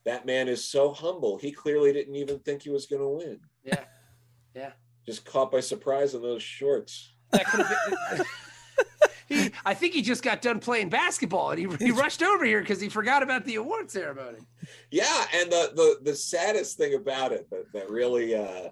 that 0.04 0.26
man 0.26 0.48
is 0.48 0.64
so 0.64 0.92
humble. 0.92 1.38
He 1.38 1.52
clearly 1.52 1.92
didn't 1.92 2.16
even 2.16 2.40
think 2.40 2.62
he 2.62 2.70
was 2.70 2.86
going 2.86 3.02
to 3.02 3.08
win. 3.08 3.40
Yeah. 3.62 3.84
Yeah. 4.56 4.72
Just 5.06 5.24
caught 5.24 5.52
by 5.52 5.60
surprise 5.60 6.14
in 6.14 6.22
those 6.22 6.42
shorts. 6.42 7.12
That 7.30 7.46
could 7.46 7.64
have 7.64 8.16
been. 8.16 8.26
He, 9.30 9.52
I 9.64 9.74
think 9.74 9.94
he 9.94 10.02
just 10.02 10.22
got 10.22 10.42
done 10.42 10.58
playing 10.58 10.90
basketball, 10.90 11.52
and 11.52 11.58
he, 11.58 11.84
he 11.84 11.90
rushed 11.92 12.22
over 12.22 12.44
here 12.44 12.60
because 12.60 12.80
he 12.80 12.88
forgot 12.88 13.22
about 13.22 13.44
the 13.44 13.54
award 13.54 13.90
ceremony. 13.90 14.40
Yeah, 14.90 15.26
and 15.34 15.50
the 15.50 15.72
the 15.74 16.10
the 16.10 16.14
saddest 16.14 16.76
thing 16.76 16.94
about 16.94 17.32
it 17.32 17.48
that 17.50 17.72
that 17.72 17.88
really 17.88 18.34
uh 18.34 18.70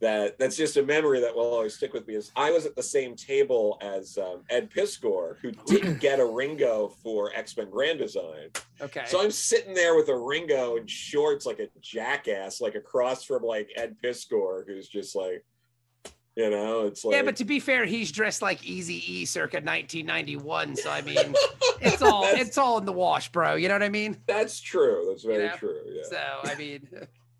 that 0.00 0.38
that's 0.38 0.56
just 0.56 0.76
a 0.76 0.82
memory 0.82 1.20
that 1.20 1.34
will 1.34 1.42
always 1.42 1.74
stick 1.74 1.92
with 1.92 2.06
me 2.08 2.14
is 2.14 2.32
I 2.34 2.50
was 2.50 2.64
at 2.64 2.74
the 2.74 2.82
same 2.82 3.14
table 3.14 3.78
as 3.82 4.16
um, 4.16 4.42
Ed 4.48 4.70
Piskor, 4.70 5.36
who 5.40 5.52
didn't 5.66 5.98
get 6.00 6.20
a 6.20 6.24
Ringo 6.24 6.88
for 7.02 7.32
X 7.34 7.56
Men 7.56 7.70
Grand 7.70 7.98
Design. 7.98 8.48
Okay. 8.80 9.04
So 9.06 9.22
I'm 9.22 9.30
sitting 9.30 9.74
there 9.74 9.94
with 9.96 10.08
a 10.08 10.16
Ringo 10.16 10.76
in 10.76 10.86
shorts 10.86 11.44
like 11.44 11.58
a 11.58 11.68
jackass, 11.80 12.60
like 12.60 12.74
across 12.74 13.24
from 13.24 13.42
like 13.42 13.70
Ed 13.76 13.96
Piskor, 14.02 14.66
who's 14.66 14.88
just 14.88 15.14
like, 15.14 15.44
You 16.36 16.48
know, 16.48 16.86
it's 16.86 17.04
like 17.04 17.16
yeah, 17.16 17.22
but 17.22 17.36
to 17.36 17.44
be 17.44 17.58
fair, 17.60 17.84
he's 17.84 18.12
dressed 18.12 18.40
like 18.40 18.64
Easy 18.64 19.02
E 19.12 19.24
circa 19.24 19.56
1991. 19.56 20.76
So 20.76 20.88
I 20.90 21.02
mean, 21.02 21.34
it's 21.80 22.00
all 22.02 22.24
it's 22.24 22.56
all 22.56 22.78
in 22.78 22.84
the 22.84 22.92
wash, 22.92 23.30
bro. 23.32 23.56
You 23.56 23.68
know 23.68 23.74
what 23.74 23.82
I 23.82 23.88
mean? 23.88 24.16
that's 24.26 24.60
true. 24.60 25.06
That's 25.08 25.24
very 25.24 25.48
know? 25.48 25.54
true. 25.56 25.80
Yeah. 25.88 26.02
So 26.08 26.50
I 26.50 26.54
mean, 26.54 26.88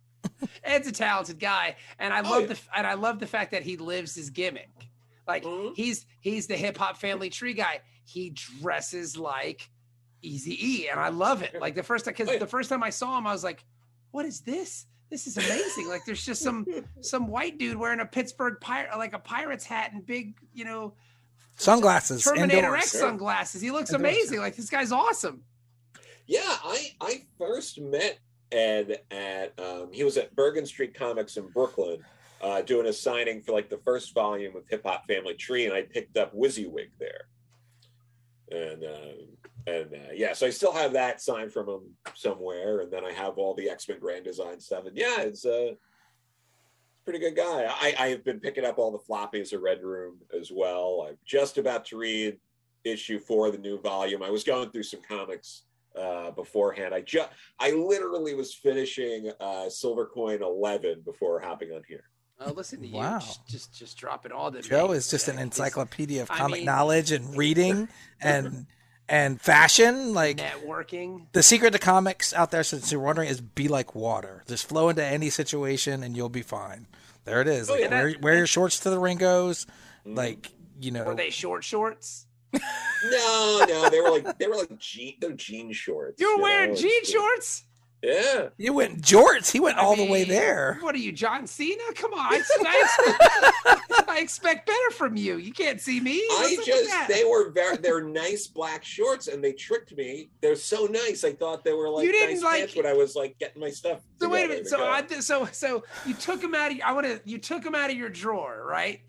Ed's 0.65 0.89
a 0.89 0.93
talented 0.93 1.39
guy, 1.39 1.77
and 1.99 2.13
I 2.13 2.21
Oh, 2.21 2.31
love 2.31 2.41
yeah. 2.43 2.47
the 2.49 2.59
and 2.77 2.87
I 2.87 2.95
love 2.95 3.21
the 3.21 3.27
fact 3.27 3.53
that 3.53 3.63
he 3.63 3.77
lives 3.77 4.15
his 4.15 4.31
gimmick. 4.31 4.69
Like 5.27 5.45
Mhm. 5.45 5.77
he's 5.77 6.05
he's 6.21 6.49
the 6.49 6.57
hip 6.57 6.77
hop 6.77 6.97
family 6.97 7.31
tree 7.31 7.55
guy. 7.55 7.81
He 8.05 8.31
dresses 8.31 9.17
like 9.17 9.71
Easy 10.21 10.59
E, 10.83 10.89
and 10.89 10.99
I 10.99 11.11
love 11.11 11.43
it. 11.43 11.61
Like 11.61 11.77
the 11.77 11.85
first 11.85 12.05
time, 12.05 12.13
because 12.13 12.29
Oh, 12.29 12.33
yeah. 12.33 12.39
the 12.41 12.47
first 12.47 12.69
time 12.69 12.83
I 12.83 12.91
saw 12.91 13.17
him, 13.17 13.27
I 13.27 13.33
was 13.33 13.45
like, 13.45 13.65
"What 14.11 14.27
is 14.27 14.41
this? 14.41 14.87
This 15.11 15.27
is 15.27 15.37
amazing!" 15.37 15.89
like 15.89 16.05
there's 16.07 16.25
just 16.25 16.43
some 16.43 16.67
some 17.01 17.27
white 17.29 17.59
dude 17.59 17.77
wearing 17.77 18.01
a 18.01 18.07
Pittsburgh 18.07 18.59
pirate, 18.61 18.97
like 18.97 19.13
a 19.13 19.19
pirate's 19.19 19.65
hat 19.65 19.93
and 19.93 20.07
big, 20.07 20.35
you 20.55 20.65
know, 20.65 20.95
Sunglasses. 21.61 22.25
Terminator 22.25 22.57
indoors. 22.59 22.83
X 22.85 22.93
sunglasses. 22.93 23.61
He 23.61 23.71
looks 23.71 23.93
Indoors. 23.93 24.13
amazing. 24.15 24.39
Like 24.39 24.57
this 24.57 24.71
guy's 24.71 24.93
awesome. 24.93 25.43
Yeah, 26.27 26.41
I 26.45 26.95
I 27.01 27.23
first 27.39 27.81
met 27.81 28.19
Ed 28.51 29.01
at 29.11 29.59
um, 29.59 29.93
he 29.93 30.05
was 30.05 30.17
at 30.17 30.35
Bergen 30.35 30.65
Street 30.65 30.95
Comics 30.95 31.37
in 31.37 31.49
Brooklyn, 31.49 32.03
uh, 32.41 32.63
doing 32.63 32.87
a 32.87 32.93
signing 32.93 33.43
for 33.43 33.53
like 33.53 33.69
the 33.69 33.79
first 33.85 34.15
volume 34.15 34.57
of 34.57 34.65
Hip 34.71 34.85
Hop 34.87 35.07
Family 35.07 35.35
Tree, 35.35 35.67
and 35.67 35.75
I 35.75 35.83
picked 35.83 36.17
up 36.17 36.35
Wizzywig 36.35 36.91
there. 36.99 37.27
And 38.51 38.85
uh, 38.85 39.40
and 39.67 39.93
uh, 39.93 40.13
yeah, 40.15 40.33
so 40.33 40.47
I 40.47 40.51
still 40.51 40.73
have 40.73 40.93
that 40.95 41.21
signed 41.21 41.53
from 41.53 41.69
him 41.69 41.81
somewhere, 42.15 42.81
and 42.81 42.93
then 42.93 43.05
I 43.05 43.13
have 43.13 43.39
all 43.39 43.55
the 43.55 43.69
X 43.69 43.89
Men 43.89 43.99
Grand 43.99 44.25
Design 44.25 44.61
stuff, 44.61 44.87
and 44.87 44.97
yeah, 44.97 45.21
it's 45.21 45.45
uh, 45.45 45.73
a 45.73 47.05
pretty 47.05 47.19
good 47.19 47.37
guy. 47.37 47.67
I 47.69 47.95
I 47.99 48.09
have 48.09 48.25
been 48.25 48.41
picking 48.41 48.65
up 48.65 48.79
all 48.79 48.91
the 48.91 48.99
floppies 48.99 49.53
of 49.53 49.63
Red 49.63 49.83
Room 49.83 50.17
as 50.39 50.51
well. 50.53 51.07
I'm 51.09 51.17
just 51.25 51.59
about 51.59 51.85
to 51.87 51.97
read 51.99 52.39
issue 52.85 53.19
four 53.19 53.47
of 53.49 53.53
the 53.53 53.59
new 53.59 53.79
volume. 53.81 54.23
I 54.23 54.31
was 54.31 54.45
going 54.45 54.71
through 54.71 54.85
some 54.85 55.01
comics 55.07 55.63
uh 55.97 56.31
beforehand 56.31 56.95
i 56.95 57.01
just 57.01 57.29
i 57.59 57.73
literally 57.73 58.33
was 58.33 58.55
finishing 58.55 59.29
uh 59.41 59.69
silver 59.69 60.07
coin 60.07 60.41
11 60.41 61.01
before 61.05 61.41
hopping 61.41 61.73
on 61.73 61.83
here 61.89 62.05
Uh, 62.39 62.53
listen 62.53 62.81
to 62.81 62.87
you. 62.87 62.95
Wow. 62.95 63.19
Just, 63.19 63.49
just 63.49 63.75
just 63.75 63.99
drop 63.99 64.25
it 64.25 64.31
all 64.31 64.53
to 64.53 64.63
Joe 64.63 64.93
is 64.93 65.11
just 65.11 65.27
an 65.27 65.37
encyclopedia 65.41 66.23
of 66.23 66.31
I 66.31 66.37
comic 66.37 66.59
mean- 66.59 66.67
knowledge 66.67 67.11
and 67.11 67.37
reading 67.37 67.89
and 68.23 68.67
and 69.11 69.39
fashion. 69.41 70.15
Like 70.15 70.39
networking. 70.39 71.27
the 71.33 71.43
secret 71.43 71.73
to 71.73 71.79
comics 71.79 72.33
out 72.33 72.51
there, 72.51 72.63
since 72.63 72.91
you're 72.91 73.01
wondering, 73.03 73.29
is 73.29 73.41
be 73.43 73.69
like 73.69 73.95
water. 73.95 74.43
Just 74.47 74.67
flow 74.67 74.89
into 74.89 75.05
any 75.05 75.29
situation 75.29 76.03
and 76.03 76.17
you'll 76.17 76.31
be 76.31 76.43
fine. 76.43 76.87
There 77.25 77.43
it 77.43 77.49
is. 77.49 77.69
Oh, 77.69 77.75
Like, 77.75 77.83
yeah, 77.83 77.91
wear, 77.91 78.15
wear 78.23 78.37
your 78.37 78.47
shorts 78.47 78.79
to 78.81 78.91
the 78.91 78.99
Ringos. 78.99 79.67
Mm. 80.07 80.17
Like 80.17 80.53
you 80.81 80.93
know, 80.93 81.05
Were 81.05 81.15
they 81.15 81.29
short 81.31 81.63
shorts? 81.65 82.27
no 82.55 83.65
no 83.69 83.89
they 83.91 84.01
were 84.01 84.11
like 84.11 84.39
they 84.39 84.49
were 84.49 84.57
like 84.57 84.77
jean 84.79 85.15
they're 85.21 85.31
jean 85.35 85.73
shorts 85.73 86.21
You're 86.21 86.37
you 86.37 86.43
wearing 86.43 86.71
know, 86.71 86.77
jean 86.77 87.05
shorts? 87.05 87.65
Yeah 88.03 88.49
you 88.57 88.73
went 88.73 89.03
jorts. 89.03 89.51
He 89.51 89.61
went 89.61 89.77
I 89.79 89.83
all 89.83 89.95
the 89.97 90.11
way 90.11 90.25
there. 90.25 90.79
What 90.81 90.95
are 90.95 90.99
you, 90.99 91.13
John 91.13 91.47
Cena? 91.47 91.83
Come 91.95 92.13
on. 92.15 92.33
I, 92.33 92.37
I, 92.37 92.39
expect, 92.39 94.09
I 94.09 94.19
expect 94.21 94.67
better 94.67 94.91
from 94.93 95.17
you. 95.17 95.37
You 95.37 95.53
can't 95.53 95.81
see 95.81 96.01
me. 96.01 96.15
i 96.15 96.57
What's 96.57 96.59
up 96.61 96.65
just, 96.65 97.09
they 97.09 97.25
were 97.25 97.51
very 97.51 97.77
they're 97.77 98.03
nice 98.03 98.47
black 98.47 98.85
shorts 98.85 99.29
and 99.29 99.43
they 99.45 99.53
tricked 99.53 99.97
me 99.97 100.31
they're 100.41 100.57
so 100.57 100.87
nice 100.87 101.25
i 101.25 101.33
thought 101.33 101.63
they 101.65 101.73
were 101.73 101.89
like 101.91 102.07
You 102.07 102.13
didn't 102.13 102.37
nice 102.37 102.43
like- 102.43 102.59
pants 102.61 102.77
when 102.77 102.87
i 102.87 102.93
was 102.93 103.15
like 103.15 103.39
getting 103.39 103.61
my 103.61 103.71
stuff 103.71 104.01
So 104.21 104.29
wait 104.29 104.47
a 104.47 104.49
minute. 104.49 104.69
So. 104.69 104.85
I 104.85 105.07
so 105.21 105.47
so 105.53 105.85
you 106.07 106.15
took 106.15 106.41
them 106.41 106.55
out 106.55 106.73
of 106.73 106.79
I 106.85 106.93
want 106.93 107.07
to 107.07 107.21
you 107.25 107.39
took 107.39 107.63
them 107.63 107.75
out 107.75 107.91
of 107.91 107.97
your 107.97 108.09
drawer, 108.09 108.65
right? 108.67 109.01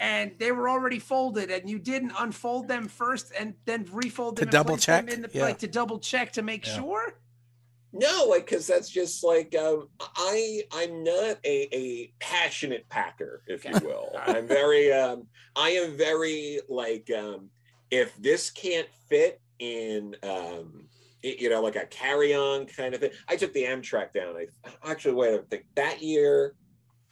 And 0.00 0.32
they 0.38 0.50
were 0.50 0.68
already 0.68 0.98
folded, 0.98 1.50
and 1.52 1.70
you 1.70 1.78
didn't 1.78 2.12
unfold 2.18 2.66
them 2.66 2.88
first 2.88 3.32
and 3.38 3.54
then 3.64 3.86
refold 3.92 4.36
To 4.36 4.40
them 4.40 4.48
and 4.48 4.52
double 4.52 4.74
place 4.74 4.86
them 4.86 5.06
check? 5.06 5.14
in 5.14 5.22
the, 5.22 5.30
Yeah. 5.32 5.42
like 5.44 5.58
to 5.60 5.68
double 5.68 5.98
check 6.00 6.32
to 6.32 6.42
make 6.42 6.66
Yeah. 6.66 6.76
sure. 6.76 7.14
No, 7.96 8.26
like 8.28 8.46
because 8.46 8.66
that's 8.66 8.90
just 8.90 9.22
like 9.22 9.54
um, 9.54 9.88
I 10.00 10.62
I'm 10.72 11.04
not 11.04 11.38
a, 11.44 11.68
a 11.72 12.12
passionate 12.18 12.88
packer, 12.88 13.42
if 13.46 13.64
you 13.64 13.70
will. 13.84 14.10
I'm 14.26 14.48
very 14.48 14.92
um 14.92 15.28
I 15.54 15.70
am 15.70 15.96
very 15.96 16.58
like 16.68 17.08
um 17.16 17.50
if 17.92 18.16
this 18.16 18.50
can't 18.50 18.88
fit 19.08 19.40
in 19.60 20.16
um 20.24 20.88
you 21.22 21.48
know 21.48 21.62
like 21.62 21.76
a 21.76 21.86
carry-on 21.86 22.66
kind 22.66 22.94
of 22.94 23.00
thing. 23.00 23.12
I 23.28 23.36
took 23.36 23.52
the 23.52 23.62
Amtrak 23.62 24.12
down. 24.12 24.34
I 24.36 24.90
actually 24.90 25.14
wait, 25.14 25.34
I 25.34 25.38
think 25.48 25.64
that 25.76 26.02
year. 26.02 26.54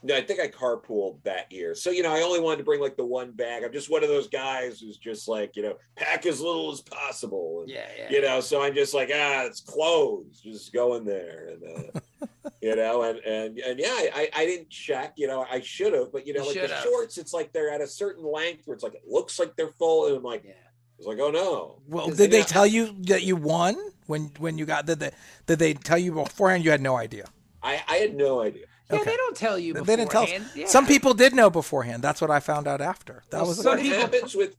No, 0.04 0.16
I 0.16 0.20
think 0.22 0.40
I 0.40 0.48
carpooled 0.48 1.22
that 1.24 1.50
year. 1.52 1.74
So, 1.74 1.90
you 1.90 2.02
know, 2.02 2.12
I 2.12 2.22
only 2.22 2.40
wanted 2.40 2.58
to 2.58 2.64
bring 2.64 2.80
like 2.80 2.96
the 2.96 3.04
one 3.06 3.30
bag. 3.32 3.62
I'm 3.62 3.72
just 3.72 3.90
one 3.90 4.02
of 4.02 4.08
those 4.08 4.28
guys 4.28 4.80
who's 4.80 4.96
just 4.98 5.28
like, 5.28 5.54
you 5.54 5.62
know, 5.62 5.76
pack 5.96 6.26
as 6.26 6.40
little 6.40 6.72
as 6.72 6.80
possible. 6.80 7.60
And, 7.62 7.70
Yeah, 7.70 7.86
yeah. 7.96 8.10
you 8.10 8.20
know 8.22 8.40
so 8.40 8.62
i'm 8.62 8.74
just 8.74 8.92
like 8.94 9.10
ah 9.14 9.44
it's 9.44 9.60
clothes 9.60 10.40
just 10.40 10.72
go 10.72 10.94
in 10.94 11.04
there 11.04 11.50
and 11.52 11.62
uh, 11.94 12.26
you 12.62 12.74
know 12.76 13.02
and 13.02 13.18
and 13.20 13.58
and 13.58 13.78
yeah 13.78 13.88
i 14.14 14.28
i 14.34 14.44
didn't 14.44 14.68
check 14.70 15.14
you 15.16 15.26
know 15.26 15.46
i 15.50 15.60
should 15.60 15.92
have 15.92 16.10
but 16.12 16.26
you 16.26 16.32
know 16.34 16.40
You 16.42 16.46
like 16.48 16.54
the 16.56 16.68
should've. 16.68 16.82
shorts 16.82 17.18
it's 17.18 17.32
like 17.32 17.52
they're 17.52 17.70
at 17.70 17.80
a 17.80 17.86
certain 17.86 18.24
length 18.24 18.66
where 18.66 18.74
it's 18.74 18.82
like 18.82 18.94
it 18.94 19.02
looks 19.06 19.38
like 19.38 19.54
they're 19.56 19.72
full 19.78 20.06
and 20.08 20.16
i'm 20.16 20.22
like 20.22 20.42
yeah. 20.44 20.52
it's 20.98 21.06
like 21.06 21.18
oh 21.20 21.30
no 21.30 21.78
Well, 21.86 22.08
did 22.08 22.16
they- 22.16 22.26
they 22.38 22.42
tell 22.42 22.66
you 22.66 22.94
that 23.02 23.22
you 23.22 23.36
won 23.36 23.76
when 24.06 24.30
when 24.38 24.58
you 24.58 24.66
got 24.66 24.86
did 24.86 24.98
they 25.00 25.10
did 25.46 25.58
they 25.58 25.74
tell 25.74 25.98
you 25.98 26.12
beforehand? 26.12 26.64
You 26.64 26.70
had 26.72 26.80
no 26.82 26.96
idea. 26.96 27.26
i 27.62 27.80
i 27.88 27.96
had 27.96 28.14
no 28.16 28.40
idea 28.42 28.64
Yeah, 28.90 28.96
Okay. 28.96 29.10
they 29.10 29.16
don't 29.16 29.36
tell 29.36 29.58
you 29.58 29.74
They 29.74 29.96
didn't 29.96 30.10
tell 30.10 30.24
us. 30.24 30.30
Yeah. 30.54 30.66
Some 30.66 30.86
people 30.86 31.14
did 31.14 31.34
know 31.34 31.48
beforehand. 31.50 32.02
That's 32.02 32.20
what 32.20 32.30
I 32.30 32.40
found 32.40 32.66
out 32.68 32.80
after. 32.80 33.22
That 33.30 33.38
Well, 33.38 33.48
was 33.48 33.56
some 33.62 33.76
what 33.76 33.80
people- 33.80 33.98
happens 33.98 34.34
with 34.34 34.56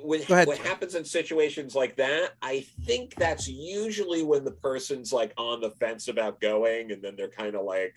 when, 0.00 0.22
what 0.22 0.58
happens 0.58 0.94
in 0.94 1.04
situations 1.04 1.74
like 1.74 1.96
that 1.96 2.30
i 2.40 2.60
think 2.84 3.16
that's 3.16 3.48
usually 3.48 4.22
when 4.22 4.44
the 4.44 4.52
person's 4.52 5.12
like 5.12 5.32
on 5.36 5.60
the 5.60 5.72
fence 5.80 6.06
about 6.06 6.40
going 6.40 6.92
and 6.92 7.02
then 7.02 7.16
they're 7.16 7.28
kind 7.28 7.56
of 7.56 7.64
like 7.64 7.92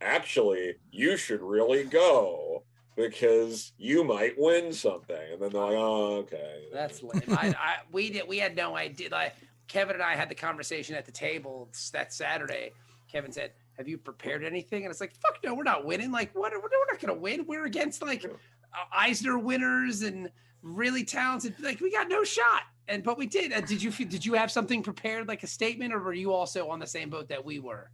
actually 0.00 0.76
you 0.90 1.18
should 1.18 1.42
really 1.42 1.84
go 1.84 2.62
because 2.96 3.72
you 3.76 4.02
might 4.02 4.32
win 4.38 4.72
something 4.72 5.16
and 5.32 5.42
then 5.42 5.50
they're 5.50 5.60
like 5.62 5.74
oh 5.76 6.16
okay 6.16 6.64
That's 6.72 7.02
lame. 7.02 7.22
I, 7.28 7.48
I 7.48 7.74
we 7.92 8.08
did 8.10 8.26
we 8.28 8.38
had 8.38 8.56
no 8.56 8.74
idea. 8.76 9.08
Like 9.10 9.34
Kevin 9.68 9.94
and 9.96 10.02
I 10.02 10.14
had 10.14 10.28
the 10.30 10.34
conversation 10.34 10.94
at 10.94 11.04
the 11.04 11.12
table 11.12 11.68
that 11.92 12.12
Saturday. 12.14 12.70
Kevin 13.10 13.32
said, 13.32 13.52
"Have 13.76 13.88
you 13.88 13.98
prepared 13.98 14.44
anything?" 14.44 14.84
And 14.84 14.90
it's 14.90 15.00
like, 15.00 15.14
"Fuck 15.20 15.38
no, 15.44 15.54
we're 15.54 15.62
not 15.62 15.84
winning. 15.84 16.10
Like, 16.10 16.34
what? 16.34 16.52
We're, 16.52 16.60
we're 16.60 16.92
not 16.92 17.00
gonna 17.00 17.14
win. 17.14 17.46
We're 17.46 17.66
against 17.66 18.02
like 18.02 18.24
uh, 18.24 18.84
Eisner 18.92 19.38
winners 19.38 20.02
and 20.02 20.30
really 20.62 21.04
talented. 21.04 21.54
Like, 21.60 21.80
we 21.80 21.90
got 21.90 22.08
no 22.08 22.24
shot." 22.24 22.62
And 22.88 23.02
but 23.02 23.16
we 23.16 23.26
did. 23.26 23.52
Uh, 23.52 23.60
did 23.60 23.82
you 23.82 23.90
did 23.90 24.24
you 24.24 24.34
have 24.34 24.50
something 24.50 24.82
prepared, 24.82 25.26
like 25.26 25.42
a 25.42 25.46
statement, 25.46 25.94
or 25.94 26.00
were 26.00 26.12
you 26.12 26.32
also 26.32 26.68
on 26.68 26.78
the 26.78 26.86
same 26.86 27.08
boat 27.08 27.28
that 27.28 27.44
we 27.44 27.58
were? 27.58 27.90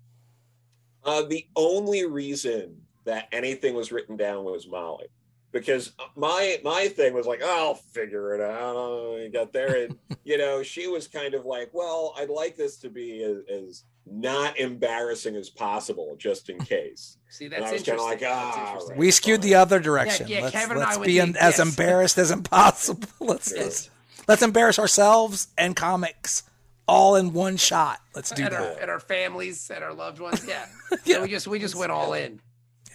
Uh, 1.04 1.22
the 1.22 1.46
only 1.56 2.04
reason 2.04 2.76
that 3.04 3.28
anything 3.32 3.74
was 3.74 3.92
written 3.92 4.16
down 4.16 4.44
was 4.44 4.66
Molly, 4.66 5.06
because 5.52 5.92
my 6.16 6.60
my 6.64 6.88
thing 6.88 7.14
was 7.14 7.26
like, 7.26 7.40
oh, 7.42 7.68
I'll 7.68 7.74
figure 7.74 8.34
it 8.34 8.40
out. 8.40 8.74
Oh, 8.76 9.16
you 9.16 9.30
got 9.30 9.52
there, 9.52 9.84
and 9.84 9.96
you 10.24 10.38
know, 10.38 10.62
she 10.62 10.88
was 10.88 11.06
kind 11.06 11.34
of 11.34 11.46
like, 11.46 11.70
well, 11.72 12.14
I'd 12.18 12.28
like 12.28 12.56
this 12.56 12.76
to 12.78 12.90
be 12.90 13.22
as, 13.22 13.38
as 13.48 13.84
not 14.06 14.58
embarrassing 14.58 15.36
as 15.36 15.50
possible, 15.50 16.16
just 16.18 16.48
in 16.48 16.58
case. 16.58 17.16
See, 17.30 17.44
And 17.46 17.54
that's 17.54 17.62
I 17.66 17.72
was 17.72 17.82
kinda 17.82 18.02
interesting. 18.02 18.10
like, 18.10 18.20
That's 18.20 18.56
ah, 18.56 18.66
interesting. 18.66 18.90
right. 18.90 18.98
we 18.98 19.10
skewed 19.10 19.42
the 19.42 19.54
other 19.54 19.78
direction. 19.80 20.26
yeah, 20.28 20.40
let's 20.40 20.52
Kevin 20.52 20.76
and 20.78 20.82
I 20.84 20.86
let's 20.88 20.98
went 20.98 21.06
be 21.06 21.18
the- 21.20 21.42
as 21.42 21.58
yes. 21.58 21.60
embarrassed 21.60 22.18
as 22.18 22.30
impossible. 22.30 23.08
Let's 23.20 23.52
Yes. 23.54 23.62
let's, 23.64 23.90
let's 24.28 24.42
embarrass 24.42 24.78
ourselves 24.78 25.48
and 25.56 25.76
comics 25.76 26.42
all 26.88 27.14
in 27.14 27.32
one 27.32 27.56
shot. 27.56 28.00
Let's 28.16 28.30
do 28.32 28.44
and 28.44 28.54
our, 28.54 28.60
that. 28.62 28.82
and 28.82 28.90
our 28.90 28.98
families 28.98 29.70
and 29.72 29.84
our 29.84 29.94
loved 29.94 30.18
ones. 30.20 30.44
Yeah. 30.46 30.66
Yeah. 31.04 31.16
So 31.16 31.22
we 31.22 31.28
just 31.28 31.46
we 31.46 31.58
just 31.60 31.76
went 31.76 31.92
all 31.92 32.14
in. 32.14 32.40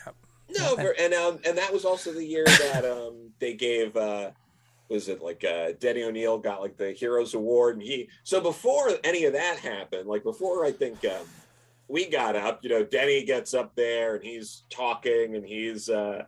Yep. 0.06 0.15
No, 0.58 0.76
and 1.00 1.13
um, 1.13 1.39
and 1.46 1.58
that 1.58 1.72
was 1.72 1.86
also 1.86 2.12
the 2.12 2.26
year 2.26 2.44
that 2.46 2.84
um 2.84 3.32
they 3.39 3.54
gave 3.54 3.96
uh 3.96 4.32
was 4.89 5.10
it 5.10 5.21
like 5.21 5.43
uh 5.43 5.71
Denny 5.80 6.04
O'Neil 6.04 6.38
got 6.38 6.62
like 6.62 6.78
the 6.78 6.91
Heroes 6.91 7.34
Award 7.34 7.76
and 7.76 7.84
he 7.84 8.10
so 8.24 8.39
before 8.41 8.91
any 9.04 9.26
of 9.26 9.34
that 9.34 9.60
happened, 9.60 10.08
like 10.08 10.24
before 10.24 10.65
I 10.65 10.71
think 10.71 11.04
um 11.06 11.26
we 11.88 12.08
got 12.08 12.36
up, 12.36 12.60
you 12.63 12.69
know, 12.69 12.84
Denny 12.84 13.24
gets 13.24 13.54
up 13.54 13.76
there 13.76 14.15
and 14.15 14.24
he's 14.24 14.63
talking 14.69 15.36
and 15.36 15.45
he's 15.45 15.89
uh 15.89 16.24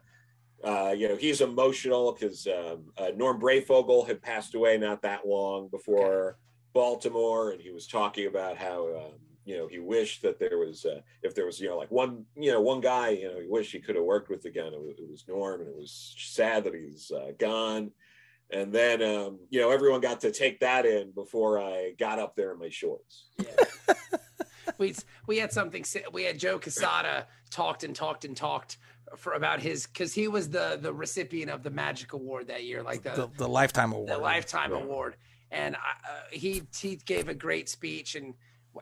uh, 0.63 0.93
you 0.97 1.07
know, 1.07 1.15
he's 1.15 1.41
emotional 1.41 2.11
because 2.11 2.47
um, 2.47 2.85
uh, 2.97 3.11
Norm 3.15 3.39
Breyfogle 3.39 4.07
had 4.07 4.21
passed 4.21 4.55
away 4.55 4.77
not 4.77 5.01
that 5.03 5.27
long 5.27 5.67
before 5.67 6.37
Baltimore, 6.73 7.51
and 7.51 7.61
he 7.61 7.71
was 7.71 7.87
talking 7.87 8.27
about 8.27 8.57
how 8.57 8.87
um, 8.95 9.13
you 9.45 9.57
know 9.57 9.67
he 9.67 9.79
wished 9.79 10.21
that 10.23 10.39
there 10.39 10.57
was 10.57 10.85
uh, 10.85 10.99
if 11.21 11.35
there 11.35 11.45
was 11.45 11.59
you 11.59 11.69
know 11.69 11.77
like 11.77 11.91
one 11.91 12.25
you 12.35 12.51
know 12.51 12.61
one 12.61 12.81
guy 12.81 13.09
you 13.09 13.31
know 13.31 13.39
he 13.39 13.47
wished 13.47 13.71
he 13.71 13.79
could 13.79 13.95
have 13.95 14.03
worked 14.03 14.29
with 14.29 14.45
again. 14.45 14.73
It 14.73 14.79
was, 14.79 14.95
it 14.97 15.09
was 15.09 15.25
Norm, 15.27 15.61
and 15.61 15.69
it 15.69 15.75
was 15.75 16.15
sad 16.17 16.63
that 16.63 16.73
he's 16.73 17.11
uh, 17.11 17.31
gone. 17.37 17.91
And 18.51 18.71
then 18.71 19.01
um, 19.01 19.39
you 19.49 19.59
know 19.59 19.71
everyone 19.71 20.01
got 20.01 20.21
to 20.21 20.31
take 20.31 20.61
that 20.61 20.85
in 20.85 21.11
before 21.11 21.59
I 21.59 21.93
got 21.99 22.19
up 22.19 22.35
there 22.35 22.53
in 22.53 22.59
my 22.59 22.69
shorts. 22.69 23.25
Yeah. 23.37 23.95
we 24.77 24.95
we 25.25 25.37
had 25.37 25.51
something. 25.51 25.83
We 26.11 26.23
had 26.23 26.37
Joe 26.39 26.59
Quesada 26.59 27.27
talked 27.49 27.83
and 27.83 27.95
talked 27.95 28.25
and 28.25 28.35
talked 28.35 28.77
for 29.15 29.33
about 29.33 29.61
his 29.61 29.87
because 29.87 30.13
he 30.13 30.27
was 30.27 30.49
the 30.49 30.79
the 30.81 30.93
recipient 30.93 31.51
of 31.51 31.63
the 31.63 31.69
Magic 31.69 32.13
Award 32.13 32.47
that 32.47 32.63
year, 32.63 32.83
like 32.83 33.03
the 33.03 33.11
the, 33.11 33.29
the 33.37 33.49
lifetime 33.49 33.91
award. 33.91 34.09
The 34.09 34.17
lifetime 34.17 34.71
yeah. 34.71 34.77
award, 34.77 35.15
and 35.51 35.75
I, 35.75 35.79
uh, 35.79 36.19
he 36.31 36.63
he 36.77 36.95
gave 36.95 37.29
a 37.29 37.33
great 37.33 37.69
speech 37.69 38.15
and 38.15 38.33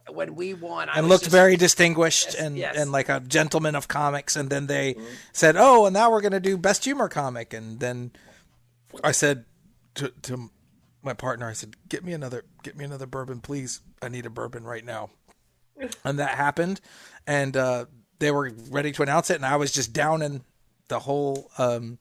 when 0.09 0.35
we 0.35 0.53
won 0.53 0.89
I 0.89 0.97
and 0.97 1.07
looked 1.07 1.23
just, 1.23 1.31
very 1.31 1.55
distinguished 1.55 2.33
yes, 2.33 2.35
and 2.35 2.57
yes. 2.57 2.75
and 2.77 2.91
like 2.91 3.07
a 3.07 3.21
gentleman 3.21 3.75
of 3.75 3.87
comics 3.87 4.35
and 4.35 4.49
then 4.49 4.67
they 4.67 4.93
mm-hmm. 4.93 5.05
said 5.31 5.55
oh 5.57 5.85
and 5.85 5.93
now 5.93 6.11
we're 6.11 6.19
going 6.19 6.33
to 6.33 6.41
do 6.41 6.57
best 6.57 6.83
humor 6.83 7.07
comic 7.07 7.53
and 7.53 7.79
then 7.79 8.11
i 9.05 9.11
said 9.11 9.45
to 9.95 10.09
to 10.21 10.49
my 11.01 11.13
partner 11.13 11.47
i 11.47 11.53
said 11.53 11.75
get 11.89 12.03
me 12.03 12.13
another 12.13 12.43
get 12.63 12.77
me 12.77 12.85
another 12.85 13.05
bourbon 13.05 13.39
please. 13.39 13.81
I 14.01 14.09
need 14.09 14.25
a 14.25 14.29
bourbon 14.29 14.63
right 14.63 14.85
now. 14.85 15.09
And 16.05 16.19
that 16.19 16.35
happened 16.37 16.79
and 17.27 17.57
uh, 17.57 17.85
they 18.19 18.31
were 18.31 18.51
ready 18.69 18.93
to 18.93 19.03
announce 19.03 19.29
it 19.29 19.35
and 19.35 19.45
i 19.45 19.57
was 19.57 19.73
just 19.73 19.91
down 19.91 20.21
in 20.21 20.41
the 20.87 20.99
whole 20.99 21.51
um, 21.57 21.97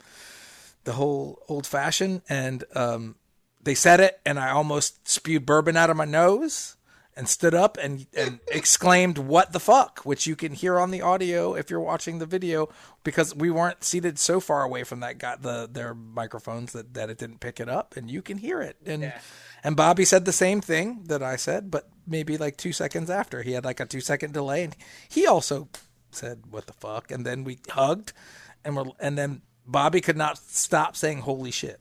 the 0.85 0.92
whole 0.92 1.42
old 1.48 1.66
fashioned 1.66 2.22
and 2.28 2.62
um, 2.76 3.16
they 3.61 3.74
said 3.74 3.98
it 3.98 4.20
and 4.24 4.38
i 4.38 4.50
almost 4.50 5.09
spewed 5.09 5.44
bourbon 5.44 5.76
out 5.76 5.90
of 5.90 5.96
my 5.96 6.04
nose 6.04 6.76
and 7.16 7.29
stood 7.29 7.55
up 7.55 7.77
and, 7.81 8.07
and 8.16 8.40
exclaimed, 8.48 9.18
What 9.18 9.53
the 9.53 9.61
fuck? 9.61 10.00
which 10.00 10.27
you 10.27 10.37
can 10.37 10.53
hear 10.53 10.79
on 10.79 10.90
the 10.90 11.03
audio 11.03 11.55
if 11.55 11.70
you're 11.70 11.81
watching 11.81 12.18
the 12.18 12.27
video 12.27 12.68
because 13.03 13.35
we 13.35 13.50
weren't 13.50 13.85
seated 13.85 14.18
so 14.18 14.40
far 14.40 14.62
away 14.62 14.85
from 14.85 15.00
that 15.00 15.18
got 15.18 15.42
the 15.42 15.68
their 15.70 15.94
microphones 15.94 16.72
that, 16.72 16.94
that 16.94 17.11
it 17.11 17.18
didn't 17.18 17.40
pick 17.40 17.61
it 17.61 17.68
up 17.68 17.96
and 17.96 18.11
you 18.11 18.22
can 18.22 18.38
hear 18.38 18.61
it. 18.61 18.77
And 18.85 19.03
yeah. 19.03 19.18
and 19.62 19.77
Bobby 19.77 20.05
said 20.05 20.24
the 20.24 20.33
same 20.33 20.61
thing 20.61 21.05
that 21.07 21.22
I 21.22 21.37
said, 21.37 21.70
but 21.70 21.88
maybe 22.07 22.37
like 22.37 22.57
two 22.57 22.72
seconds 22.72 23.11
after. 23.11 23.42
He 23.42 23.53
had 23.53 23.64
like 23.64 23.81
a 23.81 23.87
two 23.87 24.00
second 24.00 24.33
delay 24.33 24.64
and 24.64 24.77
he 25.09 25.27
also 25.27 25.68
said, 26.11 26.44
What 26.50 26.66
the 26.66 26.72
fuck? 26.72 27.11
And 27.11 27.24
then 27.24 27.44
we 27.44 27.59
hugged 27.68 28.12
and 28.64 28.77
we're 28.77 28.87
and 29.00 29.16
then 29.16 29.42
Bobby 29.66 30.00
could 30.00 30.16
not 30.16 30.38
stop 30.38 30.96
saying 30.96 31.20
holy 31.20 31.50
shit. 31.50 31.81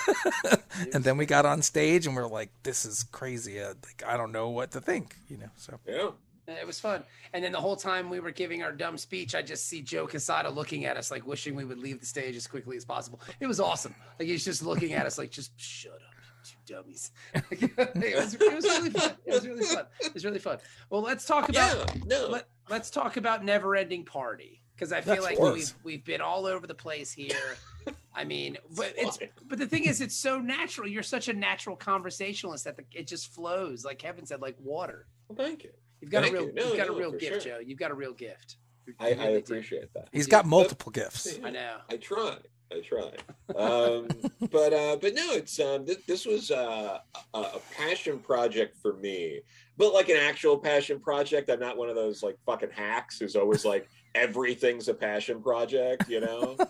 and 0.94 1.04
then 1.04 1.16
we 1.16 1.26
got 1.26 1.46
on 1.46 1.62
stage 1.62 2.06
and 2.06 2.16
we 2.16 2.22
are 2.22 2.28
like, 2.28 2.50
"This 2.62 2.84
is 2.84 3.02
crazy. 3.04 3.60
Uh, 3.60 3.74
like, 3.84 4.02
I 4.06 4.16
don't 4.16 4.32
know 4.32 4.50
what 4.50 4.70
to 4.72 4.80
think," 4.80 5.16
you 5.28 5.36
know. 5.36 5.50
So 5.56 5.78
yeah, 5.86 6.10
it 6.48 6.66
was 6.66 6.80
fun. 6.80 7.04
And 7.32 7.42
then 7.42 7.52
the 7.52 7.60
whole 7.60 7.76
time 7.76 8.10
we 8.10 8.20
were 8.20 8.30
giving 8.30 8.62
our 8.62 8.72
dumb 8.72 8.98
speech, 8.98 9.34
I 9.34 9.42
just 9.42 9.68
see 9.68 9.82
Joe 9.82 10.06
Quesada 10.06 10.50
looking 10.50 10.84
at 10.84 10.96
us, 10.96 11.10
like 11.10 11.26
wishing 11.26 11.54
we 11.54 11.64
would 11.64 11.78
leave 11.78 12.00
the 12.00 12.06
stage 12.06 12.36
as 12.36 12.46
quickly 12.46 12.76
as 12.76 12.84
possible. 12.84 13.20
It 13.40 13.46
was 13.46 13.60
awesome. 13.60 13.94
Like 14.18 14.28
he's 14.28 14.44
just 14.44 14.62
looking 14.62 14.92
at 14.92 15.06
us, 15.06 15.18
like 15.18 15.30
just 15.30 15.52
shut 15.56 15.94
up. 15.94 16.00
You 16.44 16.74
dummies. 16.74 17.12
it, 17.50 18.16
was, 18.16 18.34
it 18.34 18.54
was 18.54 18.64
really 18.64 18.90
fun. 18.90 19.12
It 19.24 19.34
was 19.34 19.46
really 19.46 19.64
fun. 19.64 19.84
It 20.00 20.14
was 20.14 20.24
really 20.24 20.38
fun. 20.40 20.58
Well, 20.90 21.02
let's 21.02 21.24
talk 21.24 21.48
about 21.48 21.94
yeah, 21.94 22.02
no. 22.06 22.28
let, 22.28 22.48
let's 22.68 22.90
talk 22.90 23.16
about 23.16 23.44
Never 23.44 23.76
Ending 23.76 24.04
Party 24.04 24.61
because 24.82 24.92
I 24.92 25.00
feel 25.00 25.22
That's 25.22 25.38
like 25.38 25.54
we've 25.54 25.74
we've 25.84 26.04
been 26.04 26.20
all 26.20 26.44
over 26.44 26.66
the 26.66 26.74
place 26.74 27.12
here. 27.12 27.56
I 28.12 28.24
mean, 28.24 28.58
but 28.76 28.94
it's 28.96 29.16
but 29.46 29.58
the 29.60 29.66
thing 29.66 29.84
is, 29.84 30.00
it's 30.00 30.16
so 30.16 30.40
natural. 30.40 30.88
You're 30.88 31.04
such 31.04 31.28
a 31.28 31.32
natural 31.32 31.76
conversationalist 31.76 32.64
that 32.64 32.76
the, 32.76 32.84
it 32.92 33.06
just 33.06 33.32
flows, 33.32 33.84
like 33.84 34.00
Kevin 34.00 34.26
said, 34.26 34.40
like 34.40 34.56
water. 34.58 35.06
Well, 35.28 35.36
thank 35.36 35.62
you. 35.62 35.70
You've 36.00 36.10
got 36.10 36.24
thank 36.24 36.34
a 36.34 36.38
real, 36.38 36.46
you. 36.48 36.54
No, 36.54 36.64
you've 36.64 36.76
got 36.76 36.88
no, 36.88 36.94
a 36.94 36.98
real 36.98 37.12
gift, 37.12 37.44
sure. 37.44 37.58
Joe. 37.58 37.58
You've 37.64 37.78
got 37.78 37.92
a 37.92 37.94
real 37.94 38.12
gift. 38.12 38.56
I, 38.98 39.10
I, 39.10 39.26
appreciate 39.28 39.94
that. 39.94 40.08
He's 40.10 40.26
got 40.26 40.44
multiple 40.44 40.90
but, 40.92 41.04
gifts. 41.04 41.38
I 41.44 41.50
know. 41.50 41.76
I 41.88 41.96
try. 41.98 42.38
I 42.72 42.80
try. 42.80 43.12
Um, 43.54 44.08
but 44.50 44.72
uh, 44.72 44.96
but 45.00 45.14
no, 45.14 45.32
it's 45.32 45.60
um, 45.60 45.86
th- 45.86 46.04
this 46.08 46.26
was 46.26 46.50
uh, 46.50 46.98
a, 47.34 47.38
a 47.38 47.60
passion 47.76 48.18
project 48.18 48.76
for 48.82 48.94
me, 48.94 49.42
but 49.76 49.94
like 49.94 50.08
an 50.08 50.16
actual 50.16 50.58
passion 50.58 50.98
project. 50.98 51.50
I'm 51.50 51.60
not 51.60 51.76
one 51.76 51.88
of 51.88 51.94
those 51.94 52.24
like 52.24 52.36
fucking 52.44 52.70
hacks 52.72 53.20
who's 53.20 53.36
always 53.36 53.64
like 53.64 53.88
everything's 54.14 54.88
a 54.88 54.94
passion 54.94 55.42
project. 55.42 56.08
You 56.08 56.20
know. 56.20 56.56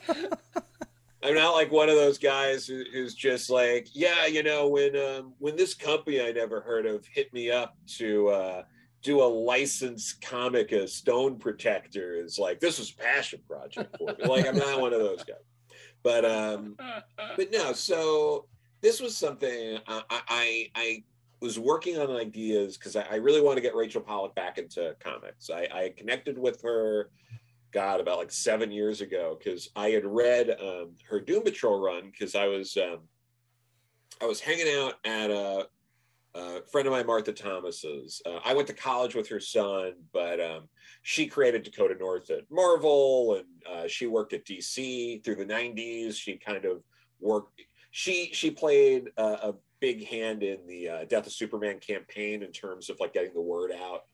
I'm 1.25 1.35
not 1.35 1.55
like 1.55 1.71
one 1.71 1.89
of 1.89 1.95
those 1.95 2.19
guys 2.19 2.67
who, 2.67 2.83
who's 2.93 3.15
just 3.15 3.49
like, 3.49 3.87
yeah, 3.93 4.27
you 4.27 4.43
know, 4.43 4.67
when 4.67 4.97
um, 4.97 5.35
when 5.39 5.55
this 5.57 5.73
company 5.73 6.21
I 6.21 6.33
never 6.33 6.61
heard 6.61 6.85
of 6.85 7.07
hit 7.07 7.33
me 7.33 7.51
up 7.51 7.77
to 7.99 8.29
uh, 8.29 8.63
do 9.03 9.23
a 9.23 9.25
licensed 9.25 10.21
comic 10.21 10.73
as 10.73 10.93
Stone 10.93 11.39
Protector, 11.39 12.15
is 12.15 12.39
like 12.39 12.59
this 12.59 12.79
was 12.79 12.91
a 12.91 12.97
passion 12.97 13.41
project 13.49 13.97
for 13.99 14.09
me. 14.09 14.25
like 14.27 14.47
I'm 14.47 14.57
not 14.57 14.81
one 14.81 14.93
of 14.93 14.99
those 14.99 15.23
guys, 15.23 15.37
but 16.03 16.25
um, 16.25 16.77
but 17.37 17.53
no. 17.53 17.73
So 17.73 18.47
this 18.81 19.01
was 19.01 19.17
something 19.17 19.79
I 19.87 20.03
I, 20.11 20.71
I 20.75 21.05
was 21.43 21.59
working 21.59 21.99
on 21.99 22.11
ideas 22.11 22.79
because 22.79 22.97
I, 22.97 23.03
I, 23.11 23.15
really 23.17 23.41
want 23.41 23.57
to 23.57 23.61
get 23.61 23.75
Rachel 23.75 24.01
Pollack 24.01 24.35
back 24.37 24.59
into 24.59 24.95
comics. 25.01 25.51
I, 25.51 25.69
I 25.73 25.95
connected 25.97 26.39
with 26.39 26.63
her 26.63 27.11
God, 27.73 28.01
about 28.01 28.19
like 28.19 28.31
seven 28.31 28.71
years 28.71 29.01
ago, 29.01 29.37
because 29.37 29.71
I 29.75 29.89
had 29.89 30.05
read 30.05 30.51
um, 30.61 30.91
her 31.09 31.21
Doom 31.21 31.43
Patrol 31.43 31.81
run 31.81 32.11
because 32.11 32.35
I 32.35 32.47
was 32.47 32.77
um, 32.77 33.01
I 34.21 34.27
was 34.27 34.41
hanging 34.41 34.69
out 34.69 34.95
at 35.05 35.31
a, 35.31 35.67
a 36.35 36.63
friend 36.71 36.87
of 36.87 36.93
mine, 36.93 37.07
Martha 37.07 37.33
Thomas's. 37.33 38.23
Uh, 38.27 38.41
I 38.45 38.55
went 38.55 38.69
to 38.69 38.75
college 38.75 39.15
with 39.15 39.29
her 39.29 39.41
son, 39.41 39.95
but 40.13 40.39
um, 40.39 40.69
she 41.01 41.27
created 41.27 41.63
Dakota 41.63 41.97
North 41.99 42.31
at 42.31 42.45
Marvel, 42.51 43.37
and 43.37 43.47
uh, 43.69 43.89
she 43.89 44.07
worked 44.07 44.35
at 44.35 44.45
DC 44.45 45.25
through 45.25 45.37
the 45.37 45.47
'90s. 45.47 46.15
She 46.15 46.37
kind 46.37 46.67
of 46.67 46.83
worked. 47.21 47.63
She 47.91 48.31
she 48.33 48.51
played 48.51 49.09
a, 49.17 49.25
a 49.25 49.55
big 49.83 50.07
hand 50.07 50.45
in 50.45 50.65
the 50.69 50.89
uh, 50.89 51.05
Death 51.07 51.27
of 51.27 51.33
Superman 51.33 51.81
campaign 51.81 52.45
in 52.45 52.53
terms 52.53 52.89
of 52.89 53.01
like 53.01 53.13
getting 53.13 53.35
the 53.35 53.41
word 53.41 53.73
out, 53.73 54.05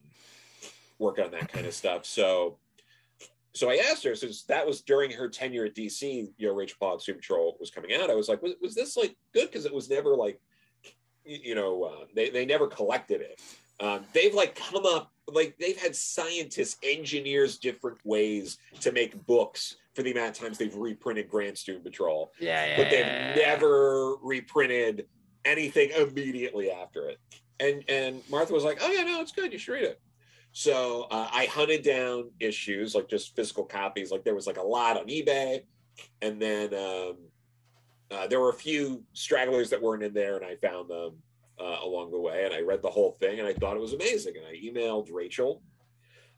work 0.98 1.18
on 1.18 1.30
that 1.32 1.52
kind 1.52 1.66
of 1.66 1.74
stuff. 1.74 2.06
So 2.06 2.56
so 3.52 3.70
I 3.70 3.82
asked 3.90 4.04
her, 4.04 4.14
since 4.14 4.44
that 4.44 4.66
was 4.66 4.80
during 4.80 5.10
her 5.10 5.28
tenure 5.28 5.64
at 5.64 5.74
DC, 5.74 6.28
you 6.38 6.46
know, 6.46 6.54
Rachel 6.54 6.76
Pollack 6.80 7.02
Super 7.02 7.18
Patrol 7.18 7.56
was 7.60 7.70
coming 7.70 7.92
out. 7.94 8.10
I 8.10 8.14
was 8.14 8.28
like, 8.28 8.42
was, 8.42 8.54
was 8.62 8.74
this 8.74 8.96
like 8.96 9.16
good? 9.34 9.50
Because 9.50 9.66
it 9.66 9.74
was 9.74 9.90
never 9.90 10.14
like, 10.14 10.40
you 11.24 11.54
know, 11.54 11.82
uh, 11.82 12.04
they, 12.14 12.30
they 12.30 12.46
never 12.46 12.66
collected 12.66 13.20
it. 13.20 13.40
Um, 13.80 14.04
they've 14.12 14.34
like 14.34 14.54
come 14.54 14.86
up, 14.86 15.12
like 15.26 15.56
they've 15.58 15.80
had 15.80 15.94
scientists, 15.94 16.76
engineers, 16.82 17.58
different 17.58 17.98
ways 18.04 18.58
to 18.80 18.92
make 18.92 19.26
books 19.26 19.76
for 19.94 20.02
the 20.02 20.12
amount 20.12 20.30
of 20.30 20.38
times 20.38 20.56
they've 20.56 20.74
reprinted 20.74 21.28
Grant's 21.28 21.64
Doom 21.64 21.82
Patrol. 21.82 22.32
Yeah, 22.40 22.64
yeah 22.64 22.76
But 22.76 22.90
they've 22.90 23.06
yeah. 23.06 23.34
never 23.34 24.16
reprinted 24.22 25.06
anything 25.44 25.90
immediately 25.90 26.70
after 26.70 27.08
it. 27.08 27.18
And 27.60 27.84
and 27.88 28.22
Martha 28.30 28.52
was 28.52 28.64
like, 28.64 28.78
oh 28.80 28.90
yeah, 28.90 29.02
no, 29.02 29.20
it's 29.20 29.32
good. 29.32 29.52
You 29.52 29.58
should 29.58 29.72
read 29.72 29.84
it. 29.84 30.00
So 30.52 31.06
uh, 31.10 31.28
I 31.30 31.46
hunted 31.46 31.82
down 31.82 32.30
issues, 32.40 32.94
like 32.94 33.08
just 33.08 33.36
physical 33.36 33.64
copies. 33.64 34.10
Like 34.10 34.24
there 34.24 34.34
was 34.34 34.46
like 34.46 34.56
a 34.56 34.62
lot 34.62 34.96
on 34.96 35.06
eBay, 35.06 35.60
and 36.22 36.40
then 36.40 36.74
um, 36.74 37.16
uh, 38.10 38.26
there 38.26 38.40
were 38.40 38.50
a 38.50 38.54
few 38.54 39.04
stragglers 39.12 39.70
that 39.70 39.82
weren't 39.82 40.02
in 40.02 40.14
there, 40.14 40.36
and 40.36 40.44
I 40.44 40.56
found 40.56 40.88
them 40.88 41.14
uh, 41.60 41.78
along 41.82 42.10
the 42.10 42.20
way. 42.20 42.44
And 42.44 42.54
I 42.54 42.60
read 42.60 42.82
the 42.82 42.90
whole 42.90 43.12
thing, 43.20 43.38
and 43.38 43.46
I 43.46 43.52
thought 43.52 43.76
it 43.76 43.80
was 43.80 43.92
amazing. 43.92 44.34
And 44.36 44.46
I 44.46 44.54
emailed 44.54 45.08
Rachel, 45.12 45.62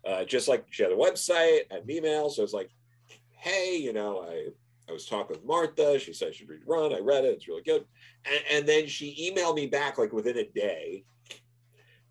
uh, 0.07 0.25
just 0.25 0.49
like 0.49 0.67
she 0.71 0.83
had 0.83 0.93
a 0.93 0.97
website 0.97 1.61
and 1.71 1.89
email. 1.89 2.31
So 2.31 2.43
it's 2.43 2.53
like, 2.53 2.71
hey, 3.31 3.77
you 3.77 3.93
know, 3.93 4.23
I 4.23 4.49
I 4.91 4.93
was 4.93 5.07
talking 5.07 5.37
with 5.37 5.47
Martha. 5.47 5.99
She 5.99 6.13
said 6.13 6.35
she'd 6.35 6.49
read 6.49 6.61
Run. 6.67 6.93
I 6.93 6.99
read 6.99 7.25
it. 7.25 7.35
It's 7.35 7.49
really 7.49 7.63
good. 7.63 7.85
And, 8.25 8.41
and 8.51 8.69
then 8.69 8.87
she 8.87 9.33
emailed 9.33 9.55
me 9.55 9.67
back 9.67 9.97
like 9.97 10.13
within 10.13 10.37
a 10.37 10.45
day 10.45 11.05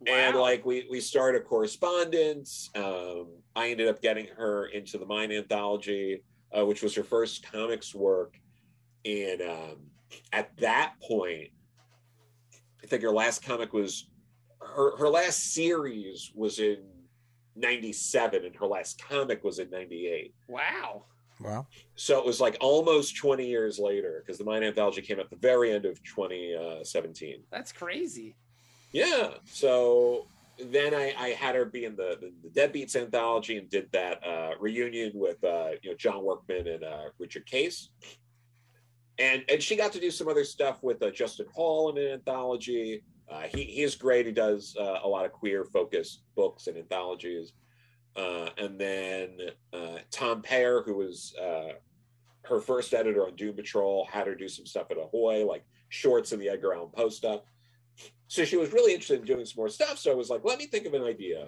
Wow. 0.01 0.13
And 0.13 0.37
like 0.37 0.65
we 0.65 0.87
we 0.89 1.01
started 1.01 1.45
correspondence. 1.45 2.69
Um, 2.75 3.27
I 3.55 3.69
ended 3.69 3.89
up 3.89 4.01
getting 4.01 4.27
her 4.27 4.67
into 4.67 4.97
the 4.97 5.05
Mine 5.05 5.31
Anthology, 5.31 6.23
uh, 6.57 6.65
which 6.65 6.81
was 6.81 6.95
her 6.95 7.03
first 7.03 7.49
comics 7.51 7.93
work. 7.93 8.39
And 9.03 9.41
um, 9.41 9.77
at 10.31 10.55
that 10.57 10.93
point, 11.01 11.49
I 12.81 12.87
think 12.87 13.03
her 13.03 13.11
last 13.11 13.43
comic 13.43 13.73
was 13.73 14.07
her 14.61 14.95
her 14.97 15.09
last 15.09 15.53
series 15.53 16.31
was 16.33 16.59
in 16.59 16.77
97 17.57 18.45
and 18.45 18.55
her 18.55 18.67
last 18.67 19.03
comic 19.03 19.43
was 19.43 19.59
in 19.59 19.69
98 19.69 20.33
wow 20.47 21.03
wow 21.39 21.65
so 21.95 22.19
it 22.19 22.25
was 22.25 22.41
like 22.41 22.57
almost 22.59 23.15
20 23.17 23.47
years 23.47 23.79
later 23.79 24.23
because 24.25 24.37
the 24.37 24.43
mine 24.43 24.63
anthology 24.63 25.01
came 25.01 25.19
at 25.19 25.29
the 25.29 25.35
very 25.37 25.71
end 25.71 25.85
of 25.85 26.01
2017 26.03 27.43
that's 27.51 27.71
crazy 27.71 28.35
yeah. 28.91 29.31
So 29.45 30.27
then 30.57 30.93
I, 30.93 31.13
I 31.17 31.29
had 31.29 31.55
her 31.55 31.65
be 31.65 31.85
in 31.85 31.95
the, 31.95 32.17
the, 32.19 32.49
the 32.49 32.59
Deadbeats 32.59 32.95
anthology 32.95 33.57
and 33.57 33.69
did 33.69 33.91
that 33.91 34.25
uh, 34.25 34.51
reunion 34.59 35.11
with 35.13 35.43
uh, 35.43 35.71
you 35.81 35.91
know 35.91 35.95
John 35.95 36.23
Workman 36.23 36.67
and 36.67 36.83
uh, 36.83 37.09
Richard 37.17 37.45
Case. 37.45 37.89
And 39.17 39.43
and 39.49 39.61
she 39.61 39.75
got 39.75 39.91
to 39.93 39.99
do 39.99 40.11
some 40.11 40.27
other 40.27 40.45
stuff 40.45 40.81
with 40.81 41.01
uh, 41.03 41.11
Justin 41.11 41.47
Hall 41.53 41.89
in 41.89 42.03
an 42.03 42.13
anthology. 42.13 43.03
Uh, 43.29 43.43
he 43.53 43.63
he's 43.63 43.95
great. 43.95 44.25
He 44.25 44.31
does 44.31 44.75
uh, 44.79 44.99
a 45.03 45.07
lot 45.07 45.25
of 45.25 45.31
queer 45.31 45.65
focused 45.65 46.23
books 46.35 46.67
and 46.67 46.77
anthologies. 46.77 47.53
And 48.57 48.79
then 48.79 49.37
Tom 50.11 50.41
Peyer, 50.41 50.81
who 50.81 50.95
was 50.95 51.33
her 52.43 52.59
first 52.59 52.93
editor 52.93 53.25
on 53.25 53.35
Doom 53.35 53.55
Patrol, 53.55 54.07
had 54.11 54.27
her 54.27 54.35
do 54.35 54.47
some 54.47 54.65
stuff 54.65 54.91
at 54.91 54.97
Ahoy, 54.97 55.45
like 55.45 55.65
shorts 55.89 56.31
and 56.31 56.41
the 56.41 56.49
Edgar 56.49 56.73
Allan 56.73 56.89
Poe 56.93 57.09
stuff 57.09 57.41
so 58.29 58.45
she 58.45 58.57
was 58.57 58.71
really 58.71 58.93
interested 58.93 59.19
in 59.19 59.25
doing 59.25 59.45
some 59.45 59.57
more 59.57 59.69
stuff. 59.69 59.97
So 59.97 60.11
I 60.11 60.15
was 60.15 60.29
like, 60.29 60.41
let 60.43 60.59
me 60.59 60.67
think 60.67 60.85
of 60.85 60.93
an 60.93 61.03
idea. 61.03 61.47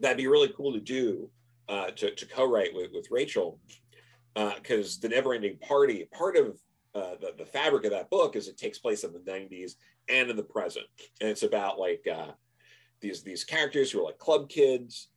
that'd 0.00 0.16
be 0.16 0.26
really 0.26 0.52
cool 0.56 0.72
to 0.72 0.80
do 0.80 1.30
uh, 1.68 1.90
to, 1.90 2.14
to 2.14 2.26
co-write 2.26 2.74
with, 2.74 2.90
with 2.92 3.10
Rachel 3.10 3.58
because 4.34 4.96
uh, 4.96 4.98
the 5.02 5.08
never 5.10 5.34
ending 5.34 5.58
party 5.58 6.08
part 6.12 6.36
of 6.36 6.58
uh, 6.94 7.16
the, 7.20 7.34
the 7.38 7.44
fabric 7.44 7.84
of 7.84 7.90
that 7.90 8.10
book 8.10 8.34
is 8.34 8.48
it 8.48 8.56
takes 8.56 8.78
place 8.78 9.04
in 9.04 9.12
the 9.12 9.18
90s 9.20 9.72
and 10.08 10.30
in 10.30 10.36
the 10.36 10.42
present 10.42 10.86
and 11.20 11.30
it's 11.30 11.42
about 11.42 11.78
like 11.78 12.04
uh, 12.12 12.32
these 13.04 13.22
these 13.22 13.44
characters 13.44 13.90
who 13.90 14.00
are 14.00 14.04
like 14.04 14.18
club 14.18 14.48
kids 14.48 15.08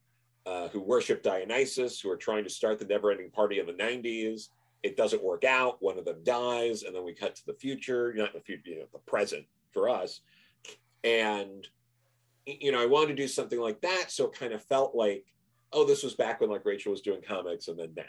uh, 0.46 0.68
who 0.70 0.82
worship 0.82 1.24
dionysus 1.24 2.00
who 2.00 2.10
are 2.10 2.18
trying 2.18 2.44
to 2.44 2.50
start 2.50 2.78
the 2.78 2.86
never 2.86 3.12
ending 3.12 3.32
party 3.32 3.60
in 3.60 3.66
the 3.66 3.74
90s 3.74 4.50
it 4.84 4.96
doesn't 4.96 5.24
work 5.24 5.44
out. 5.44 5.78
One 5.82 5.98
of 5.98 6.06
them 6.06 6.24
dies 6.24 6.84
and 6.84 6.96
then 6.96 7.04
we 7.04 7.14
cut 7.14 7.36
to 7.36 7.46
the 7.46 7.54
future 7.54 8.14
not 8.16 8.34
the 8.34 8.42
future 8.42 8.70
you 8.70 8.80
know 8.80 8.86
the 8.94 9.00
present 9.00 9.46
for 9.72 9.90
us. 9.90 10.22
And 11.04 11.68
you 12.46 12.72
know 12.72 12.82
i 12.82 12.86
wanted 12.86 13.08
to 13.10 13.16
do 13.16 13.28
something 13.28 13.60
like 13.60 13.82
that 13.82 14.06
so 14.10 14.28
it 14.28 14.32
kind 14.32 14.54
of 14.54 14.64
felt 14.64 14.96
like 14.96 15.26
oh 15.74 15.86
this 15.86 16.02
was 16.02 16.16
back 16.16 16.40
when 16.40 16.50
like 16.50 16.64
rachel 16.64 16.92
was 16.92 17.02
doing 17.02 17.22
comics 17.22 17.68
and 17.68 17.78
then 17.78 17.92
now. 17.96 18.04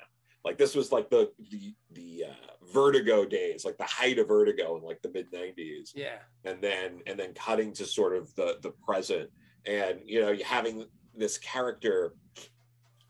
Like 0.45 0.57
this 0.57 0.75
was 0.75 0.93
like 0.93 1.11
the 1.11 1.33
the 1.51 1.75
the 1.93 2.27
uh, 2.29 2.67
vertigo 2.73 3.25
days 3.25 3.65
like 3.65 3.77
the 3.77 3.85
height 3.85 4.19
of 4.19 4.29
vertigo 4.29 4.77
in 4.77 4.83
like 4.83 5.03
the 5.03 5.11
mid 5.11 5.31
90s 5.33 5.91
yeah. 5.95 6.19
And 6.45 6.63
then 6.63 7.01
and 7.07 7.19
then 7.19 7.35
cutting 7.35 7.73
to 7.75 7.85
sort 7.85 8.17
of 8.17 8.35
the 8.37 8.59
the 8.63 8.71
present 8.71 9.31
and 9.67 10.01
you 10.05 10.21
know 10.21 10.35
having 10.45 10.85
this 11.17 11.39
character 11.39 12.15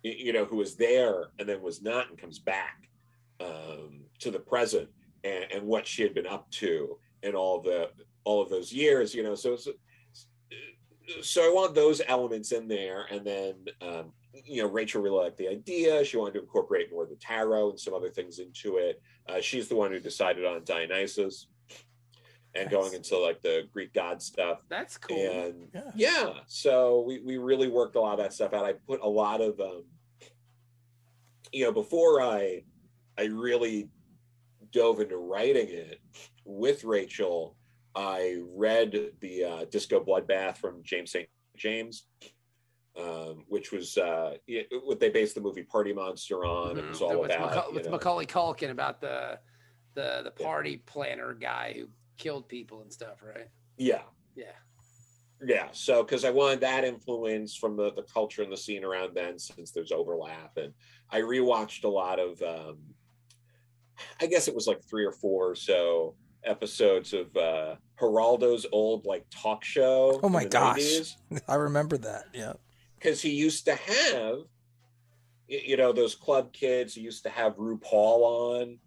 you 0.02 0.32
know 0.32 0.44
who 0.44 0.56
was 0.56 0.76
there 0.76 1.28
and 1.38 1.48
then 1.48 1.61
was 1.61 1.82
not 1.82 2.08
and 2.08 2.18
comes 2.18 2.38
back 2.38 2.88
um, 3.40 4.00
to 4.18 4.30
the 4.30 4.38
present 4.38 4.88
and, 5.24 5.44
and 5.52 5.62
what 5.62 5.87
she 5.87 6.02
had 6.02 6.14
been 6.14 6.26
up 6.26 6.50
to 6.50 6.98
in 7.22 7.34
all 7.34 7.61
the 7.61 7.90
all 8.24 8.40
of 8.42 8.48
those 8.48 8.72
years 8.72 9.14
you 9.14 9.22
know 9.22 9.34
so 9.34 9.56
so, 9.56 9.72
so 11.22 11.42
i 11.42 11.52
want 11.52 11.74
those 11.74 12.00
elements 12.08 12.52
in 12.52 12.68
there 12.68 13.06
and 13.11 13.26
then 13.26 13.54
um, 13.80 14.12
you 14.44 14.62
know, 14.62 14.68
Rachel 14.68 15.02
really 15.02 15.22
liked 15.24 15.37
the 15.37 15.48
idea. 15.48 16.04
She 16.04 16.16
wanted 16.16 16.34
to 16.34 16.40
incorporate 16.40 16.92
more 16.92 17.04
of 17.04 17.11
the 17.11 17.16
tarot 17.16 17.70
and 17.70 17.80
some 17.80 17.94
other 17.94 18.11
things 18.11 18.38
into 18.38 18.76
it. 18.76 19.00
Uh, 19.28 19.40
she's 19.40 19.68
the 19.68 19.76
one 19.76 19.90
who 19.90 20.00
decided 20.00 20.44
on 20.44 20.64
Dionysus 20.64 21.46
and 22.59 22.71
nice. 22.71 22.73
going 22.73 22.94
into 22.94 23.18
like 23.18 23.40
the 23.42 23.68
Greek 23.73 23.92
god 23.92 24.23
stuff. 24.23 24.59
That's 24.68 24.97
cool. 24.97 25.16
And 25.16 25.68
yeah. 25.75 25.90
yeah, 25.94 26.33
so 26.47 27.05
we, 27.07 27.21
we 27.21 27.38
really 27.38 27.68
worked 27.68 27.97
a 27.97 28.01
lot 28.01 28.12
of 28.12 28.18
that 28.18 28.33
stuff 28.33 28.53
out. 28.53 28.64
I 28.64 28.75
put 28.87 29.01
a 29.01 29.09
lot 29.09 29.40
of, 29.40 29.59
um, 29.61 29.85
you 31.53 31.64
know, 31.64 31.73
before 31.73 32.21
I, 32.21 32.64
I 33.18 33.25
really 33.25 33.88
dove 34.73 35.01
into 35.01 35.16
writing 35.16 35.68
it 35.68 36.01
with 36.44 36.85
Rachel, 36.85 37.57
I 37.94 38.42
read 38.55 39.12
the 39.21 39.44
uh, 39.44 39.64
Disco 39.71 40.05
Bloodbath 40.05 40.59
from 40.59 40.83
James 40.83 41.12
St. 41.12 41.29
James 41.57 42.05
um, 42.99 43.44
which 43.49 43.71
was 43.71 43.97
uh, 43.97 44.35
what 44.85 44.99
they 44.99 45.09
based 45.09 45.35
the 45.35 45.40
movie 45.40 45.62
Party 45.62 45.92
Monster 45.92 46.44
on. 46.44 46.71
Mm-hmm. 46.71 46.79
It 46.79 46.88
was 46.88 47.01
all 47.01 47.21
with 47.21 47.35
about 47.35 47.53
Maca- 47.53 47.75
with 47.75 47.85
know, 47.85 47.92
Macaulay 47.92 48.27
Culkin 48.27 48.71
about 48.71 49.01
the 49.01 49.38
the 49.94 50.23
the 50.25 50.31
party 50.31 50.71
yeah. 50.73 50.77
planner 50.87 51.35
guy 51.35 51.75
who 51.79 51.88
killed 52.18 52.48
people 52.48 52.83
and 52.83 52.92
stuff, 52.92 53.22
right? 53.22 53.48
Yeah, 53.76 54.02
yeah, 54.35 54.57
yeah. 55.44 55.68
So 55.72 56.02
because 56.02 56.24
I 56.24 56.31
wanted 56.31 56.61
that 56.61 56.85
influence 56.85 57.57
from 57.57 57.76
the 57.76 57.92
the 57.92 58.02
culture 58.02 58.42
and 58.42 58.52
the 58.52 58.57
scene 58.57 58.85
around 58.85 59.14
then, 59.14 59.38
since 59.38 59.70
there's 59.70 59.92
overlap, 59.92 60.57
and 60.57 60.72
I 61.11 61.20
rewatched 61.20 61.85
a 61.85 61.88
lot 61.88 62.18
of. 62.18 62.40
Um, 62.42 62.78
I 64.20 64.26
guess 64.26 64.46
it 64.46 64.54
was 64.54 64.68
like 64.68 64.81
three 64.88 65.04
or 65.04 65.11
four 65.11 65.50
or 65.50 65.54
so 65.57 66.14
episodes 66.44 67.12
of 67.12 67.37
uh 67.37 67.74
Geraldo's 68.00 68.64
old 68.70 69.07
like 69.07 69.26
talk 69.31 69.64
show. 69.64 70.20
Oh 70.22 70.28
my 70.28 70.44
gosh. 70.44 70.78
90s. 70.78 71.16
I 71.48 71.57
remember 71.57 71.96
that. 71.98 72.26
Yeah 72.33 72.52
because 72.98 73.22
he 73.22 73.31
used 73.31 73.64
to 73.66 73.74
have, 73.74 74.38
you 75.46 75.76
know, 75.76 75.92
those 75.92 76.14
club 76.14 76.52
kids. 76.52 76.94
He 76.94 77.00
used 77.00 77.22
to 77.24 77.31
have 77.31 77.57
RuPaul 77.57 78.62
on, 78.62 78.78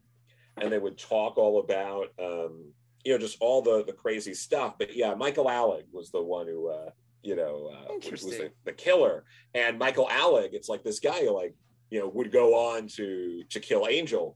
and 0.58 0.72
they 0.72 0.80
would 0.80 0.98
talk 0.98 1.38
all 1.38 1.60
about, 1.60 2.08
um, 2.20 2.74
you 3.04 3.14
know, 3.14 3.18
just 3.18 3.38
all 3.40 3.62
the 3.62 3.84
the 3.86 3.94
crazy 3.94 4.34
stuff. 4.34 4.78
But 4.78 4.96
yeah, 4.96 5.14
Michael 5.16 5.46
Alig 5.46 5.86
was 5.92 6.12
the 6.12 6.22
one 6.22 6.48
who, 6.48 6.70
uh, 6.70 6.90
you 7.24 7.36
know, 7.36 7.72
uh, 7.74 7.94
was 8.10 8.22
the, 8.22 8.52
the 8.66 8.74
killer. 8.74 9.26
And 9.54 9.78
Michael 9.78 10.08
Alig, 10.08 10.54
it's 10.54 10.70
like 10.70 10.84
this 10.84 11.00
guy 11.00 11.26
who, 11.26 11.32
like, 11.32 11.56
you 11.90 12.00
know, 12.00 12.08
would 12.10 12.32
go 12.32 12.56
on 12.56 12.88
to 12.90 13.44
to 13.50 13.60
kill 13.60 13.88
Angel. 13.88 14.36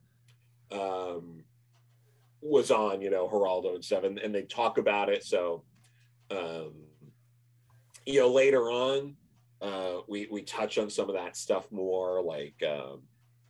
Um, 0.71 1.43
was 2.41 2.69
on, 2.69 3.01
you 3.01 3.09
know, 3.09 3.27
Geraldo 3.27 3.73
and 3.73 3.83
stuff, 3.83 4.03
and, 4.03 4.19
and 4.19 4.33
they 4.33 4.43
talk 4.43 4.77
about 4.77 5.09
it. 5.09 5.23
So, 5.23 5.63
um, 6.29 6.73
you 8.05 8.19
know, 8.19 8.31
later 8.31 8.69
on, 8.69 9.15
uh, 9.61 10.01
we 10.07 10.27
we 10.31 10.43
touch 10.43 10.77
on 10.77 10.89
some 10.89 11.09
of 11.09 11.15
that 11.15 11.35
stuff 11.35 11.71
more, 11.71 12.21
like 12.21 12.55
um, 12.67 13.01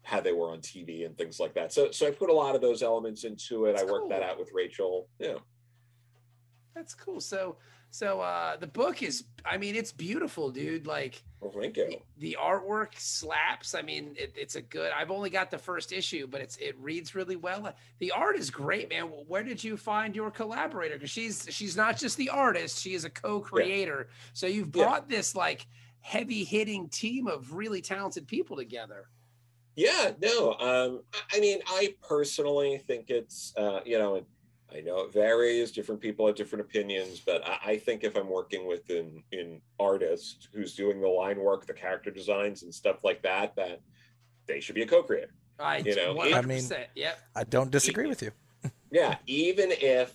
how 0.06 0.22
they 0.22 0.32
were 0.32 0.50
on 0.50 0.60
TV 0.60 1.06
and 1.06 1.18
things 1.18 1.40
like 1.40 1.54
that. 1.56 1.74
So 1.74 1.92
so 1.92 2.08
I 2.08 2.12
put 2.12 2.30
a 2.30 2.34
lot 2.34 2.56
of 2.56 2.62
those 2.62 2.82
elements 2.82 3.24
into 3.24 3.66
it. 3.66 3.74
That's 3.74 3.84
I 3.84 3.92
worked 3.92 4.04
cool. 4.04 4.10
that 4.10 4.24
out 4.24 4.40
with 4.40 4.52
Rachel. 4.54 5.08
Yeah, 5.20 5.36
that's 6.74 6.94
cool. 6.94 7.20
So 7.20 7.58
so 7.96 8.20
uh, 8.20 8.58
the 8.58 8.68
book 8.68 9.02
is, 9.04 9.24
I 9.46 9.58
mean, 9.58 9.74
it's 9.74 9.94
beautiful, 9.94 10.50
dude. 10.52 10.86
Like, 10.86 11.24
oh, 11.42 11.50
thank 11.50 11.78
you. 11.78 11.88
The, 11.88 12.00
the 12.18 12.38
artwork 12.38 12.90
slaps. 12.98 13.74
I 13.74 13.84
mean, 13.84 14.16
it, 14.18 14.34
it's 14.36 14.58
a 14.58 14.62
good. 14.62 14.92
I've 14.92 15.12
only 15.12 15.30
got 15.30 15.50
the 15.50 15.58
first 15.58 15.94
issue, 15.94 16.28
but 16.28 16.42
it's 16.42 16.58
it 16.58 16.76
reads 16.78 17.16
really 17.16 17.38
well. 17.38 17.74
The 18.00 18.12
art 18.12 18.36
is 18.36 18.50
great, 18.50 18.90
man. 18.90 19.06
Where 19.06 19.44
did 19.44 19.64
you 19.64 19.78
find 19.78 20.14
your 20.14 20.30
collaborator? 20.30 20.96
Because 20.96 21.10
she's 21.10 21.48
she's 21.50 21.78
not 21.78 21.98
just 21.98 22.18
the 22.18 22.28
artist; 22.28 22.82
she 22.82 22.96
is 22.96 23.06
a 23.06 23.10
co-creator. 23.10 24.08
Yeah. 24.10 24.16
So 24.34 24.48
you've 24.48 24.74
brought 24.74 25.06
yeah. 25.10 25.16
this 25.16 25.34
like 25.34 25.66
heavy 26.02 26.44
hitting 26.44 26.90
team 26.90 27.28
of 27.28 27.54
really 27.54 27.82
talented 27.82 28.28
people 28.28 28.58
together. 28.58 29.08
Yeah, 29.76 30.12
no, 30.22 30.54
um, 30.54 31.02
I 31.34 31.40
mean, 31.40 31.60
I 31.68 31.96
personally 32.08 32.78
think 32.88 33.10
it's, 33.10 33.54
uh, 33.58 33.82
you 33.86 34.00
know, 34.00 34.26
I 34.74 34.82
know 34.82 35.02
it 35.02 35.14
varies. 35.14 35.72
Different 35.72 36.02
people 36.02 36.26
have 36.28 36.36
different 36.36 36.66
opinions, 36.66 37.20
but 37.20 37.46
I, 37.48 37.72
I 37.72 37.78
think 37.78 38.04
if 38.04 38.16
I'm 38.16 38.30
working 38.30 38.68
with 38.68 38.90
an, 38.90 39.24
an 39.32 39.62
artist 39.80 40.50
who's 40.54 40.76
doing 40.76 41.02
the 41.02 41.08
line 41.08 41.40
work, 41.40 41.66
the 41.66 41.74
character 41.74 42.10
designs, 42.10 42.64
and 42.64 42.74
stuff 42.74 43.04
like 43.04 43.22
that, 43.24 43.56
that 43.56 43.82
they 44.48 44.60
should 44.60 44.76
be 44.76 44.84
a 44.84 44.88
co-creator. 44.88 45.34
I, 45.60 45.78
you 45.78 45.96
know, 45.96 46.22
I 46.22 46.42
mean, 46.42 46.64
yep. 46.96 47.20
I 47.36 47.44
don't 47.44 47.72
disagree 47.72 48.08
with 48.08 48.22
you. 48.22 48.32
yeah, 48.92 49.16
even 49.26 49.72
if 49.72 50.14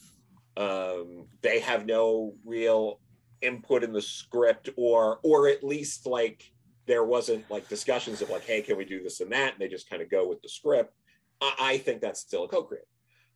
um, 0.57 1.27
they 1.43 1.61
have 1.61 1.87
no 1.87 2.35
real 2.45 3.01
input 3.41 3.83
in 3.83 3.93
the 3.93 4.03
script 4.03 4.69
or 4.77 5.19
or 5.23 5.49
at 5.49 5.65
least 5.65 6.07
like 6.07 6.53
there 6.91 7.05
wasn't 7.05 7.49
like 7.51 7.69
discussions 7.69 8.23
of 8.23 8.31
like 8.31 8.45
hey 8.45 8.61
can 8.63 8.77
we 8.77 8.85
do 8.85 9.03
this 9.03 9.21
and 9.21 9.33
that? 9.33 9.53
And 9.53 9.61
they 9.61 9.69
just 9.69 9.89
kind 9.89 10.03
of 10.03 10.11
go 10.11 10.29
with 10.29 10.43
the 10.43 10.49
script. 10.49 10.95
I, 11.41 11.55
I 11.61 11.79
think 11.79 12.01
that's 12.01 12.21
still 12.21 12.45
a 12.45 12.49
co-create 12.49 12.85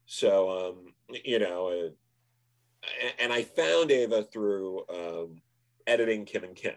so 0.07 0.51
um 0.51 0.95
you 1.25 1.39
know 1.39 1.69
uh, 1.69 3.09
and 3.19 3.33
i 3.33 3.43
found 3.43 3.91
ava 3.91 4.23
through 4.23 4.85
um 4.91 5.41
editing 5.87 6.25
kim 6.25 6.45
and 6.45 6.55
kim. 6.55 6.75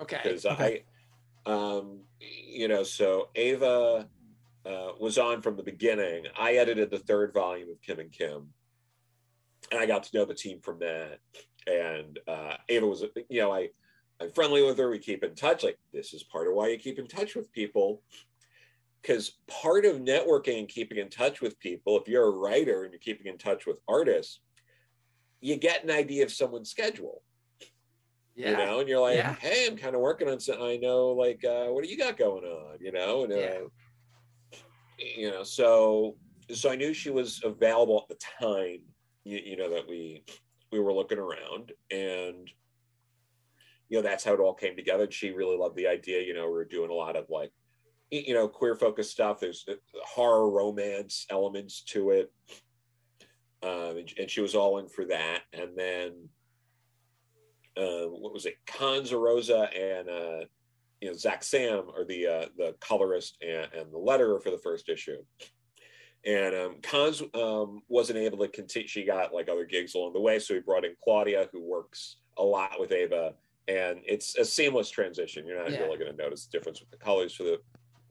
Okay. 0.00 0.20
Because 0.22 0.46
okay. 0.46 0.84
i 1.46 1.50
um 1.50 2.00
you 2.20 2.68
know 2.68 2.82
so 2.82 3.28
ava 3.34 4.08
uh, 4.66 4.92
was 5.00 5.16
on 5.16 5.40
from 5.40 5.56
the 5.56 5.62
beginning. 5.62 6.24
I 6.38 6.54
edited 6.54 6.90
the 6.90 6.98
third 6.98 7.32
volume 7.32 7.70
of 7.70 7.80
kim 7.80 7.98
and 7.98 8.12
kim. 8.12 8.48
And 9.72 9.80
i 9.80 9.86
got 9.86 10.02
to 10.04 10.16
know 10.16 10.24
the 10.24 10.34
team 10.34 10.60
from 10.60 10.80
that. 10.80 11.18
And 11.66 12.18
uh, 12.28 12.56
Ava 12.68 12.86
was, 12.86 13.04
you 13.28 13.40
know, 13.40 13.52
I 13.52 13.70
I'm 14.20 14.30
friendly 14.30 14.62
with 14.62 14.78
her. 14.78 14.90
We 14.90 14.98
keep 14.98 15.24
in 15.24 15.34
touch. 15.34 15.64
Like 15.64 15.78
this 15.92 16.12
is 16.12 16.22
part 16.22 16.46
of 16.46 16.54
why 16.54 16.68
you 16.68 16.78
keep 16.78 16.98
in 16.98 17.06
touch 17.06 17.34
with 17.34 17.52
people, 17.52 18.02
because 19.00 19.38
part 19.48 19.84
of 19.84 19.96
networking 19.96 20.58
and 20.58 20.68
keeping 20.68 20.98
in 20.98 21.08
touch 21.08 21.40
with 21.40 21.58
people, 21.58 21.98
if 21.98 22.06
you're 22.06 22.26
a 22.26 22.30
writer 22.30 22.82
and 22.82 22.92
you're 22.92 23.00
keeping 23.00 23.26
in 23.26 23.38
touch 23.38 23.66
with 23.66 23.78
artists, 23.88 24.40
you 25.40 25.56
get 25.56 25.84
an 25.84 25.90
idea 25.90 26.22
of 26.22 26.32
someone's 26.32 26.70
schedule. 26.70 27.22
Yeah. 28.36 28.50
You 28.50 28.56
know, 28.58 28.80
and 28.80 28.88
you're 28.88 29.00
like, 29.00 29.16
yeah. 29.16 29.34
hey, 29.34 29.66
I'm 29.66 29.76
kind 29.76 29.94
of 29.94 30.00
working 30.00 30.28
on 30.28 30.38
something. 30.38 30.64
I 30.64 30.76
know, 30.76 31.08
like, 31.08 31.44
uh, 31.44 31.66
what 31.66 31.82
do 31.82 31.90
you 31.90 31.98
got 31.98 32.16
going 32.16 32.44
on? 32.44 32.78
You 32.80 32.92
know, 32.92 33.24
and 33.24 33.32
uh, 33.32 33.36
yeah. 33.36 33.58
you 34.98 35.30
know, 35.30 35.42
so 35.42 36.16
so 36.50 36.70
I 36.70 36.76
knew 36.76 36.94
she 36.94 37.10
was 37.10 37.40
available 37.44 38.06
at 38.08 38.08
the 38.08 38.24
time. 38.40 38.80
You, 39.24 39.40
you 39.44 39.56
know 39.56 39.70
that 39.70 39.86
we 39.88 40.24
we 40.72 40.80
were 40.80 40.92
looking 40.92 41.18
around 41.18 41.72
and 41.90 42.50
you 43.90 43.98
know 43.98 44.02
that's 44.02 44.24
how 44.24 44.32
it 44.32 44.40
all 44.40 44.54
came 44.54 44.76
together. 44.76 45.04
And 45.04 45.12
she 45.12 45.32
really 45.32 45.58
loved 45.58 45.76
the 45.76 45.88
idea 45.88 46.22
you 46.22 46.32
know 46.32 46.48
we 46.50 46.58
are 46.58 46.64
doing 46.64 46.90
a 46.90 46.94
lot 46.94 47.16
of 47.16 47.26
like 47.28 47.52
you 48.10 48.34
know 48.34 48.48
queer 48.48 48.74
focused 48.74 49.10
stuff. 49.10 49.40
There's 49.40 49.66
horror 50.02 50.50
romance 50.50 51.26
elements 51.30 51.82
to 51.88 52.10
it. 52.10 52.32
Um, 53.62 53.98
and, 53.98 54.12
and, 54.18 54.30
she 54.30 54.40
was 54.40 54.54
all 54.54 54.78
in 54.78 54.88
for 54.88 55.04
that. 55.04 55.42
And 55.52 55.76
then 55.76 56.12
uh, 57.76 58.06
what 58.06 58.32
was 58.32 58.46
it? 58.46 58.54
Conza 58.66 59.18
Rosa 59.18 59.68
and 59.78 60.08
uh, 60.08 60.46
you 61.00 61.08
know 61.08 61.14
Zach 61.14 61.44
Sam 61.44 61.84
are 61.94 62.04
the 62.04 62.26
uh, 62.26 62.46
the 62.56 62.74
colorist 62.80 63.36
and, 63.42 63.68
and 63.74 63.92
the 63.92 63.98
letterer 63.98 64.42
for 64.42 64.50
the 64.50 64.58
first 64.58 64.88
issue. 64.88 65.18
And 66.26 66.54
um, 66.54 67.40
um, 67.40 67.80
wasn't 67.88 68.18
able 68.18 68.38
to 68.38 68.48
continue. 68.48 68.88
She 68.88 69.04
got 69.04 69.32
like 69.32 69.48
other 69.48 69.64
gigs 69.64 69.94
along 69.94 70.12
the 70.12 70.20
way, 70.20 70.38
so 70.38 70.54
he 70.54 70.60
brought 70.60 70.84
in 70.84 70.94
Claudia, 71.02 71.48
who 71.52 71.62
works 71.62 72.16
a 72.36 72.42
lot 72.42 72.78
with 72.78 72.92
Ava, 72.92 73.34
and 73.70 74.00
it's 74.04 74.36
a 74.36 74.44
seamless 74.44 74.90
transition. 74.90 75.46
You're 75.46 75.62
not 75.62 75.70
yeah. 75.70 75.80
really 75.80 75.98
going 75.98 76.10
to 76.10 76.22
notice 76.22 76.46
the 76.46 76.58
difference 76.58 76.80
with 76.80 76.90
the 76.90 76.96
colors 76.96 77.34
for 77.34 77.44
the 77.44 77.58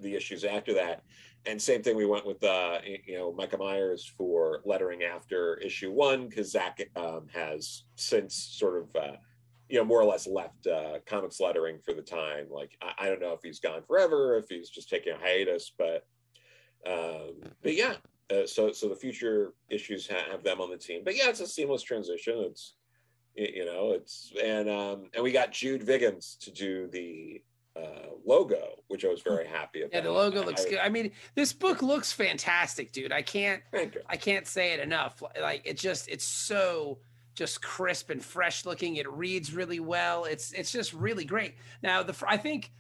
the 0.02 0.16
issues 0.16 0.46
after 0.46 0.74
that. 0.76 1.04
And 1.46 1.62
same 1.62 1.84
thing, 1.84 1.98
we 1.98 2.06
went 2.06 2.26
with 2.26 2.42
uh, 2.44 2.80
you 3.06 3.18
know 3.18 3.34
Micah 3.34 3.58
Myers 3.58 4.10
for 4.18 4.62
lettering 4.66 5.04
after 5.04 5.58
issue 5.58 5.92
one 5.92 6.28
because 6.28 6.52
Zach 6.52 6.82
um, 6.96 7.28
has 7.34 7.84
since 7.96 8.36
sort 8.36 8.82
of 8.82 8.96
uh, 8.96 9.16
you 9.68 9.78
know 9.78 9.86
more 9.86 10.02
or 10.02 10.06
less 10.06 10.28
left 10.28 10.68
uh, 10.68 11.00
comics 11.06 11.40
lettering 11.40 11.80
for 11.84 11.94
the 11.94 12.02
time. 12.02 12.48
Like 12.50 12.72
I, 12.82 13.06
I 13.06 13.08
don't 13.08 13.22
know 13.22 13.34
if 13.34 13.42
he's 13.44 13.60
gone 13.60 13.84
forever, 13.88 14.38
if 14.38 14.46
he's 14.48 14.70
just 14.70 14.90
taking 14.90 15.14
a 15.14 15.18
hiatus, 15.18 15.74
but 15.78 16.06
um, 16.88 17.36
but 17.62 17.76
yeah. 17.76 17.96
Uh, 18.32 18.46
so 18.46 18.72
so 18.72 18.88
the 18.88 18.96
future 18.96 19.54
issues 19.70 20.08
have 20.08 20.44
them 20.44 20.62
on 20.62 20.70
the 20.70 20.78
team. 20.78 21.02
But 21.04 21.18
yeah, 21.18 21.30
it's 21.30 21.40
a 21.40 21.48
seamless 21.48 21.82
transition. 21.82 22.36
It's 22.48 22.76
you 23.36 23.66
know 23.66 23.92
it's 23.92 24.34
and 24.44 24.70
um 24.70 25.10
and 25.14 25.24
we 25.24 25.32
got 25.32 25.52
Jude 25.52 25.84
Viggins 25.84 26.38
to 26.42 26.52
do 26.52 26.88
the 26.88 27.42
uh, 27.76 28.10
logo, 28.26 28.82
which 28.88 29.06
I 29.06 29.08
was 29.08 29.22
very 29.22 29.48
happy 29.48 29.82
about. 29.82 29.94
Yeah, 29.94 30.02
the 30.02 30.12
logo 30.12 30.44
looks 30.44 30.66
I, 30.66 30.70
good. 30.70 30.80
I 30.80 30.90
mean, 30.90 31.12
this 31.36 31.54
book 31.54 31.82
looks 31.82 32.12
fantastic, 32.12 32.92
dude. 32.92 33.12
I 33.12 33.22
can't, 33.22 33.62
I 34.08 34.18
can't 34.18 34.48
say 34.48 34.74
it 34.74 34.80
enough. 34.80 35.22
Like, 35.40 35.62
it 35.66 35.78
just, 35.78 36.10
it's 36.10 36.26
so 36.26 37.00
just 37.36 37.62
crisp 37.62 38.10
and 38.10 38.24
fresh 38.24 38.66
looking. 38.66 38.98
It 38.98 39.10
reads 39.10 39.54
really 39.54 39.80
well. 39.80 40.26
It's, 40.26 40.52
it's 40.52 40.72
just 40.72 40.94
really 40.94 41.26
great. 41.26 41.56
Now, 41.82 42.04
the, 42.04 42.16
I 42.28 42.38
think 42.38 42.72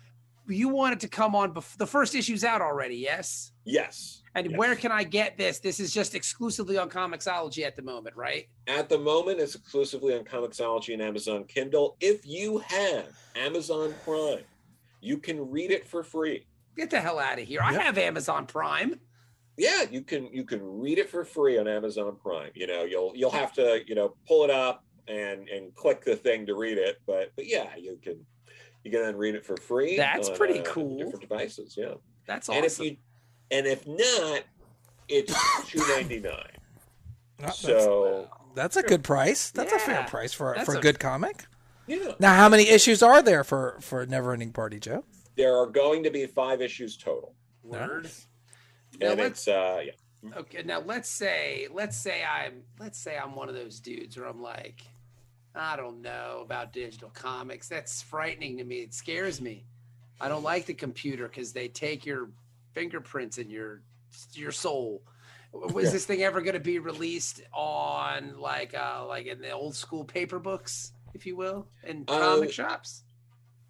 you 0.48 0.70
wanted 0.70 1.00
to 1.02 1.08
come 1.08 1.36
on. 1.36 1.54
Before, 1.54 1.78
the 1.78 1.88
first 1.88 2.16
issue's 2.16 2.44
out 2.44 2.62
already. 2.62 2.96
Yes. 2.96 3.52
Yes. 3.64 4.19
And 4.40 4.52
yes. 4.52 4.58
where 4.58 4.76
can 4.76 4.92
I 4.92 5.04
get 5.04 5.38
this? 5.38 5.60
This 5.60 5.82
is 5.82 5.94
just 5.94 6.16
exclusively 6.16 6.78
on 6.78 6.90
Comixology 6.90 7.66
at 7.66 7.76
the 7.76 7.82
moment, 7.82 8.16
right? 8.16 8.48
At 8.68 8.88
the 8.88 8.98
moment, 8.98 9.42
it's 9.42 9.56
exclusively 9.56 10.18
on 10.18 10.24
Comixology 10.24 10.94
and 10.94 11.02
Amazon 11.02 11.44
Kindle. 11.44 11.98
If 12.00 12.26
you 12.26 12.60
have 12.60 13.08
Amazon 13.36 13.94
Prime, 14.06 14.46
you 15.02 15.18
can 15.18 15.52
read 15.52 15.72
it 15.72 15.86
for 15.86 16.04
free. 16.04 16.46
Get 16.78 16.90
the 16.90 17.02
hell 17.02 17.20
out 17.20 17.38
of 17.38 17.46
here! 17.46 17.60
I 17.62 17.74
have 17.74 17.98
Amazon 17.98 18.46
Prime. 18.46 19.02
Yeah, 19.58 19.84
you 19.92 20.04
can 20.04 20.34
you 20.34 20.46
can 20.46 20.62
read 20.64 21.00
it 21.00 21.10
for 21.10 21.26
free 21.26 21.58
on 21.58 21.68
Amazon 21.68 22.16
Prime. 22.16 22.52
You 22.56 22.68
know, 22.68 22.86
you'll 22.86 23.12
you'll 23.14 23.32
have 23.32 23.52
to 23.54 23.82
you 23.86 23.96
know 23.96 24.16
pull 24.26 24.46
it 24.46 24.50
up 24.50 24.86
and 25.10 25.50
and 25.50 25.76
click 25.76 26.06
the 26.06 26.16
thing 26.16 26.46
to 26.46 26.56
read 26.56 26.78
it, 26.78 27.02
but 27.06 27.34
but 27.36 27.46
yeah, 27.46 27.76
you 27.78 28.00
can 28.02 28.26
you 28.86 28.92
can 28.92 29.02
then 29.02 29.18
read 29.18 29.36
it 29.36 29.46
for 29.46 29.58
free. 29.58 29.98
That's 29.98 30.30
on, 30.30 30.38
pretty 30.38 30.60
uh, 30.60 30.64
cool. 30.64 30.98
Different 30.98 31.20
devices, 31.20 31.76
yeah. 31.78 31.96
That's 32.26 32.48
awesome. 32.48 32.64
And 32.64 32.66
if 32.66 32.80
you 32.80 32.96
and 33.52 33.66
if 33.66 33.88
not, 33.88 34.42
it's 35.08 35.34
two 35.68 35.80
ninety 35.88 36.20
nine. 36.20 37.52
so 37.54 38.28
that's 38.56 38.76
a 38.76 38.84
good 38.84 39.04
price. 39.04 39.52
That's 39.52 39.72
yeah, 39.72 39.78
a 39.78 39.80
fair 39.80 40.04
price 40.10 40.34
for 40.34 40.56
for 40.66 40.76
a, 40.76 40.78
a 40.78 40.82
good 40.82 41.00
comic. 41.00 41.46
Yeah. 41.88 42.14
Now, 42.20 42.36
how 42.36 42.50
many 42.50 42.70
issues 42.70 43.02
are 43.02 43.22
there 43.22 43.44
for 43.44 43.78
for 43.82 44.06
Neverending 44.06 44.54
Party, 44.54 44.80
Joe? 44.80 45.04
There 45.36 45.56
are 45.56 45.66
going 45.66 46.04
to 46.04 46.10
be 46.10 46.26
five 46.28 46.62
issues 46.62 46.98
total. 46.98 47.34
Word. 47.64 48.10
And 49.02 49.18
now 49.18 49.24
it's 49.24 49.48
uh 49.48 49.82
yeah. 49.86 49.92
Okay, 50.36 50.64
now 50.64 50.82
let's 50.82 51.10
say 51.10 51.68
let's 51.72 51.98
say 51.98 52.24
I'm 52.24 52.64
let's 52.80 53.00
say 53.00 53.18
I'm 53.18 53.36
one 53.36 53.50
of 53.50 53.56
those 53.56 53.80
dudes 53.80 54.18
where 54.18 54.28
I'm 54.28 54.42
like, 54.42 54.82
I 55.56 55.76
don't 55.76 56.02
know 56.02 56.42
about 56.44 56.74
digital 56.74 57.10
comics. 57.10 57.68
That's 57.68 58.02
frightening 58.02 58.58
to 58.58 58.64
me. 58.64 58.78
It 58.78 58.94
scares 58.94 59.42
me. 59.42 59.66
I 60.22 60.28
don't 60.28 60.44
like 60.44 60.66
the 60.66 60.74
computer 60.74 61.28
because 61.28 61.54
they 61.54 61.70
take 61.70 62.06
your 62.06 62.30
fingerprints 62.74 63.38
in 63.38 63.50
your 63.50 63.82
your 64.34 64.52
soul. 64.52 65.04
Was 65.52 65.86
yeah. 65.86 65.92
this 65.92 66.06
thing 66.06 66.22
ever 66.22 66.42
going 66.42 66.54
to 66.54 66.60
be 66.60 66.78
released 66.78 67.42
on 67.54 68.40
like 68.40 68.76
uh 68.76 69.06
like 69.08 69.26
in 69.26 69.42
the 69.42 69.52
old 69.52 69.76
school 69.76 70.06
paper 70.06 70.40
books? 70.40 70.94
if 71.14 71.26
you 71.26 71.36
will, 71.36 71.68
in 71.84 72.06
comic 72.06 72.50
uh, 72.50 72.52
shops? 72.52 73.04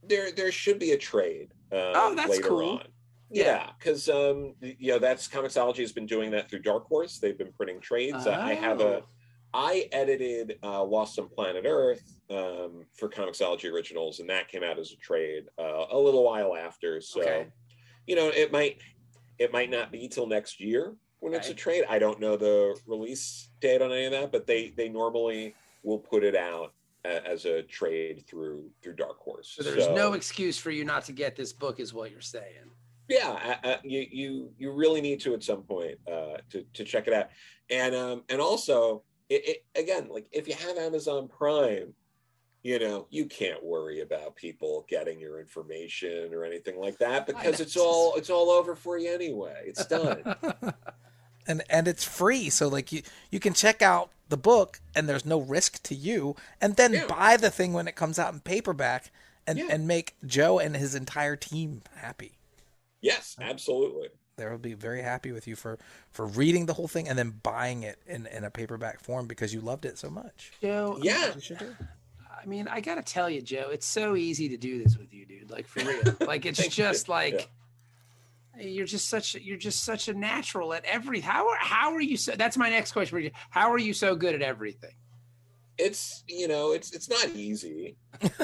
There, 0.03 0.31
there 0.31 0.51
should 0.51 0.79
be 0.79 0.91
a 0.91 0.97
trade. 0.97 1.49
Um, 1.71 1.79
oh, 1.79 2.13
that's 2.15 2.31
later 2.31 2.47
cool. 2.47 2.69
On. 2.69 2.83
Yeah, 3.31 3.69
because 3.77 4.09
um, 4.09 4.55
you 4.59 4.91
know 4.91 4.99
that's 4.99 5.27
Comixology 5.27 5.81
has 5.81 5.91
been 5.91 6.07
doing 6.07 6.31
that 6.31 6.49
through 6.49 6.59
Dark 6.59 6.87
Horse. 6.87 7.19
They've 7.19 7.37
been 7.37 7.51
printing 7.51 7.79
trades. 7.79 8.25
Oh. 8.25 8.31
I 8.31 8.55
have 8.55 8.81
a, 8.81 9.03
oh. 9.53 9.81
Edited 9.91 10.57
uh, 10.63 10.83
Lost 10.83 11.19
on 11.19 11.29
Planet 11.29 11.65
Earth 11.67 12.01
um, 12.31 12.85
for 12.97 13.07
Comixology 13.07 13.71
Originals, 13.71 14.19
and 14.19 14.29
that 14.29 14.47
came 14.47 14.63
out 14.63 14.79
as 14.79 14.93
a 14.93 14.95
trade 14.95 15.43
uh, 15.59 15.85
a 15.91 15.97
little 15.97 16.23
while 16.23 16.55
after. 16.55 17.01
So, 17.01 17.21
okay. 17.21 17.47
You 18.09 18.15
know, 18.15 18.29
it 18.29 18.51
might 18.51 18.79
it 19.37 19.53
might 19.53 19.69
not 19.69 19.91
be 19.91 20.07
till 20.07 20.25
next 20.25 20.59
year 20.59 20.95
when 21.19 21.33
okay. 21.33 21.39
it's 21.39 21.49
a 21.49 21.53
trade. 21.53 21.85
I 21.87 21.99
don't 21.99 22.19
know 22.19 22.35
the 22.35 22.75
release 22.87 23.49
date 23.61 23.83
on 23.83 23.91
any 23.91 24.05
of 24.05 24.11
that, 24.13 24.31
but 24.31 24.47
they 24.47 24.73
they 24.75 24.89
normally 24.89 25.53
will 25.83 25.99
put 25.99 26.23
it 26.23 26.35
out 26.35 26.73
as 27.05 27.45
a 27.45 27.61
trade 27.61 28.25
through 28.27 28.67
through 28.81 28.95
Dark 28.95 29.19
Horse. 29.19 29.53
So 29.55 29.63
there's 29.63 29.85
so, 29.85 29.93
no 29.93 30.13
excuse 30.13 30.57
for 30.57 30.71
you 30.71 30.83
not 30.83 31.05
to 31.05 31.11
get 31.11 31.35
this 31.35 31.53
book, 31.53 31.79
is 31.79 31.93
what 31.93 32.09
you're 32.09 32.19
saying. 32.19 32.71
Yeah, 33.07 33.57
I, 33.63 33.69
I, 33.69 33.77
you 33.83 34.07
you 34.11 34.51
you 34.57 34.71
really 34.71 35.01
need 35.01 35.19
to 35.21 35.35
at 35.35 35.43
some 35.43 35.61
point 35.61 35.99
uh, 36.11 36.37
to 36.49 36.63
to 36.73 36.83
check 36.83 37.07
it 37.07 37.13
out, 37.13 37.27
and 37.69 37.93
um 37.93 38.23
and 38.29 38.41
also 38.41 39.03
it, 39.29 39.47
it, 39.47 39.79
again 39.79 40.09
like 40.09 40.25
if 40.31 40.47
you 40.47 40.55
have 40.55 40.77
Amazon 40.77 41.27
Prime, 41.27 41.93
you 42.63 42.79
know 42.79 43.07
you 43.09 43.25
can't 43.25 43.63
worry 43.63 44.01
about 44.01 44.35
people 44.35 44.85
getting 44.89 45.19
your 45.19 45.39
information 45.39 46.33
or 46.33 46.43
anything 46.43 46.79
like 46.79 46.97
that 46.97 47.25
because 47.25 47.59
it's 47.59 47.77
all 47.77 48.15
it's 48.15 48.29
all 48.29 48.49
over 48.49 48.75
for 48.75 48.97
you 48.97 49.13
anyway. 49.13 49.63
It's 49.65 49.85
done. 49.85 50.23
and 51.47 51.63
and 51.69 51.87
it's 51.87 52.03
free 52.03 52.49
so 52.49 52.67
like 52.67 52.91
you 52.91 53.01
you 53.31 53.39
can 53.39 53.53
check 53.53 53.81
out 53.81 54.11
the 54.27 54.37
book 54.37 54.79
and 54.95 55.09
there's 55.09 55.25
no 55.25 55.39
risk 55.39 55.81
to 55.83 55.95
you 55.95 56.35
and 56.61 56.75
then 56.75 56.93
yeah. 56.93 57.05
buy 57.07 57.37
the 57.37 57.49
thing 57.49 57.73
when 57.73 57.87
it 57.87 57.95
comes 57.95 58.19
out 58.19 58.33
in 58.33 58.39
paperback 58.39 59.11
and 59.47 59.57
yeah. 59.57 59.67
and 59.69 59.87
make 59.87 60.15
Joe 60.25 60.59
and 60.59 60.75
his 60.75 60.93
entire 60.93 61.35
team 61.35 61.81
happy. 61.95 62.33
Yes, 63.01 63.35
uh, 63.39 63.45
absolutely. 63.45 64.09
They'll 64.35 64.57
be 64.57 64.73
very 64.73 65.01
happy 65.01 65.31
with 65.31 65.47
you 65.47 65.55
for 65.55 65.79
for 66.11 66.25
reading 66.25 66.65
the 66.65 66.73
whole 66.73 66.87
thing 66.87 67.09
and 67.09 67.17
then 67.17 67.39
buying 67.41 67.83
it 67.83 67.99
in 68.05 68.27
in 68.27 68.43
a 68.43 68.51
paperback 68.51 69.01
form 69.01 69.27
because 69.27 69.53
you 69.53 69.61
loved 69.61 69.85
it 69.85 69.97
so 69.97 70.09
much. 70.09 70.51
Joe, 70.61 70.99
yeah. 71.01 71.33
I 72.41 72.45
mean, 72.45 72.67
I 72.67 72.81
got 72.81 72.95
to 72.95 73.01
tell 73.01 73.29
you, 73.29 73.41
Joe, 73.41 73.69
it's 73.71 73.85
so 73.85 74.15
easy 74.15 74.49
to 74.49 74.57
do 74.57 74.83
this 74.83 74.97
with 74.97 75.13
you, 75.13 75.25
dude. 75.25 75.51
Like 75.51 75.67
for 75.67 75.83
real. 75.83 76.15
like 76.27 76.45
it's 76.45 76.67
just 76.67 77.09
like 77.09 77.33
yeah 77.33 77.45
you're 78.61 78.85
just 78.85 79.07
such 79.07 79.35
you're 79.35 79.57
just 79.57 79.83
such 79.83 80.07
a 80.07 80.13
natural 80.13 80.73
at 80.73 80.83
every 80.85 81.19
how 81.19 81.47
are 81.47 81.57
how 81.59 81.93
are 81.93 82.01
you 82.01 82.17
so 82.17 82.33
that's 82.35 82.57
my 82.57 82.69
next 82.69 82.91
question 82.91 83.15
for 83.15 83.19
you. 83.19 83.31
How 83.49 83.71
are 83.71 83.77
you 83.77 83.93
so 83.93 84.15
good 84.15 84.35
at 84.35 84.41
everything? 84.41 84.93
It's 85.77 86.23
you 86.27 86.47
know 86.47 86.73
it's 86.73 86.91
it's 86.91 87.09
not 87.09 87.29
easy 87.29 87.95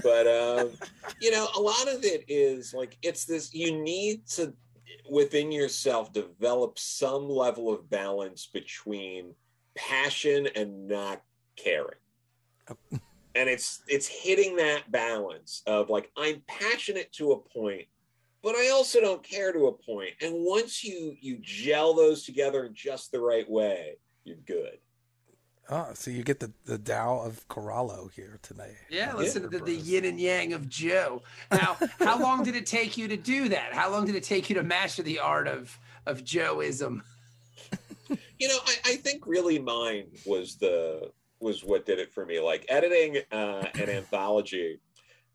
but 0.01 0.27
um 0.27 0.71
you 1.21 1.31
know 1.31 1.47
a 1.55 1.59
lot 1.59 1.87
of 1.89 2.05
it 2.05 2.23
is 2.27 2.73
like 2.73 2.97
it's 3.01 3.25
this 3.25 3.53
you 3.53 3.81
need 3.81 4.25
to 4.27 4.53
within 5.09 5.51
yourself 5.51 6.13
develop 6.13 6.79
some 6.79 7.29
level 7.29 7.71
of 7.71 7.89
balance 7.89 8.47
between 8.51 9.33
passion 9.75 10.47
and 10.55 10.87
not 10.87 11.21
caring 11.57 11.99
and 13.35 13.49
it's 13.49 13.81
it's 13.87 14.07
hitting 14.07 14.55
that 14.55 14.91
balance 14.91 15.61
of 15.67 15.89
like 15.89 16.11
i'm 16.17 16.41
passionate 16.47 17.11
to 17.11 17.31
a 17.31 17.39
point 17.39 17.85
but 18.45 18.55
I 18.55 18.69
also 18.69 19.01
don't 19.01 19.23
care 19.23 19.51
to 19.51 19.65
a 19.65 19.71
point. 19.71 20.11
And 20.21 20.35
once 20.35 20.83
you 20.83 21.17
you 21.19 21.39
gel 21.41 21.95
those 21.95 22.23
together 22.23 22.65
in 22.65 22.75
just 22.75 23.11
the 23.11 23.19
right 23.19 23.49
way, 23.49 23.97
you're 24.23 24.37
good. 24.45 24.77
Oh, 25.67 25.89
so 25.95 26.11
you 26.11 26.21
get 26.21 26.39
the 26.39 26.51
the 26.65 26.77
Tao 26.77 27.21
of 27.21 27.45
Corallo 27.47 28.11
here 28.11 28.37
tonight. 28.43 28.75
Yeah, 28.87 29.15
listen 29.15 29.41
to 29.41 29.47
the, 29.47 29.57
the, 29.57 29.73
yin 29.73 30.05
and 30.05 30.19
yang 30.19 30.53
of 30.53 30.69
Joe. 30.69 31.23
Now, 31.51 31.75
how 31.97 32.21
long 32.21 32.43
did 32.43 32.55
it 32.55 32.67
take 32.67 32.97
you 32.97 33.07
to 33.07 33.17
do 33.17 33.49
that? 33.49 33.73
How 33.73 33.89
long 33.89 34.05
did 34.05 34.13
it 34.13 34.23
take 34.23 34.47
you 34.47 34.55
to 34.57 34.63
master 34.63 35.01
the 35.01 35.17
art 35.17 35.47
of 35.47 35.75
of 36.05 36.23
Joeism? 36.23 37.01
You 38.37 38.47
know, 38.47 38.59
I, 38.67 38.75
I 38.85 38.95
think 38.97 39.25
really 39.25 39.57
mine 39.57 40.05
was 40.23 40.57
the 40.57 41.09
was 41.39 41.63
what 41.63 41.85
did 41.85 41.99
it 41.99 42.13
for 42.13 42.25
me. 42.25 42.39
Like 42.39 42.65
editing 42.69 43.17
uh, 43.31 43.65
an 43.75 43.89
anthology 43.89 44.79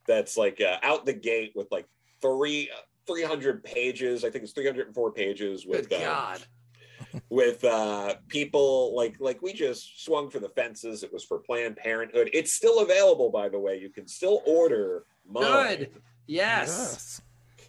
that's 0.06 0.36
like 0.36 0.60
uh, 0.60 0.78
out 0.82 1.06
the 1.06 1.12
gate 1.12 1.52
with 1.54 1.68
like 1.70 1.86
three 2.20 2.70
300 3.06 3.64
pages. 3.64 4.24
I 4.24 4.30
think 4.30 4.44
it's 4.44 4.52
304 4.52 5.12
pages 5.12 5.66
with 5.66 5.88
Good 5.88 6.02
um, 6.02 6.04
God. 6.04 6.40
with 7.30 7.64
uh, 7.64 8.14
people 8.28 8.94
like 8.94 9.16
like 9.20 9.42
we 9.42 9.52
just 9.52 10.04
swung 10.04 10.30
for 10.30 10.38
the 10.38 10.50
fences. 10.50 11.02
It 11.02 11.12
was 11.12 11.24
for 11.24 11.38
Planned 11.38 11.76
Parenthood. 11.76 12.30
It's 12.32 12.52
still 12.52 12.80
available, 12.80 13.30
by 13.30 13.48
the 13.48 13.58
way. 13.58 13.78
You 13.78 13.90
can 13.90 14.06
still 14.06 14.42
order. 14.46 15.04
Mine. 15.28 15.78
Good. 15.78 15.90
Yes. 16.26 16.68
yes. 16.68 17.22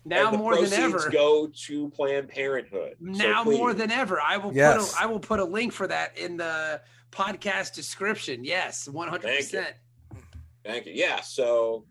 Now 0.03 0.32
more 0.32 0.55
than 0.59 0.73
ever, 0.73 1.09
go 1.11 1.47
to 1.67 1.89
Planned 1.89 2.29
Parenthood. 2.29 2.95
Now 2.99 3.43
so 3.43 3.51
more 3.51 3.73
than 3.73 3.91
ever, 3.91 4.19
I 4.19 4.38
will 4.38 4.53
yes. 4.53 4.93
put 4.93 4.99
a, 4.99 5.03
I 5.03 5.05
will 5.05 5.19
put 5.19 5.39
a 5.39 5.45
link 5.45 5.73
for 5.73 5.88
that 5.88 6.17
in 6.17 6.38
the 6.38 6.82
podcast 7.12 7.74
description. 7.74 8.43
Yes, 8.43 8.88
one 8.88 9.07
hundred 9.07 9.36
percent. 9.38 9.76
Thank 10.09 10.24
you. 10.24 10.39
Thank 10.64 10.86
you. 10.88 10.93
Yeah. 10.95 11.22
So 11.22 11.86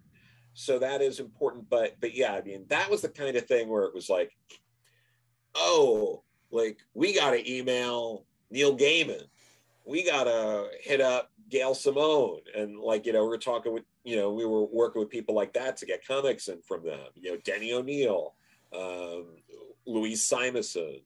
so 0.53 0.81
that 0.81 1.01
is 1.01 1.21
important 1.21 1.71
but 1.71 1.95
but 2.01 2.12
yeah 2.12 2.35
i 2.35 2.43
mean 2.43 2.64
that 2.68 2.91
was 2.91 3.03
the 3.03 3.09
kind 3.09 3.37
of 3.37 3.47
thing 3.47 3.68
where 3.68 3.85
it 3.85 3.95
was 3.95 4.11
like 4.11 4.37
oh 5.55 6.25
like 6.51 6.77
we 6.93 7.14
got 7.14 7.31
to 7.31 7.51
email 7.51 8.25
neil 8.51 8.77
gaiman 8.77 9.23
we 9.85 10.05
got 10.05 10.25
to 10.25 10.68
hit 10.81 11.01
up 11.01 11.31
Gail 11.51 11.75
Simone, 11.75 12.41
and 12.57 12.79
like 12.79 13.07
you 13.07 13.12
know, 13.12 13.25
we 13.25 13.29
were 13.29 13.39
talking 13.39 13.73
with 13.73 13.83
you 14.05 14.16
know, 14.16 14.33
we 14.33 14.47
were 14.47 14.64
working 14.64 15.01
with 15.01 15.11
people 15.11 15.35
like 15.35 15.53
that 15.55 15.77
to 15.79 15.87
get 15.87 16.07
comics 16.07 16.49
in 16.49 16.62
from 16.62 16.85
them. 16.85 17.01
You 17.16 17.33
know, 17.33 17.39
Denny 17.45 17.73
O'Neil, 17.73 18.35
um, 18.75 19.27
Louise 19.87 20.23
Simonson, 20.23 21.01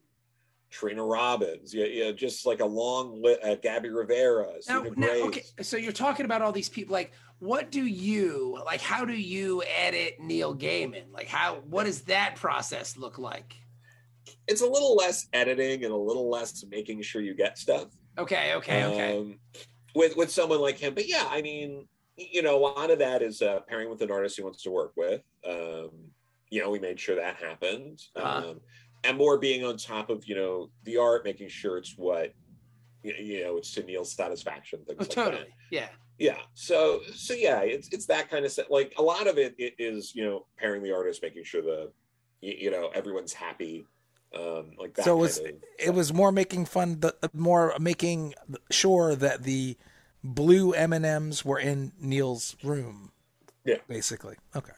Trina 0.75 1.05
Robbins, 1.05 1.73
yeah, 1.73 1.85
yeah, 1.85 2.11
just 2.11 2.47
like 2.47 2.59
a 2.59 2.67
long 2.67 3.23
lit, 3.23 3.39
uh, 3.45 3.55
Gabby 3.55 3.91
Rivera, 3.91 4.55
now, 4.69 4.85
now, 4.97 5.09
okay, 5.27 5.45
so 5.63 5.77
you're 5.77 5.93
talking 5.93 6.25
about 6.25 6.43
all 6.43 6.51
these 6.51 6.69
people. 6.69 6.93
Like, 6.93 7.13
what 7.39 7.71
do 7.71 7.85
you 7.85 8.61
like? 8.67 8.81
How 8.81 9.05
do 9.05 9.13
you 9.13 9.63
edit 9.79 10.17
Neil 10.19 10.53
Gaiman? 10.53 11.13
Like, 11.13 11.29
how? 11.29 11.63
What 11.71 11.85
does 11.85 12.03
that 12.03 12.35
process 12.35 12.97
look 12.97 13.19
like? 13.19 13.55
It's 14.49 14.63
a 14.63 14.67
little 14.67 14.97
less 14.97 15.29
editing 15.33 15.85
and 15.85 15.93
a 15.93 15.97
little 15.97 16.29
less 16.29 16.65
making 16.69 17.03
sure 17.03 17.23
you 17.23 17.35
get 17.35 17.57
stuff. 17.57 17.87
Okay, 18.19 18.55
okay, 18.55 18.85
okay. 18.85 19.19
Um, 19.19 19.39
with 19.95 20.17
with 20.17 20.33
someone 20.33 20.61
like 20.61 20.79
him, 20.79 20.95
but 20.95 21.07
yeah, 21.07 21.29
I 21.31 21.41
mean, 21.41 21.87
you 22.17 22.43
know, 22.43 22.59
a 22.59 22.63
lot 22.63 22.91
of 22.91 22.99
that 22.99 23.23
is 23.23 23.43
uh, 23.43 23.61
pairing 23.69 23.91
with 23.91 24.03
an 24.03 24.11
artist 24.11 24.37
he 24.37 24.43
wants 24.43 24.65
to 24.65 24.73
work 24.73 24.93
with. 24.97 25.23
Um, 25.49 25.91
you 26.51 26.61
know, 26.61 26.71
we 26.71 26.81
made 26.81 26.99
sure 26.99 27.15
that 27.15 27.37
happened. 27.37 28.01
Uh-huh. 28.17 28.51
Um, 28.51 28.61
and 29.05 29.17
more 29.17 29.39
being 29.39 29.65
on 29.65 29.77
top 29.77 30.11
of, 30.11 30.27
you 30.27 30.35
know, 30.35 30.71
the 30.85 30.97
art, 30.97 31.25
making 31.25 31.49
sure 31.49 31.77
it's 31.77 31.95
what, 31.97 32.33
you 33.03 33.45
know, 33.45 33.59
it's 33.59 33.73
to 33.73 33.83
Neil's 33.83 34.13
satisfaction. 34.13 34.81
Things 34.87 34.99
oh, 34.99 35.03
like 35.03 35.11
totally. 35.11 35.43
That. 35.43 35.49
Yeah. 35.71 35.89
Yeah. 36.19 36.39
So, 36.55 37.01
so 37.15 37.35
yeah, 37.35 37.61
it's, 37.61 37.89
it's 37.93 38.07
that 38.07 38.31
kind 38.31 38.45
of 38.45 38.53
set. 38.53 38.71
Like 38.71 38.95
a 38.99 39.03
lot 39.03 39.27
of 39.27 39.39
it, 39.39 39.55
it 39.59 39.75
is, 39.79 40.15
you 40.15 40.25
know, 40.25 40.47
pairing 40.59 40.83
the 40.83 40.93
artist, 40.93 41.23
making 41.23 41.45
sure 41.45 41.63
the, 41.63 41.93
you, 42.41 42.71
know, 42.71 42.91
everyone's 42.95 43.33
happy. 43.33 43.87
Um, 44.35 44.73
like 44.79 44.95
that. 44.95 45.05
So 45.05 45.17
it 45.17 45.21
was, 45.21 45.41
it 45.79 45.95
was 45.95 46.13
more 46.13 46.33
making 46.33 46.67
fun, 46.67 47.01
the 47.01 47.15
more 47.33 47.75
making 47.79 48.35
sure 48.71 49.15
that 49.15 49.45
the, 49.45 49.77
blue 50.27 50.73
M 50.73 50.95
and 50.95 51.05
M's 51.05 51.45
were 51.45 51.59
in 51.59 51.93
Neil's 52.01 52.57
room. 52.65 53.13
Yeah, 53.63 53.77
basically. 53.89 54.37
Okay. 54.57 54.73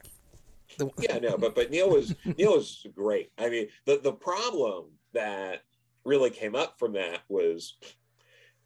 The... 0.79 0.91
yeah, 0.99 1.19
no, 1.19 1.37
but 1.37 1.55
but 1.55 1.71
Neil 1.71 1.91
was 1.91 2.15
Neil 2.39 2.57
was 2.57 2.87
great. 2.95 3.31
I 3.39 3.49
mean, 3.49 3.69
the 3.85 4.01
the 4.03 4.13
problem 4.13 4.87
that 5.13 5.63
really 6.05 6.31
came 6.31 6.55
up 6.55 6.79
from 6.79 6.93
that 6.95 7.21
was 7.29 7.77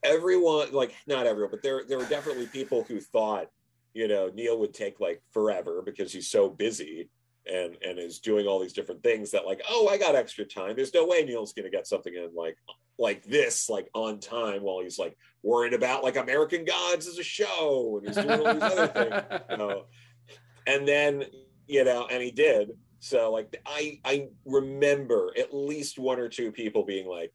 everyone, 0.03 0.73
like 0.73 0.95
not 1.07 1.27
everyone, 1.27 1.51
but 1.51 1.63
there 1.63 1.83
there 1.89 1.99
were 1.99 2.05
definitely 2.05 2.47
people 2.47 2.85
who 2.85 3.01
thought, 3.01 3.51
you 3.95 4.09
know, 4.09 4.31
Neil 4.35 4.59
would 4.59 4.75
take 4.75 5.01
like 5.01 5.23
forever 5.33 5.83
because 5.83 6.13
he's 6.13 6.29
so 6.29 6.49
busy 6.49 7.09
and 7.51 7.77
and 7.83 7.99
is 7.99 8.19
doing 8.19 8.47
all 8.47 8.61
these 8.61 8.73
different 8.73 9.03
things 9.03 9.31
that 9.31 9.47
like, 9.47 9.63
oh, 9.69 9.89
I 9.89 9.99
got 9.99 10.15
extra 10.15 10.45
time. 10.45 10.77
There's 10.77 10.95
no 10.95 11.07
way 11.07 11.25
Neil's 11.25 11.53
gonna 11.53 11.71
get 11.71 11.87
something 11.87 12.15
in 12.15 12.31
like 12.35 12.57
like 12.99 13.25
this, 13.25 13.69
like 13.71 13.89
on 13.95 14.21
time 14.21 14.63
while 14.63 14.81
he's 14.81 14.99
like 14.99 15.17
worrying 15.43 15.75
about 15.75 16.05
like 16.05 16.17
American 16.17 16.65
Gods 16.65 17.07
as 17.07 17.19
a 17.19 17.23
show 17.23 17.99
and 17.99 18.07
he's 18.07 18.23
doing 18.23 18.47
all 18.47 18.55
these 18.55 18.63
other 18.63 18.87
things. 18.87 19.43
You 19.51 19.57
know? 19.57 19.85
And 20.67 20.87
then, 20.87 21.25
you 21.71 21.85
know, 21.85 22.07
and 22.11 22.23
he 22.23 22.31
did. 22.31 22.71
So 22.99 23.33
like 23.33 23.61
I 23.64 24.01
I 24.05 24.29
remember 24.45 25.33
at 25.39 25.55
least 25.55 25.99
one 25.99 26.18
or 26.18 26.29
two 26.29 26.53
people 26.53 26.85
being 26.85 27.07
like, 27.07 27.33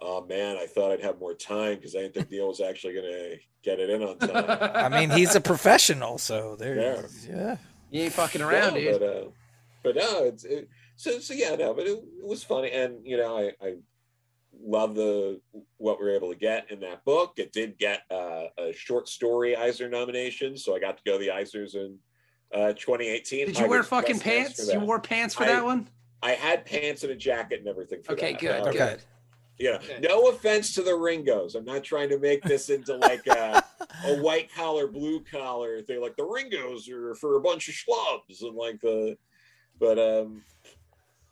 oh 0.00 0.24
man, 0.26 0.56
I 0.56 0.66
thought 0.66 0.90
I'd 0.90 1.02
have 1.02 1.20
more 1.20 1.34
time 1.34 1.76
because 1.76 1.94
I 1.94 2.00
didn't 2.00 2.14
think 2.14 2.30
Neil 2.30 2.48
was 2.48 2.60
actually 2.60 2.94
gonna 2.94 3.36
get 3.62 3.78
it 3.78 3.90
in 3.90 4.02
on 4.02 4.18
time. 4.18 4.70
I 4.74 4.88
mean, 4.88 5.10
he's 5.10 5.34
a 5.34 5.40
professional, 5.40 6.18
so 6.18 6.56
there 6.56 6.76
yeah. 6.76 7.02
yeah. 7.28 7.56
You 7.90 8.02
ain't 8.04 8.12
fucking 8.12 8.40
around, 8.40 8.74
dude. 8.74 8.98
But, 8.98 9.02
uh, 9.02 9.24
but 9.82 9.96
no, 9.96 10.24
it's 10.24 10.44
it, 10.44 10.68
so 10.96 11.18
so 11.18 11.34
yeah, 11.34 11.54
no, 11.54 11.74
but 11.74 11.86
it, 11.86 11.98
it 11.98 12.26
was 12.26 12.42
funny, 12.42 12.72
and 12.72 13.04
you 13.04 13.16
know, 13.16 13.36
I, 13.36 13.52
I 13.64 13.74
love 14.60 14.94
the 14.94 15.40
what 15.76 16.00
we 16.00 16.06
are 16.06 16.16
able 16.16 16.30
to 16.30 16.38
get 16.38 16.70
in 16.70 16.80
that 16.80 17.04
book. 17.04 17.34
It 17.36 17.52
did 17.52 17.78
get 17.78 18.02
uh, 18.10 18.46
a 18.58 18.72
short 18.72 19.08
story 19.08 19.56
Eisner 19.56 19.88
nomination, 19.88 20.56
so 20.56 20.74
I 20.74 20.80
got 20.80 20.96
to 20.96 21.02
go 21.04 21.18
to 21.18 21.24
the 21.24 21.30
Eisners 21.30 21.74
in 21.74 21.98
uh, 22.54 22.72
2018. 22.72 23.46
Did 23.46 23.58
you 23.58 23.64
I 23.64 23.68
wear 23.68 23.82
fucking 23.82 24.20
pants? 24.20 24.72
You 24.72 24.80
wore 24.80 25.00
pants 25.00 25.34
for 25.34 25.44
I, 25.44 25.48
that 25.48 25.64
one? 25.64 25.88
I 26.22 26.32
had 26.32 26.64
pants 26.66 27.02
and 27.02 27.12
a 27.12 27.16
jacket 27.16 27.60
and 27.60 27.68
everything. 27.68 28.00
okay, 28.08 28.32
that. 28.32 28.40
good, 28.40 28.72
good. 28.72 29.02
Yeah, 29.58 29.78
no 30.00 30.28
offense 30.28 30.74
to 30.74 30.82
the 30.82 30.94
Ringos. 30.94 31.54
I'm 31.54 31.66
not 31.66 31.84
trying 31.84 32.08
to 32.08 32.18
make 32.18 32.42
this 32.42 32.70
into 32.70 32.96
like 32.96 33.26
a, 33.26 33.62
a 34.06 34.16
white 34.22 34.52
collar, 34.54 34.86
blue 34.86 35.22
collar 35.30 35.82
thing. 35.82 36.00
Like 36.00 36.16
the 36.16 36.24
Ringos 36.24 36.88
are 36.88 37.14
for 37.14 37.36
a 37.36 37.40
bunch 37.40 37.68
of 37.68 37.74
schlubs 37.74 38.42
and 38.42 38.56
like 38.56 38.80
the, 38.80 39.18
but 39.78 39.98
um, 39.98 40.42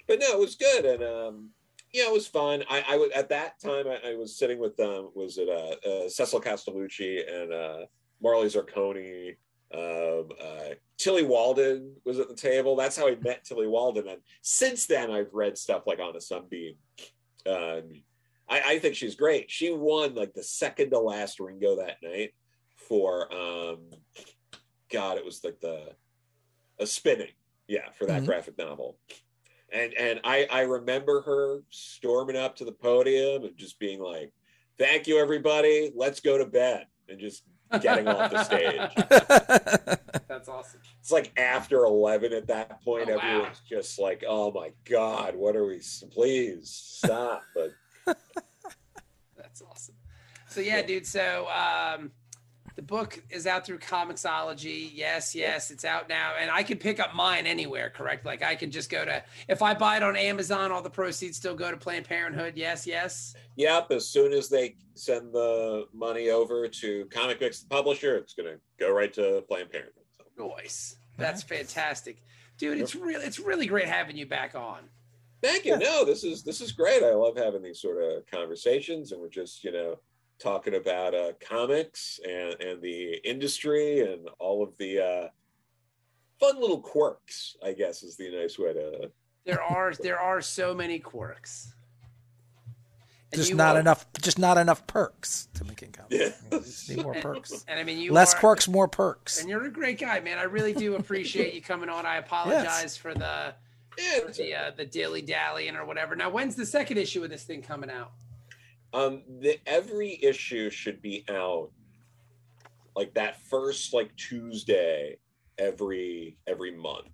but 0.06 0.20
no, 0.20 0.26
it 0.26 0.38
was 0.38 0.56
good 0.56 0.84
and 0.84 1.02
um, 1.02 1.50
yeah, 1.92 2.06
it 2.06 2.12
was 2.12 2.26
fun. 2.26 2.64
I, 2.68 2.84
I 2.86 2.96
was 2.96 3.10
at 3.14 3.30
that 3.30 3.58
time. 3.60 3.86
I, 3.88 4.10
I 4.10 4.14
was 4.14 4.36
sitting 4.36 4.58
with 4.58 4.78
um, 4.78 5.10
was 5.14 5.38
it 5.38 5.48
uh, 5.48 5.88
uh 5.88 6.08
Cecil 6.08 6.40
Castellucci 6.40 7.22
and 7.26 7.52
uh, 7.52 7.86
Marley 8.22 8.48
Zarcone. 8.48 9.36
Um, 9.74 10.30
uh, 10.42 10.74
Tillie 10.96 11.26
Walden 11.26 11.94
was 12.04 12.18
at 12.18 12.28
the 12.28 12.34
table. 12.34 12.76
That's 12.76 12.96
how 12.96 13.08
I 13.08 13.16
met 13.20 13.44
Tillie 13.44 13.66
Walden. 13.66 14.08
And 14.08 14.20
since 14.42 14.86
then, 14.86 15.10
I've 15.10 15.32
read 15.32 15.58
stuff 15.58 15.82
like 15.86 16.00
On 16.00 16.16
a 16.16 16.20
Sunbeam. 16.20 16.74
Um, 17.46 18.02
I, 18.48 18.62
I 18.66 18.78
think 18.78 18.94
she's 18.94 19.14
great. 19.14 19.50
She 19.50 19.70
won 19.72 20.14
like 20.14 20.32
the 20.34 20.42
second 20.42 20.90
to 20.90 20.98
last 20.98 21.38
Ringo 21.40 21.76
that 21.76 21.96
night 22.02 22.34
for 22.76 23.32
um, 23.32 23.78
God, 24.90 25.18
it 25.18 25.24
was 25.24 25.44
like 25.44 25.60
the 25.60 25.90
a 26.80 26.86
spinning, 26.86 27.32
yeah, 27.66 27.90
for 27.98 28.06
that 28.06 28.18
mm-hmm. 28.18 28.26
graphic 28.26 28.56
novel 28.56 28.96
and 29.72 29.92
and 29.94 30.20
I 30.24 30.46
I 30.50 30.60
remember 30.62 31.22
her 31.22 31.62
storming 31.70 32.36
up 32.36 32.56
to 32.56 32.64
the 32.64 32.72
podium 32.72 33.44
and 33.44 33.56
just 33.56 33.78
being 33.78 34.00
like, 34.00 34.32
"Thank 34.78 35.06
you, 35.06 35.18
everybody. 35.18 35.92
Let's 35.94 36.20
go 36.20 36.38
to 36.38 36.46
bed," 36.46 36.86
and 37.08 37.18
just 37.18 37.44
getting 37.80 38.08
off 38.08 38.30
the 38.30 38.44
stage. 38.44 39.98
That's 40.28 40.48
awesome. 40.48 40.80
It's 41.00 41.10
like 41.10 41.32
after 41.38 41.84
eleven 41.84 42.32
at 42.32 42.46
that 42.48 42.82
point, 42.82 43.08
oh, 43.10 43.18
everyone's 43.18 43.58
wow. 43.58 43.78
just 43.78 43.98
like, 43.98 44.24
"Oh 44.26 44.52
my 44.52 44.72
god, 44.84 45.34
what 45.34 45.56
are 45.56 45.66
we? 45.66 45.80
Please 46.10 46.70
stop!" 46.70 47.42
But 47.54 47.72
that's 49.36 49.62
awesome. 49.62 49.94
So 50.48 50.60
yeah, 50.60 50.82
dude. 50.82 51.06
So 51.06 51.48
um, 51.48 52.12
the 52.78 52.82
book 52.82 53.20
is 53.28 53.48
out 53.48 53.66
through 53.66 53.80
Comixology. 53.80 54.88
Yes, 54.94 55.34
yes, 55.34 55.72
it's 55.72 55.84
out 55.84 56.08
now. 56.08 56.34
And 56.38 56.48
I 56.48 56.62
can 56.62 56.78
pick 56.78 57.00
up 57.00 57.12
mine 57.12 57.44
anywhere, 57.44 57.90
correct? 57.90 58.24
Like 58.24 58.40
I 58.40 58.54
can 58.54 58.70
just 58.70 58.88
go 58.88 59.04
to, 59.04 59.20
if 59.48 59.62
I 59.62 59.74
buy 59.74 59.96
it 59.96 60.04
on 60.04 60.16
Amazon, 60.16 60.70
all 60.70 60.80
the 60.80 60.88
proceeds 60.88 61.36
still 61.36 61.56
go 61.56 61.72
to 61.72 61.76
Planned 61.76 62.04
Parenthood. 62.04 62.52
Yes, 62.54 62.86
yes. 62.86 63.34
Yep. 63.56 63.90
As 63.90 64.06
soon 64.06 64.32
as 64.32 64.48
they 64.48 64.76
send 64.94 65.32
the 65.32 65.88
money 65.92 66.30
over 66.30 66.68
to 66.68 67.04
ComicMix, 67.06 67.62
the 67.62 67.68
publisher, 67.68 68.16
it's 68.16 68.34
going 68.34 68.46
to 68.46 68.60
go 68.78 68.92
right 68.92 69.12
to 69.14 69.42
Planned 69.48 69.72
Parenthood. 69.72 70.04
So. 70.16 70.46
Nice. 70.56 70.98
That's 71.16 71.42
fantastic. 71.42 72.22
Dude, 72.58 72.78
it's 72.78 72.94
really, 72.94 73.24
it's 73.24 73.40
really 73.40 73.66
great 73.66 73.88
having 73.88 74.16
you 74.16 74.26
back 74.26 74.54
on. 74.54 74.82
Thank 75.42 75.64
you. 75.64 75.76
No, 75.78 76.04
this 76.04 76.22
is, 76.22 76.44
this 76.44 76.60
is 76.60 76.70
great. 76.70 77.02
I 77.02 77.14
love 77.14 77.36
having 77.36 77.60
these 77.60 77.80
sort 77.80 78.00
of 78.00 78.24
conversations 78.26 79.10
and 79.10 79.20
we're 79.20 79.30
just, 79.30 79.64
you 79.64 79.72
know, 79.72 79.96
talking 80.38 80.74
about 80.74 81.14
uh, 81.14 81.32
comics 81.40 82.20
and, 82.26 82.60
and 82.60 82.82
the 82.82 83.14
industry 83.28 84.00
and 84.00 84.28
all 84.38 84.62
of 84.62 84.76
the 84.78 85.00
uh, 85.00 85.28
fun 86.38 86.60
little 86.60 86.80
quirks. 86.80 87.56
I 87.64 87.72
guess 87.72 88.02
is 88.02 88.16
the 88.16 88.30
nice 88.30 88.58
way 88.58 88.72
to. 88.72 89.10
There 89.44 89.62
are 89.62 89.94
there 89.94 90.20
are 90.20 90.40
so 90.40 90.74
many 90.74 90.98
quirks. 90.98 91.74
And 93.30 93.42
just 93.42 93.54
not 93.54 93.76
are, 93.76 93.80
enough. 93.80 94.06
Just 94.22 94.38
not 94.38 94.56
enough 94.56 94.86
perks 94.86 95.48
to 95.54 95.64
making 95.64 95.92
comics. 95.92 96.42
Yeah. 96.50 96.94
need 96.96 97.04
more 97.04 97.14
perks. 97.14 97.50
And, 97.50 97.62
and, 97.68 97.80
I 97.80 97.84
mean, 97.84 97.98
you 97.98 98.12
less 98.12 98.34
are, 98.34 98.38
quirks, 98.38 98.66
more 98.66 98.88
perks. 98.88 99.40
And 99.40 99.50
you're 99.50 99.64
a 99.64 99.70
great 99.70 99.98
guy, 100.00 100.20
man. 100.20 100.38
I 100.38 100.44
really 100.44 100.72
do 100.72 100.94
appreciate 100.96 101.52
you 101.52 101.60
coming 101.60 101.90
on. 101.90 102.06
I 102.06 102.16
apologize 102.18 102.64
yes. 102.82 102.96
for 102.96 103.12
the 103.12 103.54
for 104.24 104.32
the 104.32 104.54
uh, 104.54 104.70
the 104.76 104.86
dilly 104.86 105.22
dallying 105.22 105.76
or 105.76 105.84
whatever. 105.84 106.16
Now, 106.16 106.30
when's 106.30 106.56
the 106.56 106.64
second 106.64 106.96
issue 106.96 107.22
of 107.22 107.28
this 107.28 107.44
thing 107.44 107.60
coming 107.60 107.90
out? 107.90 108.12
Um, 108.92 109.22
the 109.40 109.58
every 109.66 110.18
issue 110.22 110.70
should 110.70 111.02
be 111.02 111.24
out 111.28 111.70
like 112.96 113.14
that 113.14 113.40
first 113.42 113.92
like 113.92 114.14
Tuesday 114.16 115.18
every 115.58 116.36
every 116.46 116.72
month. 116.72 117.06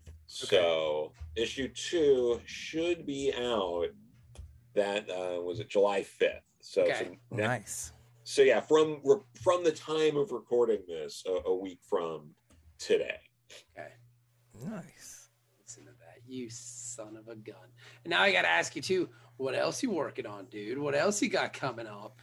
Okay. 0.44 0.56
So 0.56 1.12
issue 1.36 1.68
two 1.68 2.40
should 2.46 3.06
be 3.06 3.32
out. 3.36 3.88
That 4.74 5.08
uh, 5.08 5.40
was 5.40 5.60
it 5.60 5.68
July 5.68 6.02
fifth. 6.02 6.42
So, 6.60 6.82
okay. 6.82 7.18
so 7.30 7.36
nice. 7.36 7.92
So 8.24 8.42
yeah, 8.42 8.60
from 8.60 9.02
from 9.42 9.62
the 9.64 9.72
time 9.72 10.16
of 10.16 10.32
recording 10.32 10.80
this, 10.88 11.22
a, 11.26 11.50
a 11.50 11.54
week 11.54 11.80
from 11.88 12.30
today. 12.78 13.20
Okay. 13.76 13.92
Nice. 14.64 15.28
Listen 15.62 15.84
to 15.84 15.90
that, 16.00 16.20
you 16.26 16.48
son 16.94 17.16
of 17.16 17.28
a 17.28 17.36
gun. 17.36 17.56
And 18.04 18.10
now 18.10 18.22
I 18.22 18.32
got 18.32 18.42
to 18.42 18.50
ask 18.50 18.76
you 18.76 18.82
too 18.82 19.08
what 19.36 19.54
else 19.54 19.82
you 19.82 19.90
working 19.90 20.26
on, 20.26 20.46
dude? 20.46 20.78
What 20.78 20.94
else 20.94 21.20
you 21.20 21.28
got 21.28 21.52
coming 21.52 21.86
up? 21.86 22.20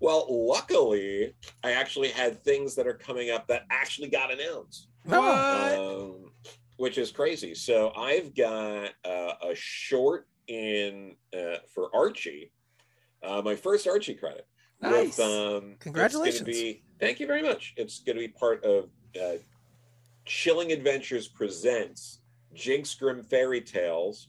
Well, 0.00 0.26
luckily, 0.28 1.34
I 1.62 1.72
actually 1.72 2.08
had 2.08 2.42
things 2.44 2.74
that 2.76 2.86
are 2.86 2.94
coming 2.94 3.30
up 3.30 3.46
that 3.48 3.64
actually 3.70 4.08
got 4.08 4.32
announced. 4.32 4.88
What? 5.04 5.78
Um, 5.78 6.30
which 6.76 6.98
is 6.98 7.10
crazy. 7.10 7.54
So 7.54 7.92
I've 7.96 8.34
got 8.34 8.90
uh, 9.04 9.32
a 9.42 9.54
short 9.54 10.28
in 10.46 11.16
uh, 11.32 11.56
for 11.74 11.94
Archie, 11.94 12.52
uh, 13.22 13.42
my 13.42 13.56
first 13.56 13.86
Archie 13.86 14.14
credit. 14.14 14.46
Nice. 14.80 15.18
With, 15.18 15.26
um, 15.26 15.76
Congratulations. 15.80 16.42
Be, 16.42 16.82
thank 17.00 17.20
you 17.20 17.26
very 17.26 17.42
much. 17.42 17.74
It's 17.76 18.00
going 18.00 18.16
to 18.16 18.20
be 18.20 18.28
part 18.28 18.64
of 18.64 18.90
uh, 19.20 19.38
Chilling 20.26 20.72
Adventures 20.72 21.28
presents 21.28 22.20
Jinx 22.54 22.94
Grim 22.94 23.22
Fairy 23.22 23.60
Tales. 23.60 24.28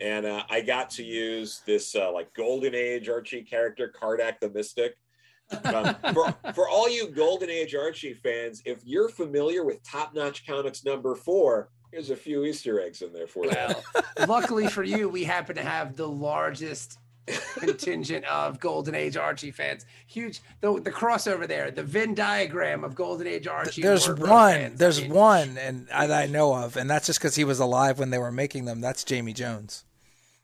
And 0.00 0.24
uh, 0.24 0.44
I 0.48 0.62
got 0.62 0.90
to 0.90 1.04
use 1.04 1.62
this 1.66 1.94
uh, 1.94 2.10
like 2.12 2.32
Golden 2.34 2.74
Age 2.74 3.08
Archie 3.08 3.42
character, 3.42 3.92
Kardak 4.00 4.40
the 4.40 4.48
Mystic. 4.48 4.96
Um, 5.64 5.94
for, 6.14 6.34
for 6.54 6.68
all 6.68 6.88
you 6.88 7.08
Golden 7.08 7.50
Age 7.50 7.74
Archie 7.74 8.14
fans, 8.14 8.62
if 8.64 8.80
you're 8.84 9.08
familiar 9.08 9.64
with 9.64 9.82
Top 9.82 10.14
Notch 10.14 10.46
Comics 10.46 10.84
number 10.84 11.14
four, 11.14 11.68
here's 11.92 12.10
a 12.10 12.16
few 12.16 12.44
Easter 12.44 12.80
eggs 12.80 13.02
in 13.02 13.12
there 13.12 13.26
for 13.26 13.44
you. 13.44 13.52
Well, 13.52 13.82
luckily 14.26 14.68
for 14.68 14.84
you, 14.84 15.08
we 15.08 15.24
happen 15.24 15.56
to 15.56 15.62
have 15.62 15.96
the 15.96 16.08
largest 16.08 16.99
contingent 17.26 18.24
of 18.24 18.60
Golden 18.60 18.94
Age 18.94 19.16
Archie 19.16 19.50
fans. 19.50 19.86
Huge 20.06 20.40
the 20.60 20.80
the 20.80 20.90
crossover 20.90 21.46
there, 21.46 21.70
the 21.70 21.82
Venn 21.82 22.14
diagram 22.14 22.84
of 22.84 22.94
Golden 22.94 23.26
Age 23.26 23.46
Archie. 23.46 23.82
There's 23.82 24.08
one. 24.08 24.52
Fans. 24.52 24.78
There's 24.78 24.98
I 24.98 25.02
mean, 25.02 25.12
one, 25.12 25.58
and 25.58 25.88
that 25.88 26.10
I 26.10 26.26
know 26.26 26.54
of, 26.54 26.76
and 26.76 26.88
that's 26.88 27.06
just 27.06 27.18
because 27.18 27.36
he 27.36 27.44
was 27.44 27.60
alive 27.60 27.98
when 27.98 28.10
they 28.10 28.18
were 28.18 28.32
making 28.32 28.64
them. 28.64 28.80
That's 28.80 29.04
Jamie 29.04 29.32
Jones. 29.32 29.84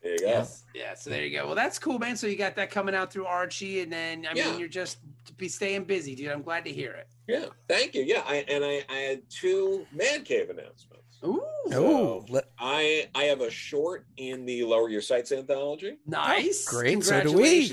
There 0.03 0.13
you 0.13 0.19
go. 0.21 0.27
Yes. 0.27 0.65
Yeah. 0.75 0.95
So 0.95 1.11
there 1.11 1.25
you 1.25 1.37
go. 1.37 1.47
Well, 1.47 1.57
that's 1.57 1.79
cool, 1.79 1.99
man. 1.99 2.17
So 2.17 2.27
you 2.27 2.37
got 2.37 2.55
that 2.57 2.71
coming 2.71 2.95
out 2.95 3.13
through 3.13 3.27
Archie, 3.27 3.81
and 3.81 3.93
then 3.93 4.27
I 4.31 4.35
mean, 4.35 4.59
you're 4.59 4.69
just 4.69 4.99
be 5.37 5.49
staying 5.49 5.85
busy, 5.85 6.15
dude. 6.15 6.31
I'm 6.31 6.43
glad 6.43 6.65
to 6.65 6.73
hear 6.73 6.93
it. 6.93 7.09
Yeah. 7.27 7.47
Thank 7.69 7.95
you. 7.95 8.03
Yeah. 8.03 8.23
I, 8.27 8.37
and 8.49 8.65
I, 8.65 8.85
I 8.89 8.97
had 8.97 9.23
two 9.29 9.87
Mad 9.93 10.25
Cave 10.25 10.51
announcements. 10.51 11.06
Ooh. 11.27 11.43
So 11.71 12.25
I 12.59 13.09
I 13.15 13.25
have 13.25 13.41
a 13.41 13.51
short 13.51 14.07
in 14.17 14.47
the 14.47 14.65
Lower 14.65 14.89
Your 14.89 15.01
Sights 15.01 15.33
anthology. 15.33 15.97
Nice. 16.07 16.67
Oh, 16.69 16.79
great. 16.79 17.03
So 17.03 17.23
do 17.23 17.33
we. 17.33 17.69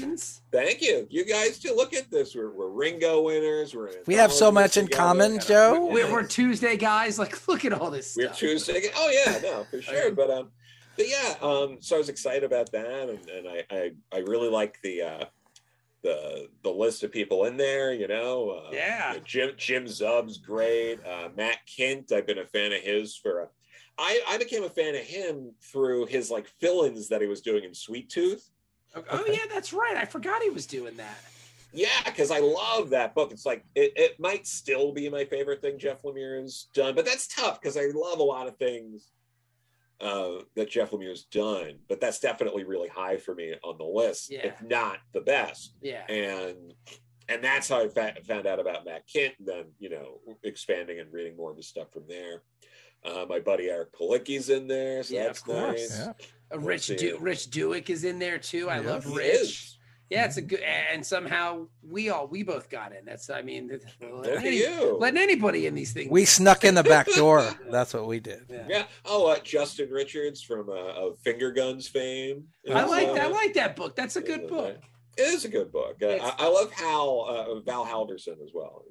Thank 0.51 0.81
you. 0.81 1.07
You 1.09 1.25
guys 1.25 1.59
too. 1.59 1.73
Look 1.75 1.93
at 1.93 2.09
this. 2.09 2.35
We're, 2.35 2.51
we're 2.51 2.69
Ringo 2.69 3.21
winners. 3.21 3.75
We're 3.75 3.91
we 4.07 4.15
have 4.15 4.31
so 4.31 4.51
much 4.51 4.77
in 4.77 4.87
common, 4.87 5.39
Joe. 5.39 5.85
We're, 5.85 6.11
we're, 6.11 6.23
Tuesday 6.23 6.77
guys. 6.77 7.19
Like, 7.19 7.47
look 7.47 7.65
at 7.65 7.73
all 7.73 7.91
this. 7.91 8.15
We're 8.17 8.29
Tuesday. 8.29 8.89
Oh 8.95 9.09
yeah, 9.09 9.39
no, 9.41 9.65
for 9.69 9.81
sure. 9.81 10.11
But 10.11 10.31
um, 10.31 10.49
but 10.97 11.05
yeah, 11.07 11.35
um, 11.41 11.77
so 11.79 11.95
I 11.95 11.99
was 11.99 12.09
excited 12.09 12.43
about 12.43 12.71
that, 12.71 13.09
and, 13.09 13.29
and 13.29 13.47
I, 13.47 13.63
I 13.69 13.91
I 14.13 14.19
really 14.19 14.49
like 14.49 14.79
the 14.81 15.01
uh 15.03 15.25
the 16.03 16.49
the 16.61 16.69
list 16.69 17.03
of 17.03 17.11
people 17.11 17.45
in 17.45 17.57
there. 17.57 17.93
You 17.93 18.07
know, 18.07 18.49
uh, 18.49 18.69
yeah. 18.71 19.15
Jim 19.23 19.51
Jim 19.57 19.87
Zub's 19.87 20.37
great. 20.37 20.99
Uh, 21.05 21.29
Matt 21.35 21.59
Kindt, 21.67 22.11
I've 22.11 22.27
been 22.27 22.39
a 22.39 22.45
fan 22.45 22.73
of 22.73 22.81
his 22.81 23.15
for. 23.15 23.41
A, 23.41 23.47
I 23.97 24.21
I 24.27 24.37
became 24.37 24.63
a 24.63 24.69
fan 24.69 24.95
of 24.95 25.01
him 25.01 25.51
through 25.61 26.07
his 26.07 26.29
like 26.29 26.47
fill-ins 26.59 27.09
that 27.09 27.21
he 27.21 27.27
was 27.27 27.41
doing 27.41 27.63
in 27.63 27.73
Sweet 27.73 28.09
Tooth. 28.09 28.49
Oh, 28.95 29.03
oh 29.11 29.25
yeah, 29.27 29.45
that's 29.51 29.73
right. 29.73 29.95
I 29.97 30.05
forgot 30.05 30.41
he 30.41 30.49
was 30.49 30.65
doing 30.65 30.95
that. 30.97 31.17
Yeah, 31.75 31.87
because 32.05 32.29
I 32.29 32.39
love 32.39 32.91
that 32.91 33.15
book. 33.15 33.31
It's 33.31 33.45
like 33.45 33.65
it, 33.73 33.93
it 33.95 34.19
might 34.19 34.45
still 34.45 34.91
be 34.91 35.09
my 35.09 35.25
favorite 35.25 35.61
thing 35.61 35.79
Jeff 35.79 36.03
Lemire 36.03 36.39
has 36.39 36.67
done, 36.73 36.93
but 36.93 37.05
that's 37.05 37.27
tough 37.27 37.59
because 37.59 37.77
I 37.77 37.87
love 37.93 38.19
a 38.19 38.23
lot 38.23 38.47
of 38.47 38.57
things 38.57 39.11
uh, 40.03 40.43
that 40.55 40.69
Jeff 40.69 40.91
Lemire's 40.91 41.23
done, 41.23 41.79
but 41.87 42.01
that's 42.01 42.19
definitely 42.19 42.65
really 42.65 42.89
high 42.89 43.17
for 43.17 43.33
me 43.33 43.53
on 43.63 43.77
the 43.77 43.85
list, 43.85 44.31
yeah. 44.31 44.47
if 44.47 44.61
not 44.61 44.97
the 45.13 45.21
best. 45.21 45.75
Yeah. 45.81 46.05
And 46.07 46.73
and 47.29 47.41
that's 47.41 47.69
how 47.69 47.81
I 47.81 47.87
fa- 47.87 48.15
found 48.27 48.45
out 48.45 48.59
about 48.59 48.83
Matt 48.83 49.07
Kindt, 49.07 49.39
and 49.39 49.47
then 49.47 49.65
you 49.79 49.89
know 49.89 50.19
expanding 50.43 50.99
and 50.99 51.11
reading 51.11 51.37
more 51.37 51.51
of 51.51 51.57
his 51.57 51.67
stuff 51.67 51.91
from 51.93 52.03
there. 52.07 52.43
Uh, 53.05 53.25
my 53.27 53.39
buddy 53.39 53.69
Eric 53.69 53.93
Palicki's 53.93 54.49
in 54.49 54.67
there, 54.67 55.03
so 55.03 55.13
yeah, 55.13 55.23
that's 55.23 55.47
nice. 55.47 55.99
Yeah. 55.99 56.13
Uh, 56.53 56.59
Rich 56.59 56.87
du- 56.87 57.17
Rich 57.19 57.49
Douek 57.49 57.89
is 57.89 58.03
in 58.03 58.19
there 58.19 58.37
too. 58.37 58.69
I 58.69 58.79
love 58.79 59.05
Rich. 59.05 59.72
Yeah, 60.13 60.25
it's 60.25 60.37
a 60.37 60.43
good, 60.43 60.59
and 60.61 61.03
somehow 61.03 61.65
we 61.81 62.09
all 62.11 62.27
we 62.27 62.43
both 62.43 62.69
got 62.69 62.95
in. 62.95 63.03
That's 63.03 63.31
I 63.31 63.41
mean, 63.41 63.79
letting, 63.99 64.45
any, 64.45 64.91
letting 64.91 65.19
anybody 65.19 65.65
in 65.65 65.73
these 65.73 65.91
things. 65.91 66.11
We 66.11 66.25
snuck 66.25 66.63
in 66.63 66.75
the 66.75 66.83
back 66.83 67.07
door. 67.15 67.49
That's 67.71 67.95
what 67.95 68.05
we 68.05 68.19
did. 68.19 68.41
Yeah. 68.47 68.65
yeah. 68.69 68.83
Oh, 69.05 69.25
uh, 69.25 69.39
Justin 69.39 69.89
Richards 69.89 70.43
from 70.43 70.69
uh, 70.69 70.73
of 70.73 71.17
Finger 71.21 71.51
Guns 71.51 71.87
fame. 71.87 72.43
I 72.71 72.85
like 72.85 73.07
uh, 73.07 73.13
I 73.13 73.25
like 73.25 73.55
that 73.55 73.75
book. 73.75 73.95
That's 73.95 74.15
a 74.15 74.21
good 74.21 74.47
book. 74.47 74.77
It 75.17 75.23
is 75.23 75.45
a 75.45 75.49
good 75.49 75.71
book. 75.71 75.97
Uh, 75.99 76.09
I, 76.09 76.35
I, 76.37 76.47
love 76.47 76.71
Hal 76.73 77.25
uh, 77.27 77.59
Val 77.61 77.83
Halvorsen 77.83 78.39
as 78.43 78.51
well. 78.53 78.85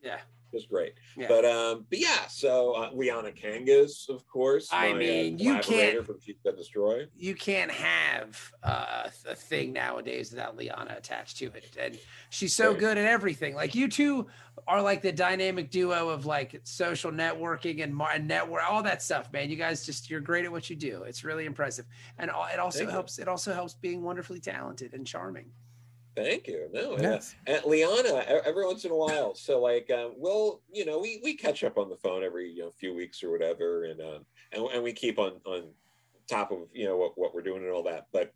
Yeah, 0.00 0.20
was 0.52 0.66
great. 0.66 0.94
Yeah. 1.16 1.28
But 1.28 1.44
um, 1.44 1.86
but 1.88 1.98
yeah, 1.98 2.26
so 2.28 2.72
uh, 2.72 2.90
Liana 2.92 3.32
Kangas, 3.32 4.08
of 4.08 4.26
course. 4.26 4.68
I 4.72 4.92
my, 4.92 4.98
mean, 4.98 5.34
uh, 5.34 5.38
you 5.42 5.58
can't 5.60 6.04
from 6.04 6.20
She 6.20 6.36
Said 6.42 6.56
Destroy. 6.56 7.06
You 7.16 7.34
can't 7.34 7.70
have 7.70 8.52
uh, 8.62 9.08
a 9.26 9.34
thing 9.34 9.72
nowadays 9.72 10.30
without 10.30 10.56
Liana 10.56 10.94
attached 10.96 11.38
to 11.38 11.46
it, 11.46 11.76
and 11.78 11.98
she's 12.30 12.54
so 12.54 12.70
right. 12.70 12.78
good 12.78 12.98
at 12.98 13.04
everything. 13.04 13.54
Like 13.54 13.74
you 13.74 13.88
two 13.88 14.26
are 14.66 14.82
like 14.82 15.02
the 15.02 15.12
dynamic 15.12 15.70
duo 15.70 16.08
of 16.08 16.26
like 16.26 16.60
social 16.64 17.12
networking 17.12 17.82
and, 17.82 18.00
and 18.12 18.28
network, 18.28 18.62
all 18.68 18.82
that 18.82 19.02
stuff, 19.02 19.32
man. 19.32 19.50
You 19.50 19.56
guys 19.56 19.86
just 19.86 20.10
you're 20.10 20.20
great 20.20 20.44
at 20.44 20.52
what 20.52 20.68
you 20.68 20.76
do. 20.76 21.04
It's 21.04 21.24
really 21.24 21.46
impressive, 21.46 21.86
and 22.18 22.30
it 22.52 22.58
also 22.58 22.80
Thank 22.80 22.90
helps. 22.90 23.18
You. 23.18 23.22
It 23.22 23.28
also 23.28 23.54
helps 23.54 23.74
being 23.74 24.02
wonderfully 24.02 24.40
talented 24.40 24.94
and 24.94 25.06
charming. 25.06 25.50
Thank 26.24 26.48
you. 26.48 26.68
No, 26.72 26.98
yes. 26.98 27.34
and 27.46 27.62
Liana 27.64 28.24
every 28.44 28.66
once 28.66 28.84
in 28.84 28.90
a 28.90 28.96
while. 28.96 29.34
So 29.34 29.60
like, 29.60 29.90
um, 29.90 30.12
we'll 30.16 30.60
you 30.72 30.84
know 30.84 30.98
we 30.98 31.20
we 31.22 31.34
catch 31.34 31.62
up 31.64 31.78
on 31.78 31.88
the 31.88 31.96
phone 31.96 32.24
every 32.24 32.50
you 32.50 32.64
know, 32.64 32.70
few 32.70 32.94
weeks 32.94 33.22
or 33.22 33.30
whatever, 33.30 33.84
and 33.84 34.00
um, 34.00 34.26
and 34.52 34.64
and 34.66 34.82
we 34.82 34.92
keep 34.92 35.18
on 35.18 35.40
on 35.44 35.68
top 36.28 36.50
of 36.50 36.58
you 36.72 36.86
know 36.86 36.96
what 36.96 37.12
what 37.16 37.34
we're 37.34 37.42
doing 37.42 37.62
and 37.62 37.72
all 37.72 37.84
that. 37.84 38.06
But 38.12 38.32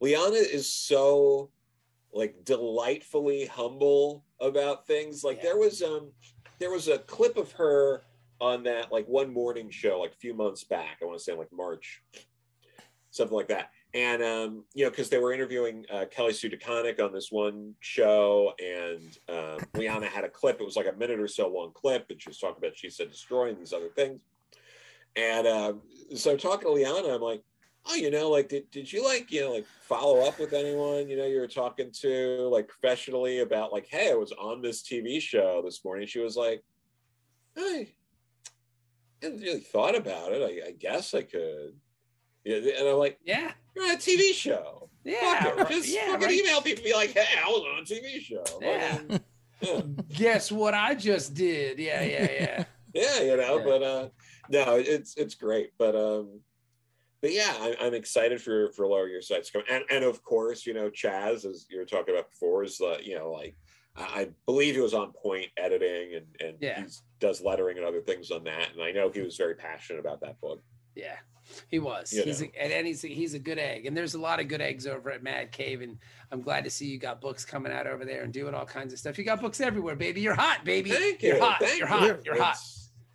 Liana 0.00 0.36
is 0.36 0.72
so 0.72 1.50
like 2.12 2.44
delightfully 2.44 3.46
humble 3.46 4.24
about 4.40 4.86
things. 4.86 5.24
Like 5.24 5.38
yeah. 5.38 5.50
there 5.50 5.58
was 5.58 5.82
um 5.82 6.12
there 6.58 6.70
was 6.70 6.88
a 6.88 6.98
clip 6.98 7.36
of 7.36 7.50
her 7.52 8.02
on 8.40 8.62
that 8.64 8.92
like 8.92 9.06
one 9.06 9.32
morning 9.32 9.68
show 9.68 10.00
like 10.00 10.12
a 10.12 10.16
few 10.16 10.34
months 10.34 10.64
back. 10.64 10.98
I 11.02 11.06
want 11.06 11.18
to 11.18 11.24
say 11.24 11.34
like 11.34 11.52
March, 11.52 12.02
something 13.10 13.36
like 13.36 13.48
that 13.48 13.70
and 13.92 14.22
um, 14.22 14.64
you 14.74 14.84
know, 14.84 14.90
because 14.90 15.08
they 15.08 15.18
were 15.18 15.32
interviewing 15.32 15.84
uh, 15.92 16.04
Kelly 16.10 16.32
Sue 16.32 16.48
DeConnick 16.48 17.02
on 17.02 17.12
this 17.12 17.32
one 17.32 17.74
show, 17.80 18.52
and 18.58 19.18
um, 19.28 19.58
Liana 19.74 20.06
had 20.06 20.24
a 20.24 20.28
clip. 20.28 20.60
It 20.60 20.64
was 20.64 20.76
like 20.76 20.86
a 20.86 20.96
minute 20.96 21.18
or 21.18 21.28
so 21.28 21.48
long 21.48 21.72
clip, 21.74 22.06
and 22.10 22.20
she 22.20 22.28
was 22.28 22.38
talking 22.38 22.56
about 22.58 22.76
she 22.76 22.90
said 22.90 23.10
destroying 23.10 23.58
these 23.58 23.72
other 23.72 23.88
things. 23.88 24.22
And 25.16 25.46
uh, 25.46 25.72
so 26.14 26.36
talking 26.36 26.68
to 26.68 26.72
Liana, 26.72 27.14
I'm 27.14 27.20
like, 27.20 27.42
oh, 27.86 27.96
you 27.96 28.12
know, 28.12 28.30
like 28.30 28.48
did 28.48 28.70
did 28.70 28.92
you 28.92 29.04
like 29.04 29.32
you 29.32 29.40
know 29.40 29.52
like 29.54 29.66
follow 29.82 30.20
up 30.20 30.38
with 30.38 30.52
anyone 30.52 31.08
you 31.08 31.16
know 31.16 31.26
you 31.26 31.40
were 31.40 31.48
talking 31.48 31.90
to 32.02 32.48
like 32.50 32.68
professionally 32.68 33.40
about 33.40 33.72
like, 33.72 33.88
hey, 33.88 34.12
I 34.12 34.14
was 34.14 34.32
on 34.32 34.62
this 34.62 34.82
TV 34.82 35.20
show 35.20 35.62
this 35.64 35.84
morning. 35.84 36.06
She 36.06 36.20
was 36.20 36.36
like, 36.36 36.62
I 37.56 37.88
hadn't 39.20 39.40
really 39.40 39.60
thought 39.60 39.96
about 39.96 40.32
it. 40.32 40.42
I, 40.42 40.68
I 40.68 40.72
guess 40.72 41.12
I 41.12 41.22
could. 41.22 41.74
Yeah, 42.44 42.56
and 42.56 42.88
I'm 42.88 42.96
like, 42.96 43.18
yeah, 43.24 43.52
you're 43.74 43.84
on 43.84 43.92
a 43.92 43.98
TV 43.98 44.32
show. 44.32 44.88
Yeah, 45.04 45.54
right, 45.54 45.68
just 45.70 45.88
yeah, 45.88 46.12
fucking 46.12 46.26
right. 46.26 46.38
email 46.38 46.60
people, 46.60 46.84
be 46.84 46.92
like, 46.92 47.12
hey, 47.12 47.38
I 47.42 47.48
was 47.48 47.64
on 47.72 47.78
a 47.80 47.82
TV 47.82 48.20
show. 48.20 48.44
Yeah. 48.60 48.98
yeah. 49.60 49.80
Guess 50.14 50.52
what 50.52 50.74
I 50.74 50.94
just 50.94 51.34
did? 51.34 51.78
Yeah, 51.78 52.02
yeah, 52.02 52.28
yeah. 52.30 52.64
yeah, 52.94 53.20
you 53.22 53.36
know, 53.36 53.58
yeah. 53.58 53.64
but 53.64 53.82
uh, 53.82 54.08
no, 54.50 54.76
it's 54.76 55.16
it's 55.16 55.34
great, 55.34 55.72
but 55.78 55.96
um, 55.96 56.40
but 57.22 57.32
yeah, 57.32 57.52
I, 57.58 57.86
am 57.86 57.94
excited 57.94 58.42
for 58.42 58.72
for 58.72 58.86
lower 58.86 59.08
your 59.08 59.22
sights 59.22 59.50
come, 59.50 59.62
and 59.70 59.84
and 59.90 60.04
of 60.04 60.22
course, 60.22 60.66
you 60.66 60.74
know, 60.74 60.90
Chaz, 60.90 61.44
as 61.44 61.66
you 61.70 61.78
were 61.78 61.84
talking 61.84 62.14
about 62.14 62.30
before, 62.30 62.64
is 62.64 62.80
uh, 62.80 62.98
you 63.02 63.16
know, 63.16 63.30
like 63.30 63.56
I 63.96 64.28
believe 64.46 64.74
he 64.74 64.80
was 64.80 64.94
on 64.94 65.12
point 65.12 65.48
editing 65.56 66.14
and 66.14 66.26
and 66.40 66.56
yeah. 66.60 66.82
he 66.82 66.86
does 67.20 67.40
lettering 67.40 67.78
and 67.78 67.86
other 67.86 68.00
things 68.00 68.30
on 68.30 68.44
that, 68.44 68.72
and 68.72 68.82
I 68.82 68.92
know 68.92 69.10
he 69.10 69.20
was 69.20 69.36
very 69.36 69.54
passionate 69.54 70.00
about 70.00 70.20
that 70.20 70.40
book. 70.40 70.62
Yeah, 70.94 71.16
he 71.68 71.78
was. 71.78 72.12
You 72.12 72.22
he's 72.22 72.42
a, 72.42 72.50
and 72.60 72.86
he's 72.86 73.04
a, 73.04 73.08
he's 73.08 73.34
a 73.34 73.38
good 73.38 73.58
egg. 73.58 73.86
And 73.86 73.96
there's 73.96 74.14
a 74.14 74.20
lot 74.20 74.40
of 74.40 74.48
good 74.48 74.60
eggs 74.60 74.86
over 74.86 75.10
at 75.10 75.22
Mad 75.22 75.52
Cave. 75.52 75.82
And 75.82 75.98
I'm 76.30 76.42
glad 76.42 76.64
to 76.64 76.70
see 76.70 76.86
you 76.86 76.98
got 76.98 77.20
books 77.20 77.44
coming 77.44 77.72
out 77.72 77.86
over 77.86 78.04
there 78.04 78.22
and 78.22 78.32
doing 78.32 78.54
all 78.54 78.66
kinds 78.66 78.92
of 78.92 78.98
stuff. 78.98 79.18
You 79.18 79.24
got 79.24 79.40
books 79.40 79.60
everywhere, 79.60 79.96
baby. 79.96 80.20
You're 80.20 80.34
hot, 80.34 80.64
baby. 80.64 80.90
Thank 80.90 81.22
you. 81.22 81.30
You're 81.30 81.40
hot. 81.40 81.60
Thank 81.60 81.78
You're 81.78 81.88
hot. 81.88 82.02
You. 82.02 82.18
You're 82.24 82.42
hot. 82.42 82.56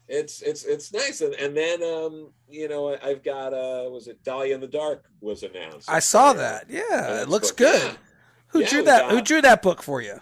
It's 0.08 0.42
it's 0.42 0.64
it's 0.66 0.94
nice. 0.94 1.22
And 1.22 1.34
and 1.36 1.58
then 1.58 1.82
um, 1.82 2.32
you 2.48 2.68
know, 2.68 2.96
I've 3.02 3.24
got 3.24 3.54
uh 3.54 3.90
was 3.90 4.08
it 4.08 4.24
Dahlia 4.24 4.54
in 4.56 4.62
the 4.62 4.68
Dark 4.68 5.06
was 5.20 5.44
announced. 5.44 5.90
I 5.90 6.00
saw 6.00 6.34
that. 6.34 6.66
Yeah. 6.70 7.22
It 7.22 7.30
looks 7.30 7.50
book. 7.50 7.58
good. 7.58 7.84
Yeah. 7.84 7.98
Who 8.48 8.62
yeah, 8.62 8.70
drew 8.70 8.84
that? 8.84 9.02
Got, 9.02 9.12
who 9.12 9.22
drew 9.22 9.42
that 9.42 9.62
book 9.62 9.82
for 9.82 10.02
you? 10.02 10.20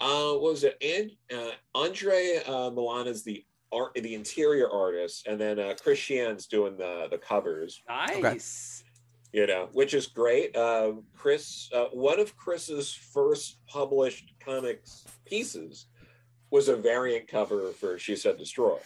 Uh, 0.00 0.34
was 0.36 0.64
it 0.64 0.76
and 0.82 1.12
uh, 1.32 1.52
Andre 1.74 2.42
uh, 2.46 2.70
Milan 2.70 3.06
is 3.06 3.22
the 3.22 3.44
art, 3.74 3.94
the 3.94 4.14
interior 4.14 4.70
artists, 4.70 5.24
and 5.26 5.40
then 5.40 5.58
uh, 5.58 5.74
Chris 5.82 5.98
Sheehan's 5.98 6.46
doing 6.46 6.76
the 6.76 7.08
the 7.10 7.18
covers. 7.18 7.82
Nice. 7.88 8.82
Okay. 8.84 8.90
You 9.32 9.46
know, 9.48 9.68
which 9.72 9.94
is 9.94 10.06
great. 10.06 10.54
Uh, 10.56 10.92
Chris, 11.16 11.68
uh, 11.74 11.86
one 11.86 12.20
of 12.20 12.36
Chris's 12.36 12.92
first 12.94 13.58
published 13.66 14.32
comics 14.38 15.04
pieces 15.24 15.86
was 16.50 16.68
a 16.68 16.76
variant 16.76 17.26
cover 17.26 17.72
for 17.72 17.98
She 17.98 18.14
Said 18.14 18.38
Destroy. 18.38 18.78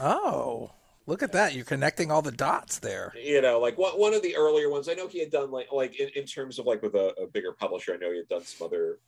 Oh, 0.00 0.70
look 1.06 1.22
at 1.22 1.32
that! 1.32 1.54
You're 1.54 1.66
connecting 1.66 2.10
all 2.10 2.22
the 2.22 2.32
dots 2.32 2.78
there. 2.78 3.12
You 3.22 3.42
know, 3.42 3.60
like 3.60 3.76
what, 3.76 3.98
one 3.98 4.14
of 4.14 4.22
the 4.22 4.34
earlier 4.34 4.70
ones. 4.70 4.88
I 4.88 4.94
know 4.94 5.08
he 5.08 5.20
had 5.20 5.30
done 5.30 5.50
like 5.50 5.70
like 5.72 6.00
in, 6.00 6.08
in 6.16 6.24
terms 6.24 6.58
of 6.58 6.64
like 6.64 6.82
with 6.82 6.94
a, 6.94 7.12
a 7.20 7.26
bigger 7.26 7.52
publisher. 7.52 7.92
I 7.92 7.98
know 7.98 8.10
he 8.10 8.16
had 8.16 8.28
done 8.28 8.44
some 8.44 8.66
other 8.66 8.98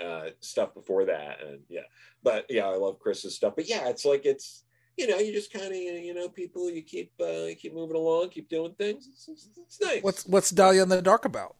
uh, 0.00 0.30
stuff 0.40 0.74
before 0.74 1.06
that, 1.06 1.38
and 1.44 1.60
yeah, 1.68 1.82
but 2.22 2.46
yeah, 2.48 2.66
I 2.66 2.76
love 2.76 2.98
Chris's 2.98 3.34
stuff. 3.34 3.54
But 3.56 3.68
yeah, 3.68 3.88
it's 3.88 4.04
like 4.04 4.24
it's 4.24 4.64
you 4.96 5.06
know, 5.06 5.18
you 5.18 5.32
just 5.32 5.52
kind 5.52 5.66
of 5.66 5.74
you 5.74 6.14
know, 6.14 6.28
people 6.28 6.70
you 6.70 6.82
keep 6.82 7.12
uh, 7.20 7.44
you 7.44 7.54
keep 7.54 7.74
moving 7.74 7.96
along, 7.96 8.30
keep 8.30 8.48
doing 8.48 8.74
things. 8.78 9.08
It's, 9.08 9.28
it's, 9.28 9.48
it's 9.56 9.80
nice. 9.80 10.02
What's 10.02 10.26
what's 10.26 10.50
Dahlia 10.50 10.82
in 10.82 10.88
the 10.88 11.02
Dark 11.02 11.24
about? 11.24 11.56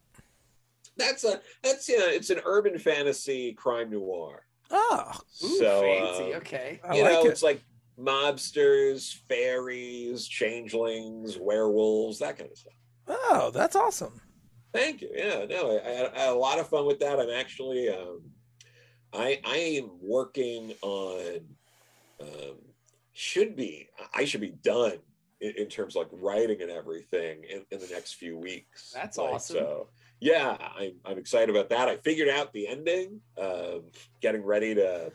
That's 0.97 1.23
a 1.23 1.41
that's 1.63 1.87
yeah, 1.87 1.97
it's 2.07 2.29
an 2.31 2.41
urban 2.45 2.79
fantasy 2.79 3.53
crime 3.53 3.91
noir. 3.91 4.43
Oh, 4.71 5.11
Ooh, 5.43 5.57
so 5.59 5.81
fancy. 5.81 6.33
Uh, 6.33 6.37
okay, 6.37 6.79
you 6.93 7.05
I 7.05 7.11
know, 7.11 7.25
it. 7.25 7.29
it's 7.29 7.43
like 7.43 7.61
mobsters, 7.99 9.15
fairies, 9.29 10.27
changelings, 10.27 11.37
werewolves, 11.39 12.19
that 12.19 12.37
kind 12.37 12.51
of 12.51 12.57
stuff. 12.57 12.73
Oh, 13.07 13.51
that's 13.53 13.75
awesome. 13.75 14.19
Thank 14.77 15.01
you. 15.01 15.09
Yeah, 15.13 15.45
no, 15.49 15.77
I, 15.77 15.89
I, 15.89 15.91
had, 15.93 16.11
I 16.15 16.19
had 16.19 16.29
a 16.29 16.35
lot 16.35 16.59
of 16.59 16.67
fun 16.67 16.85
with 16.85 16.99
that. 16.99 17.19
I'm 17.19 17.29
actually, 17.29 17.89
um, 17.89 18.21
I 19.13 19.39
I 19.45 19.57
am 19.57 19.89
working 20.01 20.73
on, 20.81 21.39
um, 22.21 22.55
should 23.13 23.55
be 23.55 23.89
I 24.13 24.25
should 24.25 24.41
be 24.41 24.55
done 24.63 24.99
in, 25.41 25.53
in 25.57 25.67
terms 25.67 25.95
of 25.95 26.01
like 26.03 26.09
writing 26.21 26.61
and 26.61 26.69
everything 26.69 27.43
in, 27.49 27.65
in 27.71 27.79
the 27.79 27.89
next 27.91 28.15
few 28.15 28.37
weeks. 28.37 28.91
That's 28.93 29.17
like, 29.17 29.33
awesome. 29.33 29.57
So 29.57 29.89
yeah, 30.19 30.57
I'm 30.77 30.93
I'm 31.05 31.17
excited 31.17 31.49
about 31.49 31.69
that. 31.69 31.87
I 31.87 31.97
figured 31.97 32.29
out 32.29 32.53
the 32.53 32.67
ending. 32.67 33.21
Um, 33.41 33.83
getting 34.21 34.43
ready 34.43 34.75
to, 34.75 35.11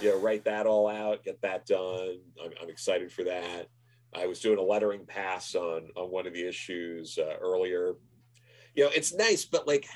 you 0.00 0.10
know, 0.10 0.18
write 0.18 0.44
that 0.44 0.66
all 0.66 0.88
out, 0.88 1.24
get 1.24 1.40
that 1.42 1.66
done. 1.66 2.18
I'm, 2.42 2.52
I'm 2.62 2.70
excited 2.70 3.12
for 3.12 3.24
that. 3.24 3.68
I 4.14 4.26
was 4.26 4.40
doing 4.40 4.58
a 4.58 4.62
lettering 4.62 5.04
pass 5.04 5.54
on 5.54 5.88
on 5.96 6.10
one 6.10 6.26
of 6.26 6.32
the 6.32 6.46
issues 6.48 7.18
uh, 7.18 7.36
earlier 7.40 7.94
you 8.76 8.84
know 8.84 8.90
it's 8.94 9.12
nice 9.12 9.44
but 9.44 9.66
like 9.66 9.88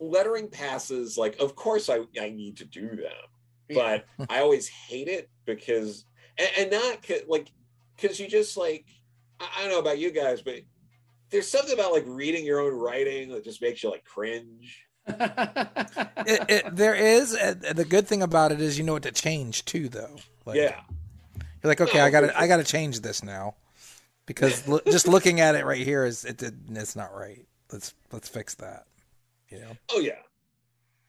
lettering 0.00 0.48
passes 0.48 1.18
like 1.18 1.36
of 1.38 1.54
course 1.54 1.90
i 1.90 1.98
i 2.20 2.30
need 2.30 2.56
to 2.56 2.64
do 2.64 2.88
them 2.88 3.74
but 3.74 4.06
i 4.30 4.40
always 4.40 4.68
hate 4.68 5.08
it 5.08 5.28
because 5.44 6.06
and, 6.38 6.48
and 6.58 6.70
not 6.70 7.28
like 7.28 7.50
because 7.96 8.18
you 8.18 8.28
just 8.28 8.56
like 8.56 8.86
I, 9.40 9.48
I 9.58 9.62
don't 9.62 9.70
know 9.70 9.78
about 9.80 9.98
you 9.98 10.10
guys 10.10 10.40
but 10.40 10.60
there's 11.30 11.50
something 11.50 11.74
about 11.74 11.92
like 11.92 12.04
reading 12.06 12.44
your 12.44 12.60
own 12.60 12.72
writing 12.72 13.30
that 13.30 13.42
just 13.42 13.60
makes 13.60 13.82
you 13.82 13.90
like 13.90 14.04
cringe. 14.04 14.86
It, 16.26 16.40
it, 16.48 16.76
there 16.76 16.94
is 16.94 17.32
the 17.32 17.84
good 17.86 18.08
thing 18.08 18.22
about 18.22 18.50
it 18.50 18.62
is 18.62 18.78
you 18.78 18.84
know 18.84 18.94
what 18.94 19.02
to 19.02 19.12
change 19.12 19.66
too 19.66 19.90
though. 19.90 20.16
Like, 20.46 20.56
yeah. 20.56 20.80
you're 21.36 21.68
like 21.68 21.82
okay 21.82 21.98
no, 21.98 22.04
i 22.04 22.10
gotta 22.10 22.40
i 22.40 22.46
gotta 22.46 22.64
change 22.64 23.00
this 23.00 23.22
now 23.22 23.56
because 24.26 24.66
lo- 24.66 24.80
just 24.90 25.08
looking 25.08 25.40
at 25.40 25.54
it 25.54 25.64
right 25.64 25.84
here 25.84 26.04
is 26.04 26.24
it, 26.24 26.42
it's 26.42 26.96
not 26.96 27.14
right. 27.14 27.46
Let's 27.72 27.94
let's 28.12 28.28
fix 28.28 28.54
that. 28.56 28.86
You 29.48 29.60
know? 29.60 29.76
Oh 29.92 30.00
yeah, 30.00 30.20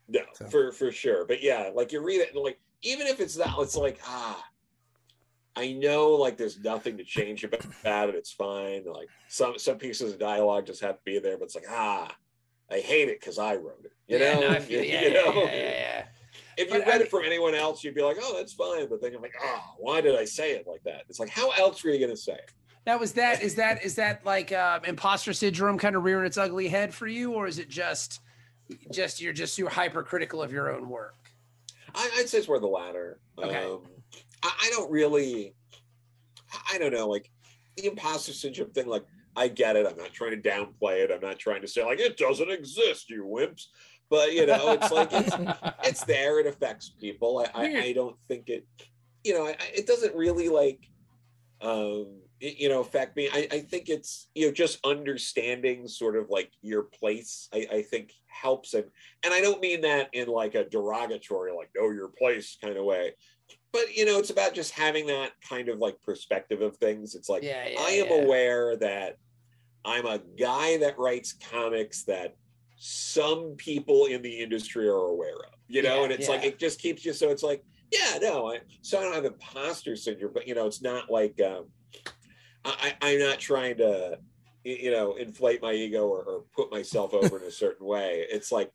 no, 0.07 0.21
so. 0.33 0.45
for 0.45 0.71
for 0.71 0.91
sure. 0.91 1.25
But 1.25 1.41
yeah, 1.41 1.71
like 1.73 1.91
you 1.91 2.03
read 2.03 2.21
it 2.21 2.33
and 2.33 2.43
like 2.43 2.59
even 2.81 3.07
if 3.07 3.19
it's 3.19 3.37
not, 3.37 3.59
it's 3.59 3.75
like 3.75 3.99
ah, 4.05 4.43
I 5.55 5.73
know 5.73 6.09
like 6.11 6.37
there's 6.37 6.59
nothing 6.59 6.97
to 6.97 7.03
change 7.03 7.43
about 7.43 8.09
it. 8.09 8.15
It's 8.15 8.31
fine. 8.31 8.83
Like 8.85 9.09
some 9.27 9.57
some 9.57 9.77
pieces 9.77 10.13
of 10.13 10.19
dialogue 10.19 10.65
just 10.65 10.81
have 10.81 10.97
to 10.97 11.03
be 11.05 11.19
there, 11.19 11.37
but 11.37 11.45
it's 11.45 11.55
like 11.55 11.65
ah, 11.69 12.13
I 12.71 12.79
hate 12.79 13.09
it 13.09 13.19
because 13.19 13.37
I 13.39 13.55
wrote 13.55 13.85
it. 13.85 13.91
You 14.07 14.19
yeah, 14.19 14.33
know? 14.33 14.53
No, 14.53 14.59
feel, 14.59 14.83
you, 14.83 14.91
yeah, 14.91 15.01
you 15.01 15.13
know? 15.13 15.33
yeah, 15.33 15.43
yeah, 15.45 15.69
yeah, 15.69 16.05
If 16.57 16.71
you 16.71 16.79
but 16.79 16.87
read 16.87 17.01
I, 17.01 17.03
it 17.03 17.09
from 17.09 17.23
anyone 17.25 17.55
else, 17.55 17.83
you'd 17.83 17.95
be 17.95 18.01
like, 18.01 18.17
oh, 18.21 18.35
that's 18.37 18.53
fine. 18.53 18.87
But 18.89 19.01
then 19.01 19.11
you're 19.11 19.21
like, 19.21 19.35
oh, 19.41 19.61
why 19.77 20.01
did 20.01 20.15
I 20.15 20.25
say 20.25 20.51
it 20.51 20.67
like 20.67 20.83
that? 20.83 21.03
It's 21.09 21.19
like, 21.19 21.29
how 21.29 21.51
else 21.51 21.83
were 21.83 21.91
you 21.91 21.99
going 21.99 22.11
to 22.11 22.17
say 22.17 22.33
it? 22.33 22.51
Now, 22.85 22.99
was 22.99 23.13
that 23.13 23.41
is 23.41 23.55
that 23.55 23.83
is 23.83 23.95
that 23.95 24.25
like 24.25 24.51
uh, 24.51 24.79
imposter 24.85 25.33
syndrome 25.33 25.77
kind 25.77 25.95
of 25.95 26.03
rearing 26.03 26.25
its 26.25 26.37
ugly 26.37 26.67
head 26.67 26.93
for 26.93 27.07
you, 27.07 27.33
or 27.33 27.47
is 27.47 27.57
it 27.57 27.67
just 27.67 28.21
just 28.91 29.21
you're 29.21 29.33
just 29.33 29.57
you're 29.57 29.69
hypercritical 29.69 30.41
of 30.41 30.51
your 30.51 30.71
own 30.71 30.87
work? 30.87 31.15
I, 31.95 32.11
would 32.17 32.29
say 32.29 32.39
it's 32.39 32.47
more 32.47 32.59
the 32.59 32.67
latter. 32.67 33.19
Okay. 33.39 33.63
Um, 33.63 33.81
I, 34.43 34.51
I 34.63 34.69
don't 34.71 34.91
really. 34.91 35.55
I 36.71 36.77
don't 36.77 36.93
know, 36.93 37.07
like 37.07 37.29
the 37.75 37.87
imposter 37.87 38.33
syndrome 38.33 38.69
thing. 38.69 38.87
Like 38.87 39.05
I 39.35 39.47
get 39.47 39.75
it. 39.75 39.87
I'm 39.87 39.97
not 39.97 40.13
trying 40.13 40.39
to 40.39 40.49
downplay 40.49 41.03
it. 41.03 41.11
I'm 41.11 41.21
not 41.21 41.39
trying 41.39 41.61
to 41.61 41.67
say 41.67 41.83
like 41.83 41.99
it 41.99 42.17
doesn't 42.17 42.51
exist, 42.51 43.09
you 43.09 43.25
wimps. 43.25 43.65
But 44.11 44.33
you 44.33 44.45
know, 44.45 44.73
it's 44.73 44.91
like 44.91 45.09
it's 45.11 45.35
it's 45.83 46.03
there. 46.03 46.39
It 46.39 46.45
affects 46.45 46.89
people. 46.89 47.45
I 47.55 47.63
I, 47.63 47.81
I 47.85 47.93
don't 47.93 48.15
think 48.27 48.49
it. 48.49 48.65
You 49.23 49.33
know, 49.33 49.47
I, 49.47 49.55
it 49.73 49.87
doesn't 49.87 50.15
really 50.15 50.49
like. 50.49 50.87
Um, 51.61 52.19
you 52.57 52.69
know 52.69 52.81
affect 52.81 53.15
me 53.15 53.29
I, 53.31 53.47
I 53.51 53.59
think 53.59 53.89
it's 53.89 54.27
you 54.35 54.47
know 54.47 54.53
just 54.53 54.85
understanding 54.85 55.87
sort 55.87 56.15
of 56.15 56.29
like 56.29 56.51
your 56.61 56.83
place 56.83 57.49
I, 57.53 57.67
I 57.71 57.81
think 57.81 58.13
helps 58.27 58.73
and 58.73 58.85
and 59.23 59.33
i 59.33 59.41
don't 59.41 59.61
mean 59.61 59.81
that 59.81 60.09
in 60.13 60.27
like 60.27 60.55
a 60.55 60.67
derogatory 60.69 61.51
like 61.53 61.69
know 61.75 61.89
your 61.91 62.09
place 62.09 62.57
kind 62.61 62.77
of 62.77 62.85
way. 62.85 63.13
But 63.71 63.95
you 63.95 64.05
know 64.05 64.19
it's 64.19 64.29
about 64.29 64.53
just 64.53 64.71
having 64.71 65.07
that 65.07 65.31
kind 65.47 65.69
of 65.69 65.79
like 65.79 66.01
perspective 66.01 66.61
of 66.61 66.77
things. 66.77 67.15
It's 67.15 67.29
like 67.29 67.43
yeah, 67.43 67.67
yeah, 67.67 67.79
i 67.79 67.89
am 67.91 68.07
yeah. 68.07 68.23
aware 68.23 68.75
that 68.77 69.17
i'm 69.83 70.05
a 70.05 70.19
guy 70.39 70.77
that 70.77 70.97
writes 70.97 71.33
comics 71.33 72.03
that 72.05 72.35
some 72.77 73.55
people 73.57 74.05
in 74.05 74.21
the 74.21 74.39
industry 74.39 74.87
are 74.87 75.09
aware 75.09 75.35
of 75.35 75.55
you 75.67 75.81
know? 75.81 76.03
And 76.03 76.11
it's 76.11 76.29
like 76.29 76.43
it 76.43 76.59
just 76.59 76.79
keeps 76.79 77.05
you 77.05 77.13
so 77.13 77.29
it's 77.29 77.43
like 77.43 77.63
yeah 77.91 78.17
no 78.21 78.51
i 78.51 78.59
so 78.81 78.99
i 78.99 79.03
don't 79.03 79.13
have 79.13 79.25
imposter 79.25 79.95
syndrome 79.95 80.31
but 80.33 80.47
you 80.47 80.55
know 80.55 80.65
it's 80.65 80.81
not 80.81 81.09
like 81.09 81.39
um 81.41 81.65
I, 82.65 82.93
I'm 83.01 83.19
not 83.19 83.39
trying 83.39 83.77
to, 83.77 84.19
you 84.63 84.91
know, 84.91 85.15
inflate 85.15 85.61
my 85.61 85.73
ego 85.73 86.07
or, 86.07 86.23
or 86.23 86.43
put 86.55 86.71
myself 86.71 87.13
over 87.13 87.37
in 87.37 87.43
a 87.43 87.51
certain 87.51 87.85
way. 87.85 88.25
It's 88.29 88.51
like 88.51 88.71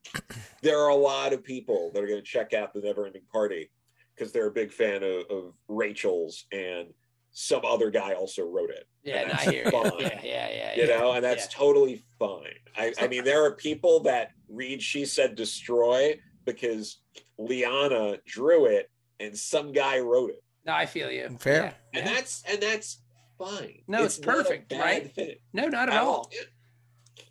there 0.63 0.79
are 0.79 0.91
a 0.91 0.95
lot 0.95 1.33
of 1.33 1.43
people 1.43 1.91
that 1.93 2.03
are 2.03 2.07
going 2.07 2.21
to 2.21 2.25
check 2.25 2.55
out 2.55 2.73
the 2.73 2.81
Never 2.81 3.07
Ending 3.07 3.23
Party 3.33 3.71
because 4.15 4.33
they're 4.33 4.49
a 4.49 4.53
big 4.53 4.73
fan 4.73 5.03
of, 5.03 5.25
of 5.31 5.55
Rachel's 5.69 6.47
and 6.53 6.89
some 7.33 7.63
other 7.65 7.91
guy 7.91 8.13
also 8.13 8.43
wrote 8.45 8.71
it. 8.71 8.87
Yeah, 9.03 9.37
I 9.39 9.51
hear 9.51 9.71
fine, 9.71 9.93
yeah, 10.01 10.21
yeah, 10.23 10.49
yeah. 10.51 10.75
You 10.77 10.89
yeah, 10.89 10.99
know, 10.99 11.13
and 11.13 11.25
that's 11.25 11.47
yeah. 11.47 11.59
totally 11.59 12.05
fine. 12.19 12.55
I, 12.77 12.93
I 13.01 13.09
mean, 13.09 13.25
there 13.25 13.45
are 13.45 13.53
people 13.53 14.01
that 14.01 14.33
read 14.49 14.83
She 14.83 15.05
Said 15.05 15.37
Destroy 15.37 16.19
because 16.45 17.01
Liana 17.39 18.19
drew 18.27 18.67
it 18.67 18.91
and 19.21 19.37
some 19.37 19.73
guy 19.73 20.01
wrote 20.01 20.31
it. 20.31 20.43
No, 20.67 20.73
I 20.73 20.87
feel 20.87 21.11
you. 21.11 21.37
Fair. 21.39 21.75
Yeah. 21.95 22.01
And 22.01 22.07
that's 22.07 22.43
and 22.49 22.61
that's 22.61 23.01
fine. 23.41 23.83
No, 23.89 24.05
it's, 24.05 24.19
it's 24.19 24.27
perfect, 24.27 24.73
right? 24.73 25.11
Fit. 25.13 25.41
No, 25.53 25.69
not 25.69 25.89
at, 25.89 25.95
at 25.95 26.03
all. 26.03 26.09
all. 26.09 26.31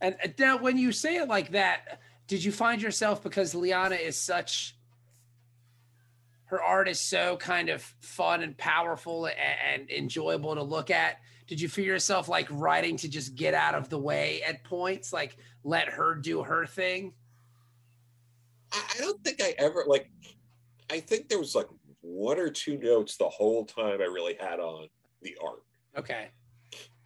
And 0.01 0.15
uh, 0.23 0.27
now, 0.37 0.57
when 0.57 0.77
you 0.77 0.91
say 0.91 1.17
it 1.17 1.27
like 1.27 1.51
that, 1.51 1.99
did 2.27 2.43
you 2.43 2.51
find 2.51 2.81
yourself 2.81 3.23
because 3.23 3.53
Liana 3.55 3.95
is 3.95 4.17
such 4.17 4.75
her 6.45 6.61
art 6.61 6.87
is 6.87 6.99
so 6.99 7.37
kind 7.37 7.69
of 7.69 7.81
fun 7.99 8.41
and 8.41 8.57
powerful 8.57 9.27
and, 9.27 9.35
and 9.71 9.91
enjoyable 9.91 10.55
to 10.55 10.63
look 10.63 10.89
at? 10.89 11.17
Did 11.47 11.61
you 11.61 11.69
feel 11.69 11.85
yourself 11.85 12.27
like 12.27 12.47
writing 12.49 12.97
to 12.97 13.07
just 13.07 13.35
get 13.35 13.53
out 13.53 13.75
of 13.75 13.89
the 13.89 13.99
way 13.99 14.41
at 14.41 14.63
points, 14.63 15.13
like 15.13 15.37
let 15.63 15.89
her 15.89 16.15
do 16.15 16.41
her 16.41 16.65
thing? 16.65 17.13
I 18.71 18.99
don't 18.99 19.23
think 19.23 19.41
I 19.41 19.53
ever 19.57 19.83
like. 19.87 20.09
I 20.91 20.99
think 20.99 21.29
there 21.29 21.39
was 21.39 21.55
like 21.55 21.67
one 22.01 22.39
or 22.39 22.49
two 22.49 22.77
notes 22.77 23.17
the 23.17 23.29
whole 23.29 23.65
time 23.65 24.01
I 24.01 24.05
really 24.05 24.35
had 24.39 24.59
on 24.59 24.87
the 25.21 25.37
art. 25.43 25.63
Okay. 25.99 26.29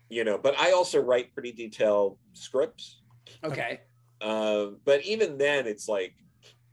You 0.09 0.23
know, 0.23 0.37
but 0.37 0.57
I 0.59 0.71
also 0.71 1.01
write 1.01 1.33
pretty 1.33 1.51
detailed 1.51 2.17
scripts. 2.33 3.01
Okay. 3.43 3.81
Um, 4.21 4.77
but 4.85 5.03
even 5.03 5.37
then, 5.37 5.67
it's 5.67 5.87
like, 5.87 6.13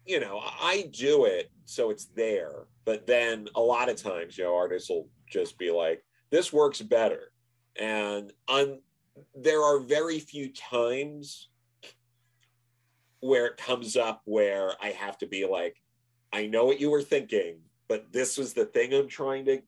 you 0.05 0.21
know, 0.21 0.41
I 0.43 0.91
do 0.93 1.25
it 1.25 1.51
so 1.65 1.91
it's 1.91 2.07
there. 2.17 2.67
But 2.85 3.07
then 3.07 3.49
a 3.55 3.61
lot 3.61 3.89
of 3.89 3.97
times, 3.97 4.37
you 4.37 4.45
know, 4.45 4.57
artists 4.57 4.91
will 4.91 5.09
just 5.29 5.59
be 5.59 5.71
like, 5.71 6.03
this 6.31 6.53
works 6.53 6.81
better. 6.83 7.33
And 7.79 8.33
on, 8.49 8.81
there 9.35 9.63
are 9.63 9.81
very 9.81 10.19
few 10.19 10.53
times 10.53 11.49
where 13.21 13.47
it 13.47 13.57
comes 13.57 13.97
up 13.97 14.23
where 14.25 14.73
I 14.83 14.89
have 14.89 15.17
to 15.19 15.27
be 15.27 15.47
like, 15.47 15.77
I 16.33 16.47
know 16.47 16.65
what 16.65 16.81
you 16.81 16.91
were 16.91 17.03
thinking, 17.03 17.59
but 17.89 18.13
this 18.13 18.39
was 18.39 18.53
the 18.53 18.65
thing 18.65 18.95
I'm 18.95 19.09
trying 19.09 19.45
to 19.47 19.61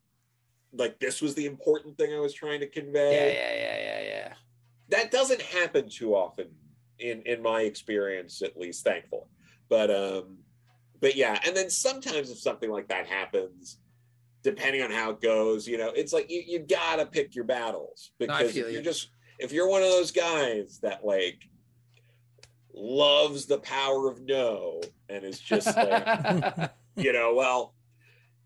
like 0.73 0.99
this 0.99 1.21
was 1.21 1.35
the 1.35 1.47
important 1.47 1.97
thing 1.97 2.15
I 2.15 2.19
was 2.19 2.35
trying 2.35 2.61
to 2.61 2.67
convey. 2.67 3.15
Yeah, 3.15 3.33
yeah, 3.33 3.55
yeah, 3.55 3.79
yeah, 3.79 4.09
yeah. 4.09 4.35
That 4.89 5.11
doesn't 5.11 5.43
happen 5.43 5.89
too 5.89 6.15
often 6.15 6.49
in 6.99 7.23
in 7.23 7.43
my 7.43 7.63
experience, 7.63 8.43
at 8.43 8.57
least, 8.57 8.85
thankfully. 8.85 9.27
But 9.69 9.91
um, 9.91 10.39
but 11.01 11.17
yeah, 11.17 11.39
and 11.47 11.57
then 11.57 11.71
sometimes 11.71 12.31
if 12.31 12.39
something 12.39 12.71
like 12.71 12.89
that 12.89 13.07
happens, 13.07 13.79
depending 14.43 14.83
on 14.83 14.91
how 14.91 15.11
it 15.11 15.21
goes, 15.21 15.67
you 15.67 15.79
know, 15.79 15.91
it's 15.95 16.13
like 16.13 16.31
you 16.31 16.43
you 16.47 16.59
gotta 16.61 17.07
pick 17.07 17.35
your 17.35 17.45
battles 17.45 18.13
because 18.19 18.55
no, 18.55 18.63
if 18.63 18.73
you're 18.73 18.83
just 18.83 19.11
if 19.39 19.53
you're 19.53 19.69
one 19.69 19.83
of 19.83 19.89
those 19.89 20.11
guys 20.11 20.79
that 20.83 21.05
like 21.05 21.41
loves 22.75 23.47
the 23.47 23.59
power 23.59 24.11
of 24.11 24.21
no 24.23 24.81
and 25.09 25.25
is 25.25 25.39
just 25.39 25.77
like 25.77 26.71
you 26.97 27.13
know 27.13 27.35
well 27.35 27.75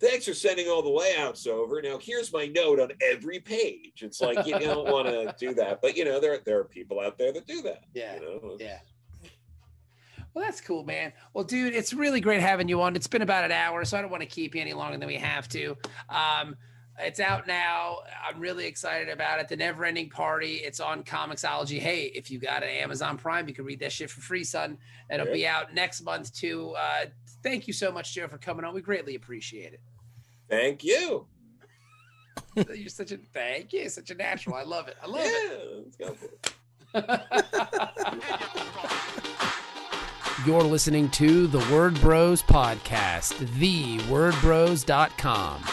thanks 0.00 0.26
for 0.26 0.34
sending 0.34 0.68
all 0.68 0.82
the 0.82 0.88
layouts 0.90 1.46
over. 1.46 1.80
Now 1.82 1.98
here's 1.98 2.32
my 2.32 2.46
note 2.46 2.80
on 2.80 2.90
every 3.02 3.40
page. 3.40 4.02
It's 4.02 4.20
like 4.20 4.46
you 4.46 4.58
don't 4.58 4.88
want 4.92 5.08
to 5.08 5.34
do 5.38 5.54
that, 5.54 5.80
but 5.80 5.96
you 5.96 6.04
know 6.04 6.20
there 6.20 6.38
there 6.44 6.58
are 6.58 6.64
people 6.64 7.00
out 7.00 7.18
there 7.18 7.32
that 7.32 7.46
do 7.46 7.62
that. 7.62 7.84
Yeah, 7.94 8.14
you 8.16 8.20
know? 8.20 8.56
yeah. 8.58 8.78
Well, 10.34 10.44
that's 10.44 10.60
cool, 10.60 10.84
man. 10.84 11.14
Well, 11.32 11.44
dude, 11.44 11.74
it's 11.74 11.94
really 11.94 12.20
great 12.20 12.42
having 12.42 12.68
you 12.68 12.82
on. 12.82 12.94
It's 12.94 13.06
been 13.06 13.22
about 13.22 13.44
an 13.44 13.52
hour, 13.52 13.86
so 13.86 13.96
I 13.96 14.02
don't 14.02 14.10
want 14.10 14.22
to 14.22 14.28
keep 14.28 14.54
you 14.54 14.60
any 14.60 14.74
longer 14.74 14.98
than 14.98 15.06
we 15.08 15.16
have 15.16 15.48
to. 15.48 15.74
Um, 16.10 16.56
it's 16.98 17.20
out 17.20 17.46
now. 17.46 17.98
I'm 18.26 18.40
really 18.40 18.66
excited 18.66 19.08
about 19.08 19.40
it. 19.40 19.48
The 19.48 19.56
Never 19.56 19.84
Ending 19.84 20.08
Party. 20.08 20.56
It's 20.56 20.80
on 20.80 21.02
Comixology. 21.02 21.78
Hey, 21.78 22.04
if 22.14 22.30
you 22.30 22.38
got 22.38 22.62
an 22.62 22.70
Amazon 22.70 23.18
Prime, 23.18 23.48
you 23.48 23.54
can 23.54 23.64
read 23.64 23.80
that 23.80 23.92
shit 23.92 24.10
for 24.10 24.20
free, 24.20 24.44
son. 24.44 24.78
And 25.10 25.20
it'll 25.20 25.32
be 25.32 25.46
out 25.46 25.74
next 25.74 26.02
month 26.02 26.34
too. 26.34 26.74
Uh, 26.78 27.06
thank 27.42 27.66
you 27.66 27.72
so 27.72 27.92
much, 27.92 28.14
Joe, 28.14 28.28
for 28.28 28.38
coming 28.38 28.64
on. 28.64 28.74
We 28.74 28.80
greatly 28.80 29.14
appreciate 29.14 29.74
it. 29.74 29.80
Thank 30.48 30.84
you. 30.84 31.26
You're 32.74 32.88
such 32.88 33.12
a 33.12 33.18
thank 33.34 33.72
you. 33.72 33.88
Such 33.88 34.10
a 34.10 34.14
natural. 34.14 34.56
I 34.56 34.62
love 34.62 34.88
it. 34.88 34.96
I 35.02 35.06
love 35.06 35.26
yeah, 35.98 36.08
it. 36.08 36.52
You're 40.46 40.62
listening 40.62 41.10
to 41.10 41.46
the 41.46 41.58
Word 41.72 42.00
Bros 42.00 42.42
podcast, 42.42 43.34
thewordbros.com. 43.58 45.64